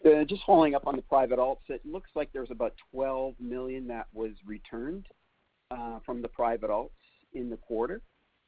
just 0.03 0.43
following 0.47 0.75
up 0.75 0.87
on 0.87 0.97
the 0.97 1.03
private 1.03 1.39
alts, 1.39 1.59
it 1.69 1.81
looks 1.85 2.11
like 2.15 2.31
there's 2.33 2.51
about 2.51 2.75
12 2.93 3.35
million 3.39 3.87
that 3.89 4.07
was 4.13 4.31
returned 4.47 5.07
uh, 5.71 6.01
from 6.05 6.23
the 6.23 6.29
private 6.29 6.71
alts 6.71 6.91
in 7.35 7.51
the 7.51 7.57
quarter. 7.57 8.01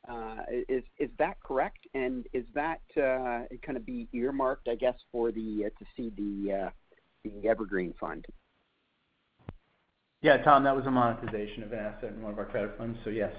Uh, 0.09 0.39
is 0.69 1.11
that 1.19 1.37
correct? 1.41 1.87
And 1.95 2.27
is 2.33 2.45
that 2.55 2.81
uh, 2.97 3.43
gonna 3.65 3.79
be 3.79 4.09
earmarked, 4.13 4.69
I 4.69 4.75
guess, 4.75 4.97
for 5.13 5.31
the 5.31 5.71
to 5.79 5.85
seed 5.97 6.17
the 6.17 6.73
evergreen 7.49 7.95
fund? 8.01 8.27
Yeah, 10.23 10.39
Tom, 10.39 10.65
that 10.65 10.75
was 10.75 10.87
a 10.87 10.91
monetization 10.91 11.63
of 11.63 11.73
an 11.73 11.79
asset 11.79 12.11
in 12.11 12.23
one 12.23 12.33
of 12.33 12.39
our 12.39 12.45
credit 12.45 12.77
funds, 12.79 12.99
so 13.05 13.11
yes. 13.11 13.33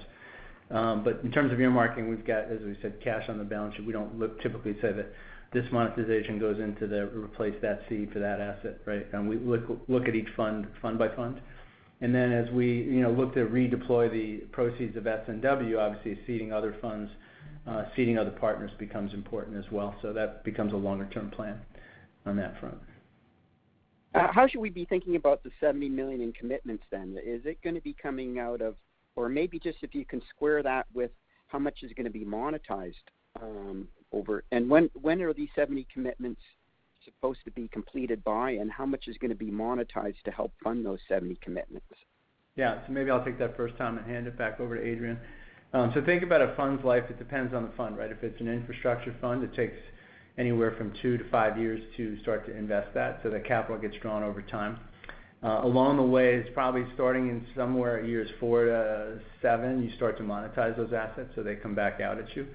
Um 0.70 1.04
but 1.04 1.20
in 1.22 1.30
terms 1.30 1.52
of 1.52 1.58
earmarking, 1.58 2.08
we've 2.08 2.26
got, 2.26 2.44
as 2.44 2.60
we 2.60 2.76
said, 2.80 2.98
cash 3.02 3.24
on 3.28 3.36
the 3.36 3.44
balance 3.44 3.74
sheet. 3.76 3.86
We 3.86 3.92
don't 3.92 4.38
typically 4.42 4.74
say 4.80 4.92
that 4.92 5.12
this 5.54 5.64
monetization 5.72 6.38
goes 6.38 6.58
into 6.58 6.86
the 6.86 7.06
replace 7.06 7.54
that 7.62 7.82
seed 7.88 8.12
for 8.12 8.18
that 8.18 8.40
asset, 8.40 8.80
right? 8.84 9.06
And 9.12 9.28
we 9.28 9.36
look 9.38 10.08
at 10.08 10.14
each 10.14 10.28
fund 10.36 10.66
fund 10.82 10.98
by 10.98 11.14
fund. 11.14 11.40
And 12.00 12.14
then 12.14 12.32
as 12.32 12.50
we, 12.50 12.66
you 12.66 13.00
know, 13.00 13.12
look 13.12 13.32
to 13.34 13.46
redeploy 13.46 14.10
the 14.10 14.46
proceeds 14.48 14.96
of 14.96 15.06
S&W, 15.06 15.78
obviously 15.78 16.18
seeding 16.26 16.52
other 16.52 16.76
funds, 16.82 17.10
uh, 17.66 17.84
seeding 17.94 18.18
other 18.18 18.32
partners 18.32 18.72
becomes 18.78 19.14
important 19.14 19.56
as 19.56 19.64
well. 19.70 19.94
So 20.02 20.12
that 20.12 20.44
becomes 20.44 20.72
a 20.72 20.76
longer 20.76 21.08
term 21.14 21.30
plan 21.30 21.60
on 22.26 22.36
that 22.36 22.58
front. 22.60 22.76
Uh, 24.14 24.32
how 24.32 24.46
should 24.46 24.60
we 24.60 24.70
be 24.70 24.84
thinking 24.84 25.16
about 25.16 25.42
the 25.44 25.50
70 25.60 25.88
million 25.88 26.20
in 26.20 26.32
commitments 26.32 26.84
then? 26.90 27.16
Is 27.24 27.42
it 27.46 27.58
gonna 27.62 27.80
be 27.80 27.94
coming 27.94 28.38
out 28.38 28.60
of 28.60 28.74
or 29.16 29.28
maybe 29.28 29.60
just 29.60 29.78
if 29.82 29.94
you 29.94 30.04
can 30.04 30.20
square 30.30 30.62
that 30.64 30.86
with 30.92 31.12
how 31.46 31.60
much 31.60 31.84
is 31.84 31.92
gonna 31.96 32.10
be 32.10 32.24
monetized 32.24 32.94
um, 33.40 33.88
over. 34.14 34.44
And 34.52 34.70
when 34.70 35.22
are 35.22 35.32
these 35.32 35.48
70 35.54 35.86
commitments 35.92 36.40
supposed 37.04 37.40
to 37.44 37.50
be 37.50 37.68
completed 37.68 38.24
by, 38.24 38.52
and 38.52 38.70
how 38.70 38.86
much 38.86 39.08
is 39.08 39.16
gonna 39.18 39.34
be 39.34 39.50
monetized 39.50 40.22
to 40.24 40.30
help 40.30 40.52
fund 40.62 40.86
those 40.86 41.00
70 41.08 41.36
commitments? 41.42 41.86
Yeah. 42.56 42.86
So 42.86 42.92
maybe 42.92 43.10
I'll 43.10 43.24
take 43.24 43.38
that 43.38 43.56
first, 43.56 43.76
Tom, 43.76 43.98
and 43.98 44.06
hand 44.06 44.26
it 44.26 44.38
back 44.38 44.60
over 44.60 44.76
to 44.76 44.82
Adrian. 44.82 45.18
Um, 45.72 45.90
so 45.92 46.00
think 46.04 46.22
about 46.22 46.40
a 46.40 46.54
fund's 46.56 46.84
life. 46.84 47.04
It 47.10 47.18
depends 47.18 47.52
on 47.52 47.64
the 47.64 47.72
fund, 47.76 47.98
right? 47.98 48.10
If 48.10 48.22
it's 48.22 48.40
an 48.40 48.48
infrastructure 48.48 49.14
fund, 49.20 49.42
it 49.42 49.52
takes 49.54 49.76
anywhere 50.38 50.74
from 50.78 50.92
two 51.02 51.18
to 51.18 51.24
five 51.30 51.58
years 51.58 51.80
to 51.96 52.18
start 52.22 52.46
to 52.46 52.56
invest 52.56 52.94
that, 52.94 53.20
so 53.22 53.30
the 53.30 53.40
capital 53.40 53.78
gets 53.78 53.96
drawn 53.96 54.22
over 54.22 54.42
time. 54.42 54.78
Along 55.42 55.98
the 55.98 56.02
way, 56.02 56.36
it's 56.36 56.48
probably 56.54 56.86
starting 56.94 57.28
in 57.28 57.46
somewhere 57.54 58.02
years 58.02 58.30
four 58.40 58.64
to 58.64 59.20
seven, 59.42 59.82
you 59.82 59.94
start 59.94 60.16
to 60.16 60.22
monetize 60.22 60.74
those 60.74 60.94
assets, 60.94 61.28
so 61.34 61.42
they 61.42 61.54
come 61.54 61.74
back 61.74 62.00
out 62.00 62.18
at 62.18 62.34
you. 62.34 62.46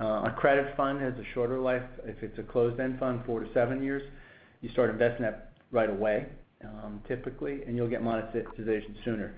Uh, 0.00 0.24
a 0.24 0.34
credit 0.38 0.74
fund 0.76 1.00
has 1.00 1.12
a 1.14 1.24
shorter 1.34 1.58
life. 1.58 1.82
If 2.04 2.22
it's 2.22 2.38
a 2.38 2.42
closed-end 2.42 2.98
fund, 2.98 3.20
four 3.26 3.40
to 3.40 3.52
seven 3.52 3.82
years, 3.82 4.02
you 4.62 4.70
start 4.70 4.88
investing 4.88 5.22
that 5.22 5.52
right 5.72 5.90
away, 5.90 6.26
um, 6.64 7.02
typically, 7.06 7.62
and 7.66 7.76
you'll 7.76 7.88
get 7.88 8.02
monetization 8.02 8.96
sooner. 9.04 9.34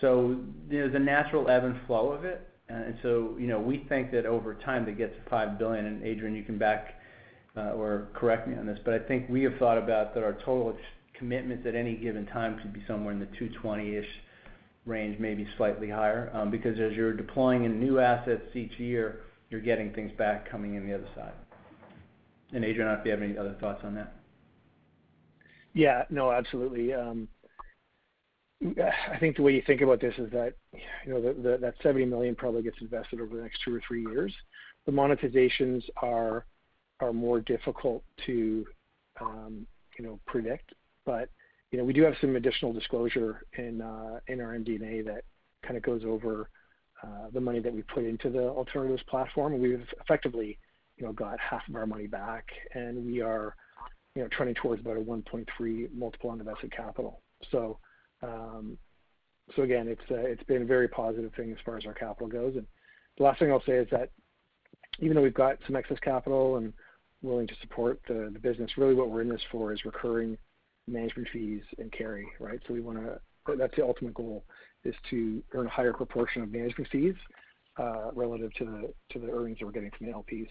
So 0.00 0.36
there's 0.70 0.94
a 0.94 0.98
natural 0.98 1.50
ebb 1.50 1.64
and 1.64 1.76
flow 1.86 2.10
of 2.10 2.24
it. 2.24 2.48
And 2.68 2.96
so, 3.02 3.36
you 3.38 3.46
know, 3.46 3.60
we 3.60 3.84
think 3.88 4.10
that 4.12 4.26
over 4.26 4.54
time 4.54 4.86
to 4.86 4.92
get 4.92 5.14
to 5.14 5.30
5 5.30 5.58
billion, 5.58 5.86
and 5.86 6.02
Adrian, 6.02 6.34
you 6.34 6.42
can 6.42 6.58
back 6.58 6.94
uh, 7.56 7.72
or 7.72 8.08
correct 8.14 8.48
me 8.48 8.56
on 8.56 8.66
this, 8.66 8.78
but 8.84 8.94
I 8.94 8.98
think 8.98 9.28
we 9.28 9.42
have 9.44 9.54
thought 9.58 9.78
about 9.78 10.14
that 10.14 10.24
our 10.24 10.34
total 10.44 10.76
commitments 11.18 11.66
at 11.66 11.74
any 11.74 11.94
given 11.96 12.26
time 12.26 12.58
could 12.60 12.72
be 12.72 12.82
somewhere 12.86 13.12
in 13.12 13.20
the 13.20 13.26
220-ish 13.26 14.08
range, 14.84 15.18
maybe 15.18 15.46
slightly 15.56 15.88
higher. 15.88 16.30
Um, 16.34 16.50
because 16.50 16.78
as 16.78 16.92
you're 16.92 17.14
deploying 17.14 17.64
in 17.64 17.80
new 17.80 17.98
assets 17.98 18.42
each 18.54 18.78
year, 18.78 19.20
you're 19.50 19.60
getting 19.60 19.92
things 19.92 20.12
back 20.18 20.50
coming 20.50 20.74
in 20.74 20.86
the 20.86 20.94
other 20.94 21.08
side. 21.14 21.32
And 22.52 22.64
Adrian, 22.64 22.88
I 22.88 22.92
don't 22.92 22.96
know 22.96 23.00
if 23.00 23.06
you 23.06 23.12
have 23.12 23.22
any 23.22 23.38
other 23.38 23.56
thoughts 23.60 23.82
on 23.84 23.94
that. 23.94 24.14
Yeah. 25.74 26.04
No, 26.10 26.32
absolutely. 26.32 26.94
Um, 26.94 27.28
I 28.62 29.18
think 29.18 29.36
the 29.36 29.42
way 29.42 29.52
you 29.52 29.62
think 29.66 29.82
about 29.82 30.00
this 30.00 30.14
is 30.16 30.30
that, 30.32 30.54
you 31.04 31.12
know, 31.12 31.20
that 31.20 31.74
70 31.82 32.06
million 32.06 32.34
probably 32.34 32.62
gets 32.62 32.78
invested 32.80 33.20
over 33.20 33.36
the 33.36 33.42
next 33.42 33.60
two 33.64 33.74
or 33.74 33.82
three 33.86 34.02
years. 34.02 34.32
The 34.86 34.92
monetizations 34.92 35.82
are 36.02 36.46
more 37.12 37.40
difficult 37.40 38.02
to, 38.24 38.66
um, 39.20 39.66
you 39.98 40.04
know, 40.04 40.18
predict. 40.26 40.72
But 41.04 41.28
you 41.70 41.78
know, 41.78 41.84
we 41.84 41.92
do 41.92 42.02
have 42.02 42.14
some 42.20 42.36
additional 42.36 42.72
disclosure 42.72 43.44
in 43.58 43.80
uh, 43.82 44.20
our 44.28 44.58
MD&A 44.58 45.02
that 45.02 45.24
kind 45.62 45.76
of 45.76 45.82
goes 45.82 46.02
over 46.06 46.48
Uh, 47.06 47.28
the 47.32 47.40
money 47.40 47.60
that 47.60 47.72
we 47.72 47.82
put 47.82 48.04
into 48.04 48.30
the 48.30 48.48
alternatives 48.48 49.02
platform. 49.08 49.60
We've 49.60 49.86
effectively, 50.00 50.58
you 50.96 51.06
know, 51.06 51.12
got 51.12 51.38
half 51.38 51.62
of 51.68 51.74
our 51.76 51.86
money 51.86 52.06
back, 52.06 52.46
and 52.74 53.04
we 53.04 53.20
are, 53.20 53.54
you 54.14 54.22
know, 54.22 54.28
trending 54.28 54.54
towards 54.56 54.80
about 54.80 54.96
a 54.96 55.00
1.3 55.00 55.94
multiple 55.94 56.30
on 56.30 56.40
invested 56.40 56.72
capital. 56.74 57.20
So, 57.52 57.78
um, 58.22 58.76
so 59.54 59.62
again, 59.62 59.88
uh, 59.88 60.14
it's 60.14 60.42
been 60.44 60.62
a 60.62 60.66
very 60.66 60.88
positive 60.88 61.32
thing 61.34 61.52
as 61.52 61.58
far 61.64 61.76
as 61.76 61.86
our 61.86 61.94
capital 61.94 62.26
goes. 62.26 62.56
And 62.56 62.66
the 63.18 63.24
last 63.24 63.38
thing 63.38 63.52
I'll 63.52 63.62
say 63.62 63.74
is 63.74 63.88
that 63.92 64.10
even 64.98 65.14
though 65.14 65.22
we've 65.22 65.34
got 65.34 65.58
some 65.66 65.76
excess 65.76 65.98
capital 66.00 66.56
and 66.56 66.72
willing 67.22 67.46
to 67.46 67.54
support 67.60 68.00
the 68.08 68.34
business, 68.42 68.70
really 68.76 68.94
what 68.94 69.10
we're 69.10 69.22
in 69.22 69.28
this 69.28 69.44
for 69.52 69.72
is 69.72 69.84
recurring 69.84 70.36
management 70.88 71.28
fees 71.32 71.62
and 71.78 71.92
carry, 71.92 72.26
right? 72.40 72.60
So 72.66 72.74
we 72.74 72.80
want 72.80 72.98
to 72.98 73.20
That's 73.56 73.76
the 73.76 73.84
ultimate 73.84 74.14
goal, 74.14 74.44
is 74.86 74.94
to 75.10 75.42
earn 75.52 75.66
a 75.66 75.70
higher 75.70 75.92
proportion 75.92 76.42
of 76.42 76.52
management 76.52 76.88
fees 76.90 77.14
uh, 77.78 78.10
relative 78.14 78.52
to 78.54 78.92
the 79.14 79.30
earnings 79.30 79.58
that 79.58 79.66
we're 79.66 79.72
getting 79.72 79.90
from 79.96 80.06
the 80.06 80.12
LPs. 80.12 80.48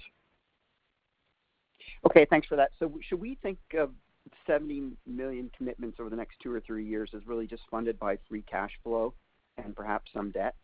Okay, 2.06 2.26
thanks 2.30 2.48
for 2.48 2.56
that. 2.56 2.72
So 2.80 2.92
should 3.08 3.20
we 3.20 3.38
think 3.42 3.58
of 3.78 3.92
70 4.48 4.92
million 5.06 5.52
commitments 5.56 6.00
over 6.00 6.10
the 6.10 6.16
next 6.16 6.36
two 6.42 6.52
or 6.52 6.60
three 6.60 6.86
years 6.86 7.10
as 7.16 7.26
really 7.26 7.48
just 7.48 7.64
funded 7.70 8.00
by 8.00 8.18
free 8.28 8.44
cash 8.44 8.72
flow 8.84 9.14
and 9.64 9.76
perhaps 9.76 10.12
some 10.14 10.32
debt? 10.32 10.56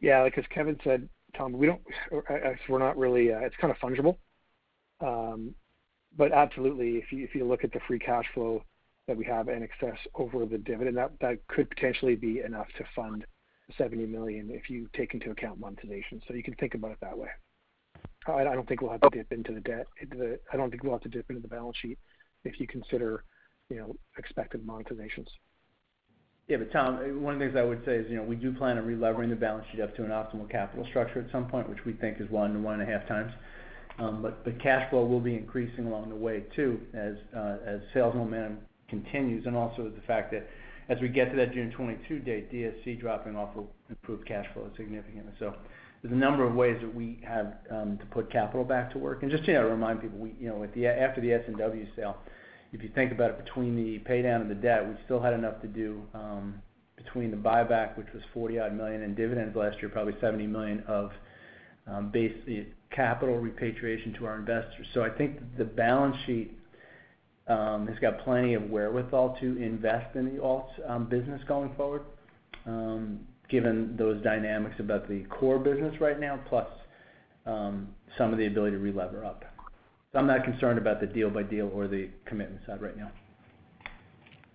Yeah. 0.00 0.22
Like 0.22 0.38
as 0.38 0.44
Kevin 0.50 0.78
said, 0.84 1.08
Tom, 1.36 1.52
we 1.52 1.66
don't, 1.66 1.80
we're 2.68 2.78
not 2.78 2.96
really. 2.96 3.32
Uh, 3.32 3.40
it's 3.40 3.56
kind 3.60 3.72
of 3.72 3.78
fungible. 3.78 4.16
Um, 5.00 5.54
but 6.16 6.32
absolutely, 6.32 7.04
if 7.10 7.34
you 7.34 7.44
look 7.44 7.64
at 7.64 7.72
the 7.72 7.80
free 7.86 7.98
cash 7.98 8.24
flow 8.34 8.62
that 9.08 9.16
we 9.16 9.24
have 9.24 9.48
in 9.48 9.62
excess 9.62 9.98
over 10.14 10.46
the 10.46 10.58
dividend. 10.58 10.96
That 10.96 11.46
could 11.48 11.68
potentially 11.70 12.14
be 12.14 12.40
enough 12.40 12.68
to 12.76 12.84
fund 12.94 13.24
70 13.76 14.06
million 14.06 14.50
if 14.50 14.70
you 14.70 14.88
take 14.94 15.14
into 15.14 15.30
account 15.30 15.58
monetization. 15.58 16.22
So 16.28 16.34
you 16.34 16.42
can 16.44 16.54
think 16.54 16.74
about 16.74 16.92
it 16.92 16.98
that 17.00 17.18
way. 17.18 17.28
I 18.26 18.44
don't 18.44 18.68
think 18.68 18.82
we'll 18.82 18.92
have 18.92 19.00
to 19.00 19.10
dip 19.10 19.32
into 19.32 19.52
the 19.52 19.60
debt. 19.60 19.86
I 20.52 20.56
don't 20.56 20.70
think 20.70 20.84
we'll 20.84 20.92
have 20.92 21.02
to 21.02 21.08
dip 21.08 21.28
into 21.30 21.40
the 21.40 21.48
balance 21.48 21.76
sheet 21.80 21.98
if 22.44 22.60
you 22.60 22.66
consider, 22.66 23.24
you 23.70 23.76
know, 23.76 23.96
expected 24.18 24.64
monetizations. 24.66 25.28
Yeah. 26.46 26.58
But 26.58 26.70
Tom, 26.70 27.22
one 27.22 27.34
of 27.34 27.40
the 27.40 27.46
things 27.46 27.56
I 27.56 27.62
would 27.62 27.82
say 27.86 27.96
is, 27.96 28.10
you 28.10 28.16
know, 28.16 28.22
we 28.22 28.36
do 28.36 28.52
plan 28.52 28.76
on 28.76 28.86
relevering 28.86 29.30
the 29.30 29.36
balance 29.36 29.64
sheet 29.72 29.80
up 29.80 29.96
to 29.96 30.04
an 30.04 30.10
optimal 30.10 30.50
capital 30.50 30.84
structure 30.90 31.20
at 31.20 31.32
some 31.32 31.48
point, 31.48 31.68
which 31.70 31.84
we 31.86 31.94
think 31.94 32.20
is 32.20 32.28
1-1.5x. 32.28 33.32
Um, 33.98 34.22
but 34.22 34.44
the 34.44 34.52
cash 34.52 34.88
flow 34.90 35.04
will 35.06 35.20
be 35.20 35.34
increasing 35.34 35.86
along 35.86 36.10
the 36.10 36.14
way 36.14 36.44
too, 36.54 36.80
as 36.94 37.14
uh, 37.36 37.78
sales 37.94 38.14
momentum 38.14 38.58
continues, 38.88 39.46
and 39.46 39.56
also 39.56 39.90
the 39.94 40.02
fact 40.06 40.32
that 40.32 40.48
as 40.88 40.98
we 41.00 41.08
get 41.08 41.30
to 41.30 41.36
that 41.36 41.52
June 41.52 41.70
2022 41.70 42.18
date, 42.20 42.52
DSC 42.52 43.00
dropping 43.00 43.36
off 43.36 43.54
will 43.54 43.70
improve 43.90 44.24
cash 44.24 44.46
flow 44.54 44.70
significantly. 44.76 45.32
So 45.38 45.54
there's 46.02 46.12
a 46.12 46.16
number 46.16 46.44
of 46.44 46.54
ways 46.54 46.78
that 46.80 46.94
we 46.94 47.20
have 47.26 47.54
um, 47.70 47.98
to 47.98 48.06
put 48.06 48.30
capital 48.30 48.64
back 48.64 48.92
to 48.92 48.98
work. 48.98 49.22
And 49.22 49.30
just 49.30 49.44
to, 49.44 49.52
you 49.52 49.58
know, 49.58 49.68
remind 49.68 50.00
people, 50.00 50.18
we, 50.18 50.34
you 50.40 50.48
know, 50.48 50.64
after 50.64 51.20
the 51.20 51.32
S&W 51.32 51.86
sale, 51.94 52.16
if 52.72 52.82
you 52.82 52.90
think 52.94 53.12
about 53.12 53.30
it 53.30 53.44
between 53.44 53.76
the 53.76 53.98
pay 54.00 54.22
down 54.22 54.42
of 54.42 54.48
the 54.48 54.54
debt, 54.54 54.86
we 54.86 54.94
still 55.04 55.20
had 55.20 55.34
enough 55.34 55.60
to 55.62 55.68
do 55.68 56.02
um, 56.14 56.62
between 56.96 57.30
the 57.30 57.36
buyback, 57.36 57.96
which 57.96 58.08
was 58.14 58.22
40-odd 58.34 58.74
million, 58.74 59.02
and 59.02 59.16
dividends 59.16 59.56
last 59.56 59.78
year, 59.80 59.88
probably 59.88 60.14
70 60.20 60.46
million 60.46 60.82
of 60.86 61.10
um, 61.86 62.10
base 62.10 62.34
uh, 62.48 62.64
capital 62.94 63.38
repatriation 63.38 64.14
to 64.14 64.26
our 64.26 64.36
investors. 64.36 64.86
So 64.94 65.02
I 65.02 65.10
think 65.10 65.40
the 65.56 65.64
balance 65.64 66.16
sheet 66.26 66.57
Um, 67.48 67.86
has 67.86 67.98
got 67.98 68.22
plenty 68.24 68.52
of 68.52 68.68
wherewithal 68.68 69.38
to 69.40 69.56
invest 69.56 70.16
in 70.16 70.26
the 70.26 70.40
alts 70.42 70.68
um, 70.86 71.08
business 71.08 71.40
going 71.48 71.74
forward, 71.76 72.02
um, 72.66 73.20
given 73.48 73.96
those 73.96 74.22
dynamics 74.22 74.76
about 74.80 75.08
the 75.08 75.24
core 75.30 75.58
business 75.58 75.98
right 75.98 76.20
now, 76.20 76.38
plus 76.48 76.66
some 77.46 78.32
of 78.32 78.38
the 78.38 78.46
ability 78.46 78.76
to 78.76 78.82
relever 78.82 79.24
up. 79.24 79.44
So 80.12 80.18
I'm 80.18 80.26
not 80.26 80.44
concerned 80.44 80.78
about 80.78 81.00
the 81.00 81.06
deal 81.06 81.30
by 81.30 81.42
deal 81.42 81.70
or 81.72 81.86
the 81.86 82.08
commitment 82.26 82.62
side 82.66 82.80
right 82.80 82.96
now. 82.96 83.10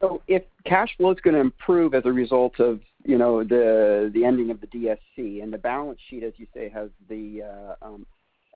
So 0.01 0.21
if 0.27 0.43
cash 0.65 0.89
flow 0.97 1.11
is 1.11 1.19
gonna 1.21 1.39
improve 1.39 1.93
as 1.93 2.05
a 2.05 2.11
result 2.11 2.59
of, 2.59 2.81
you 3.05 3.17
know, 3.17 3.43
the 3.43 4.11
the 4.13 4.25
ending 4.25 4.49
of 4.49 4.59
the 4.59 4.67
DSC 4.67 5.41
and 5.41 5.53
the 5.53 5.57
balance 5.57 5.99
sheet, 6.09 6.23
as 6.23 6.33
you 6.37 6.47
say, 6.53 6.69
has 6.69 6.89
the 7.07 7.43
uh, 7.43 7.87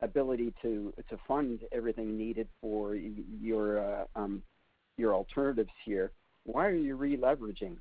ability 0.02 0.54
to 0.62 0.94
to 1.10 1.18
fund 1.28 1.62
everything 1.72 2.18
needed 2.18 2.48
for 2.62 2.96
your 2.96 3.80
uh, 3.80 4.06
um, 4.16 4.42
your 4.98 5.14
alternatives 5.14 5.70
here, 5.86 6.12
why 6.44 6.66
are 6.66 6.76
you 6.76 6.98
releveraging? 6.98 7.78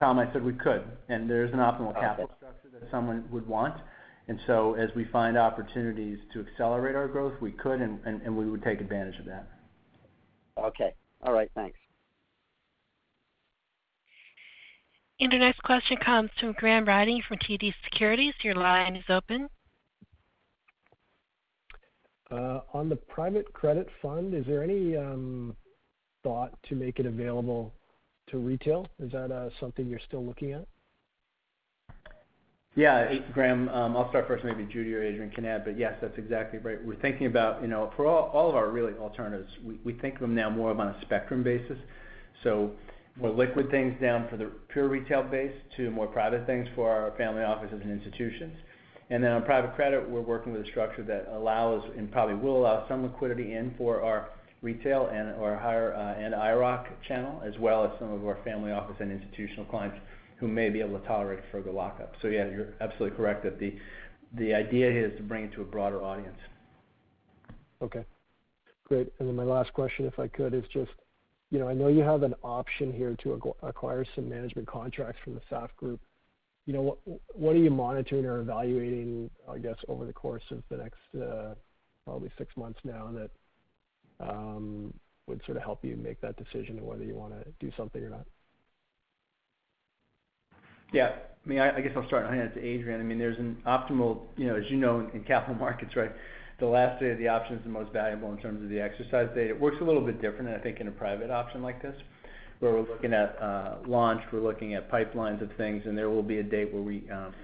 Tom, 0.00 0.18
I 0.18 0.30
said 0.32 0.44
we 0.44 0.52
could, 0.52 0.84
and 1.08 1.30
there's 1.30 1.52
an 1.52 1.60
optimal 1.60 1.94
capital 1.98 2.30
structure 2.36 2.68
that 2.72 2.90
someone 2.90 3.24
would 3.30 3.46
want. 3.46 3.74
And 4.26 4.40
so, 4.46 4.74
as 4.74 4.88
we 4.96 5.04
find 5.06 5.36
opportunities 5.36 6.18
to 6.32 6.40
accelerate 6.40 6.96
our 6.96 7.08
growth, 7.08 7.34
we 7.40 7.52
could 7.52 7.80
and 7.80 8.00
and 8.04 8.36
we 8.36 8.48
would 8.48 8.62
take 8.62 8.80
advantage 8.80 9.18
of 9.18 9.26
that. 9.26 9.48
Okay. 10.58 10.94
All 11.22 11.32
right. 11.32 11.50
Thanks. 11.54 11.78
And 15.20 15.32
our 15.32 15.38
next 15.38 15.62
question 15.62 15.96
comes 15.96 16.30
from 16.40 16.52
Graham 16.52 16.84
Ryding 16.84 17.22
from 17.26 17.38
TD 17.38 17.72
Securities. 17.84 18.34
Your 18.42 18.54
line 18.54 18.96
is 18.96 19.04
open. 19.08 19.48
Uh, 22.30 22.60
on 22.72 22.88
the 22.88 22.96
private 22.96 23.52
credit 23.52 23.88
fund, 24.00 24.34
is 24.34 24.46
there 24.46 24.62
any 24.62 24.96
um, 24.96 25.54
thought 26.22 26.52
to 26.68 26.74
make 26.74 26.98
it 26.98 27.06
available 27.06 27.72
to 28.30 28.38
retail? 28.38 28.86
Is 28.98 29.12
that 29.12 29.30
uh, 29.30 29.50
something 29.60 29.86
you're 29.86 30.00
still 30.06 30.24
looking 30.24 30.52
at? 30.52 30.66
Yeah. 32.76 33.14
Graham, 33.32 33.68
um, 33.68 33.96
I'll 33.96 34.08
start 34.08 34.26
first, 34.26 34.44
maybe 34.44 34.64
Judy 34.64 34.94
or 34.94 35.02
Adrian 35.02 35.30
can 35.30 35.44
add, 35.44 35.64
but 35.64 35.78
yes, 35.78 35.94
that's 36.00 36.18
exactly 36.18 36.58
right. 36.58 36.84
We're 36.84 36.96
thinking 36.96 37.26
about, 37.26 37.62
you 37.62 37.68
know, 37.68 37.92
for 37.96 38.06
all 38.06 38.48
of 38.48 38.56
our 38.56 38.70
really 38.70 38.94
alternatives, 38.94 39.50
we 39.84 39.92
think 39.94 40.14
of 40.16 40.20
them 40.22 40.34
now 40.34 40.50
more 40.50 40.70
of 40.70 40.80
on 40.80 40.88
a 40.88 41.00
spectrum 41.02 41.44
basis. 41.44 41.78
So 42.42 42.72
more 43.16 43.30
liquid 43.30 43.70
things 43.70 43.94
down 44.00 44.26
for 44.28 44.36
the 44.36 44.50
pure 44.68 44.88
retail 44.88 45.22
base 45.22 45.54
to 45.76 45.90
more 45.90 46.08
private 46.08 46.46
things 46.46 46.66
for 46.74 46.90
our 46.90 47.12
family 47.16 47.44
offices 47.44 47.80
and 47.82 47.92
institutions. 47.92 48.56
Then 49.10 49.24
on 49.24 49.42
private 49.44 49.74
credit, 49.74 50.08
we're 50.08 50.20
working 50.20 50.52
with 50.52 50.62
a 50.62 50.70
structure 50.70 51.02
that 51.04 51.28
allows 51.32 51.82
and 51.96 52.10
probably 52.10 52.34
will 52.34 52.58
allow 52.58 52.86
some 52.88 53.02
liquidity 53.04 53.54
in 53.54 53.74
for 53.78 54.02
our 54.02 54.30
retail 54.62 55.08
and/or 55.12 55.56
higher 55.56 55.94
uh, 55.94 56.14
and 56.14 56.34
IIROC 56.34 56.86
channel, 57.06 57.40
as 57.44 57.52
well 57.58 57.84
as 57.84 57.90
some 57.98 58.10
of 58.10 58.26
our 58.26 58.38
family 58.44 58.72
office 58.72 58.96
and 59.00 59.12
institutional 59.12 59.66
clients 59.66 59.98
who 60.38 60.48
may 60.48 60.68
be 60.68 60.80
able 60.80 60.98
to 60.98 61.06
tolerate 61.06 61.38
a 61.38 61.52
further 61.52 61.70
lockup. 61.70 62.14
So 62.22 62.28
yeah, 62.28 62.48
you're 62.48 62.74
absolutely 62.80 63.16
correct 63.16 63.44
that 63.44 63.58
the 63.58 64.54
idea 64.54 64.90
here 64.90 65.06
is 65.06 65.16
to 65.18 65.22
bring 65.22 65.44
it 65.44 65.52
to 65.52 65.60
a 65.60 65.64
broader 65.64 66.02
audience. 66.02 66.38
Okay, 67.82 68.04
great. 68.84 69.12
And 69.18 69.28
then 69.28 69.36
my 69.36 69.44
last 69.44 69.72
question, 69.74 70.06
if 70.06 70.18
I 70.18 70.26
could, 70.28 70.54
is 70.54 70.64
just, 70.72 70.90
you 71.50 71.58
know, 71.58 71.68
I 71.68 71.74
know 71.74 71.88
you 71.88 72.00
have 72.02 72.22
an 72.22 72.34
option 72.42 72.92
here 72.92 73.14
to 73.22 73.54
acquire 73.62 74.04
some 74.16 74.28
management 74.28 74.66
contracts 74.66 75.20
from 75.22 75.34
the 75.34 75.40
SAF 75.50 75.68
Group. 75.76 76.00
You 76.66 76.72
know, 76.72 76.98
what 77.34 77.56
are 77.56 77.58
you 77.58 77.70
monitoring 77.70 78.24
or 78.24 78.40
evaluating, 78.40 79.30
I 79.48 79.58
guess, 79.58 79.76
over 79.88 80.06
the 80.06 80.12
course 80.12 80.42
of 80.50 80.62
the 80.70 80.78
next, 80.78 81.22
uh, 81.22 81.54
probably 82.04 82.30
six 82.38 82.56
months 82.56 82.78
now 82.84 83.10
that 83.12 83.30
um, 84.26 84.94
would 85.26 85.40
sort 85.44 85.56
of 85.56 85.62
help 85.62 85.84
you 85.84 85.96
make 85.96 86.20
that 86.20 86.36
decision 86.36 86.78
on 86.78 86.86
whether 86.86 87.04
you 87.04 87.14
wanna 87.14 87.44
do 87.60 87.70
something 87.76 88.02
or 88.02 88.10
not? 88.10 88.26
Yeah. 90.92 91.16
I 91.44 91.48
mean, 91.48 91.58
I 91.58 91.80
guess 91.82 91.92
I'll 91.94 92.06
start 92.06 92.24
and 92.24 92.34
hand 92.34 92.52
it 92.54 92.60
to 92.60 92.66
Adrian. 92.66 93.00
I 93.00 93.04
mean, 93.04 93.18
there's 93.18 93.38
an 93.38 93.60
optimal, 93.66 94.22
you 94.36 94.46
know, 94.46 94.56
as 94.56 94.64
you 94.70 94.78
know, 94.78 95.06
in 95.12 95.22
capital 95.24 95.54
markets, 95.60 95.94
right? 95.94 96.12
The 96.60 96.66
last 96.66 97.00
day 97.00 97.10
of 97.10 97.18
the 97.18 97.28
option 97.28 97.56
is 97.56 97.62
the 97.64 97.68
most 97.68 97.92
valuable 97.92 98.32
in 98.32 98.38
terms 98.38 98.62
of 98.62 98.70
the 98.70 98.80
exercise 98.80 99.28
date. 99.34 99.50
It 99.50 99.60
works 99.60 99.76
a 99.80 99.84
little 99.84 100.00
bit 100.00 100.22
different, 100.22 100.48
I 100.48 100.58
think, 100.58 100.80
in 100.80 100.88
a 100.88 100.92
private 100.92 101.30
option 101.30 101.62
like 101.62 101.82
this, 101.82 101.96
where 102.60 102.72
we're 102.72 102.88
looking 102.88 103.12
at 103.12 103.36
uh, 103.40 103.76
launch, 103.86 104.22
we're 104.32 104.40
looking 104.40 104.74
at 104.74 104.90
pipelines 104.90 105.42
of 105.42 105.50
things, 105.56 105.82
and 105.86 105.96
there 105.96 106.10
will 106.10 106.22
be 106.22 106.38
a 106.38 106.42
date 106.42 106.72
um, 106.74 107.34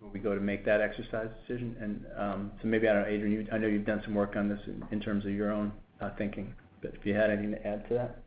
where 0.00 0.10
we 0.12 0.20
go 0.20 0.34
to 0.34 0.40
make 0.40 0.64
that 0.64 0.80
exercise 0.80 1.28
decision. 1.40 1.76
And 1.80 2.06
um 2.18 2.52
so 2.60 2.68
maybe, 2.68 2.88
I 2.88 2.94
don't 2.94 3.02
know, 3.02 3.08
Adrian, 3.08 3.48
I 3.52 3.58
know 3.58 3.66
you've 3.66 3.86
done 3.86 4.02
some 4.04 4.14
work 4.14 4.34
on 4.36 4.48
this 4.48 4.60
in 4.90 5.00
terms 5.00 5.24
of 5.24 5.32
your 5.32 5.52
own 5.52 5.72
uh, 6.00 6.10
thinking, 6.16 6.54
but 6.82 6.94
if 6.94 7.04
you 7.04 7.14
had 7.14 7.30
anything 7.30 7.52
to 7.52 7.66
add 7.66 7.88
to 7.88 7.94
that. 7.94 8.22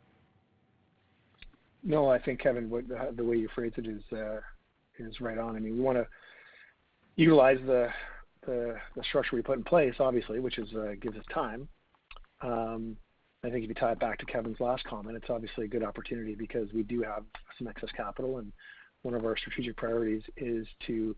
No, 1.83 2.09
I 2.09 2.19
think, 2.19 2.39
Kevin, 2.39 2.69
the 3.15 3.23
way 3.23 3.35
you 3.35 3.49
phrased 3.53 3.77
it 3.77 3.87
uh, 4.13 4.39
is 4.99 5.19
right 5.19 5.37
on. 5.37 5.55
I 5.55 5.59
mean, 5.59 5.73
we 5.73 5.81
wanna 5.81 6.05
utilize 7.15 7.57
the 7.65 7.89
structure 9.09 9.35
we 9.35 9.41
put 9.41 9.57
in 9.57 9.63
place, 9.63 9.95
obviously, 9.99 10.39
which 10.39 10.55
gives 10.55 11.17
us 11.17 11.25
time. 11.33 11.67
Um, 12.41 12.97
I 13.43 13.49
think 13.49 13.63
if 13.63 13.69
you 13.69 13.75
tie 13.75 13.91
it 13.91 13.99
back 13.99 14.19
to 14.19 14.25
Kevin's 14.25 14.59
last 14.59 14.85
comment, 14.85 15.17
it's 15.17 15.29
obviously 15.29 15.65
a 15.65 15.67
good 15.67 15.83
opportunity 15.83 16.33
because 16.33 16.71
we 16.73 16.83
do 16.83 17.01
have 17.01 17.23
some 17.57 17.67
excess 17.67 17.89
capital, 17.95 18.37
and 18.37 18.53
one 19.01 19.13
of 19.13 19.25
our 19.25 19.35
strategic 19.35 19.75
priorities 19.75 20.23
is 20.37 20.65
to 20.87 21.13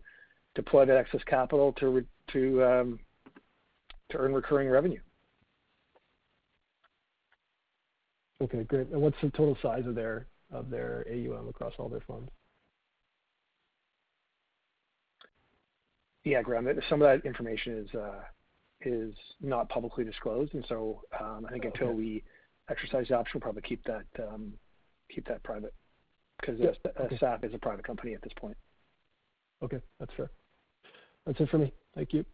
deploy 0.56 0.84
that 0.84 0.96
excess 0.96 1.20
capital 1.26 1.72
to 1.74 2.64
um, 2.64 2.98
earn 4.14 4.32
recurring 4.32 4.68
revenue. 4.68 5.00
Okay, 8.42 8.64
great. 8.64 8.88
What's 8.88 9.16
the 9.22 9.30
total 9.30 9.56
size 9.62 9.84
of 9.86 9.94
their 9.94 10.26
AUM 10.52 11.48
across 11.48 11.74
all 11.78 11.88
their 11.88 12.02
funds? 12.06 12.28
Yeah, 16.24 16.42
Graham, 16.42 16.68
some 16.88 17.00
of 17.00 17.06
that 17.06 17.24
information 17.24 17.78
is 17.78 17.94
uh, 17.94 18.18
not 19.40 19.68
publicly 19.68 20.04
disclosed. 20.04 20.54
And 20.54 20.64
so 20.68 21.02
um, 21.20 21.46
I 21.48 21.52
think 21.52 21.64
until 21.64 21.92
we 21.92 22.22
exercise 22.70 23.08
the 23.08 23.14
option, 23.14 23.32
we'll 23.34 23.40
probably 23.40 23.62
keep 23.62 23.82
that 23.84 24.04
private 25.42 25.74
because 26.40 26.60
SAF 26.60 27.44
is 27.44 27.54
a 27.54 27.58
private 27.58 27.84
company 27.84 28.14
at 28.14 28.22
this 28.22 28.32
point. 28.36 28.56
Okay, 29.62 29.80
that's 29.98 30.12
fair. 30.16 30.30
That's 31.24 31.40
it 31.40 31.48
for 31.48 31.58
me. 31.58 31.72
Thank 31.94 32.12
you. 32.12 32.24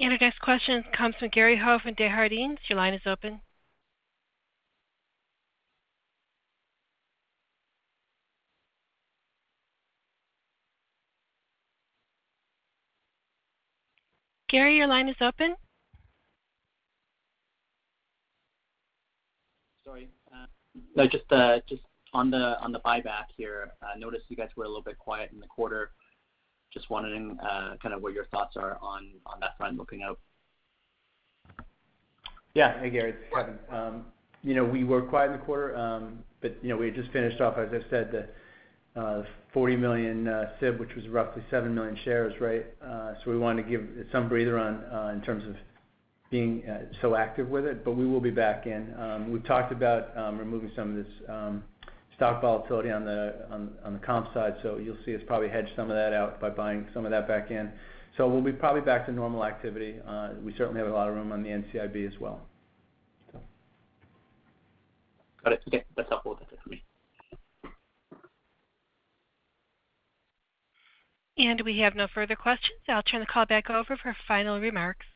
And 0.00 0.12
our 0.12 0.18
next 0.20 0.40
question 0.40 0.84
comes 0.96 1.14
from 1.18 1.28
Gary 1.28 1.56
Ho 1.56 1.78
from 1.82 1.94
Desjardins. 1.94 2.58
Your 2.68 2.78
line 2.78 2.94
is 2.94 3.02
open. 3.06 3.40
Gary, 14.54 14.76
your 14.76 14.86
line 14.86 15.08
is 15.08 15.16
open. 15.20 15.56
Sorry. 19.84 20.08
Uh, 20.32 20.46
no, 20.94 21.08
just 21.08 21.24
uh, 21.32 21.58
on 22.12 22.30
the 22.30 22.80
buyback 22.86 23.24
here, 23.36 23.72
I 23.82 23.98
noticed 23.98 24.26
you 24.28 24.36
guys 24.36 24.50
were 24.56 24.62
a 24.62 24.68
little 24.68 24.80
bit 24.80 24.96
quiet 24.96 25.30
in 25.32 25.40
the 25.40 25.48
quarter. 25.48 25.90
Just 26.72 26.88
wondering 26.88 27.36
kind 27.82 27.92
of 27.92 28.00
what 28.00 28.12
your 28.12 28.26
thoughts 28.26 28.56
are 28.56 28.78
on 28.80 29.08
that 29.40 29.56
front 29.58 29.76
looking 29.76 30.02
out. 30.02 30.20
Yeah. 32.54 32.78
Hey, 32.78 32.90
Gary, 32.90 33.10
it's 33.10 33.34
Kevin. 33.34 33.58
Um, 33.68 34.04
you 34.44 34.54
know, 34.54 34.64
we 34.64 34.84
were 34.84 35.02
quiet 35.02 35.32
in 35.32 35.38
the 35.40 35.44
quarter, 35.44 35.76
um, 35.76 36.20
but 36.40 36.56
you 36.62 36.68
know, 36.68 36.76
we 36.76 36.86
had 36.86 36.94
just 36.94 37.10
finished 37.10 37.40
off, 37.40 37.58
as 37.58 37.70
I 37.72 37.80
said, 37.90 38.12
the 38.12 38.28
40 38.94 39.76
million 39.76 40.28
uh, 40.28 40.50
SIB, 40.60 40.78
which 40.78 40.94
was 40.94 41.08
roughly 41.08 41.42
7 41.50 41.74
million 41.74 41.98
shares, 42.04 42.34
right? 42.40 42.66
Uh 42.82 43.14
so 43.24 43.30
we 43.30 43.38
wanted 43.38 43.64
to 43.64 43.68
give 43.68 43.86
some 44.12 44.28
breather 44.28 44.58
on 44.58 44.76
uh, 44.84 45.12
in 45.14 45.20
terms 45.22 45.44
of 45.48 45.56
being 46.30 46.68
uh, 46.68 46.80
so 47.00 47.14
active 47.14 47.48
with 47.48 47.64
it, 47.64 47.84
but 47.84 47.92
we 47.92 48.06
will 48.06 48.20
be 48.20 48.30
back 48.30 48.66
in. 48.66 48.92
Um, 48.98 49.30
we've 49.30 49.44
talked 49.44 49.72
about 49.72 50.16
um, 50.16 50.38
removing 50.38 50.70
some 50.74 50.90
of 50.90 51.04
this 51.04 51.12
um, 51.28 51.62
stock 52.16 52.40
volatility 52.40 52.90
on 52.90 53.04
the 53.04 54.00
comp 54.04 54.32
side, 54.34 54.54
so 54.62 54.78
you'll 54.78 54.96
see 55.04 55.14
us 55.14 55.22
probably 55.26 55.48
hedge 55.48 55.68
some 55.76 55.90
of 55.90 55.96
that 55.96 56.12
out 56.12 56.40
by 56.40 56.50
buying 56.50 56.86
some 56.94 57.04
of 57.04 57.10
that 57.10 57.28
back 57.28 57.50
in. 57.50 57.70
So 58.16 58.28
we'll 58.28 58.42
be 58.42 58.52
probably 58.52 58.80
back 58.80 59.06
to 59.06 59.12
normal 59.12 59.44
activity. 59.44 59.96
We 60.42 60.54
certainly 60.56 60.80
have 60.80 60.88
a 60.88 60.92
lot 60.92 61.08
of 61.08 61.14
room 61.14 61.32
on 61.32 61.42
the 61.42 61.50
NCIB 61.50 62.06
as 62.06 62.18
well. 62.20 62.40
Got 65.44 65.52
it. 65.54 65.62
Okay. 65.68 65.84
That's 65.96 66.08
helpful. 66.08 66.36
That's 66.40 66.52
it 66.52 66.58
for 66.62 66.70
me. 66.70 66.82
And 71.36 71.60
we 71.62 71.78
have 71.80 71.96
no 71.96 72.06
further 72.06 72.36
questions. 72.36 72.78
I'll 72.88 73.02
turn 73.02 73.20
the 73.20 73.26
call 73.26 73.44
back 73.46 73.68
over 73.68 73.96
for 73.96 74.16
final 74.28 74.60
remarks. 74.60 75.06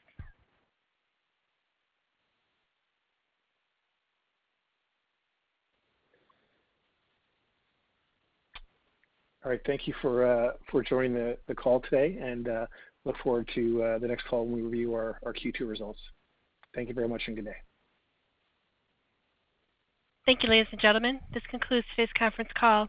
All 9.45 9.53
right. 9.53 9.61
Thank 9.65 9.87
you 9.87 9.95
for 10.03 10.27
uh, 10.27 10.83
joining 10.89 11.15
the 11.15 11.55
call 11.55 11.81
today, 11.81 12.19
and 12.21 12.49
uh, 12.49 12.67
look 13.05 13.17
forward 13.23 13.49
to 13.55 13.83
uh, 13.83 13.99
the 13.99 14.09
next 14.09 14.27
call 14.27 14.45
when 14.45 14.55
we 14.55 14.63
review 14.63 14.95
our 14.95 15.19
Q2 15.25 15.69
results. 15.69 16.01
Thank 16.75 16.89
you 16.89 16.95
very 16.95 17.09
much 17.09 17.23
and 17.29 17.37
good 17.37 17.45
day. 17.45 17.57
Thank 20.27 20.43
you, 20.43 20.51
ladies 20.51 20.67
and 20.73 20.81
gentlemen. 20.81 21.21
This 21.33 21.43
concludes 21.51 21.87
today's 21.97 22.13
conference 22.19 22.51
call. 22.55 22.89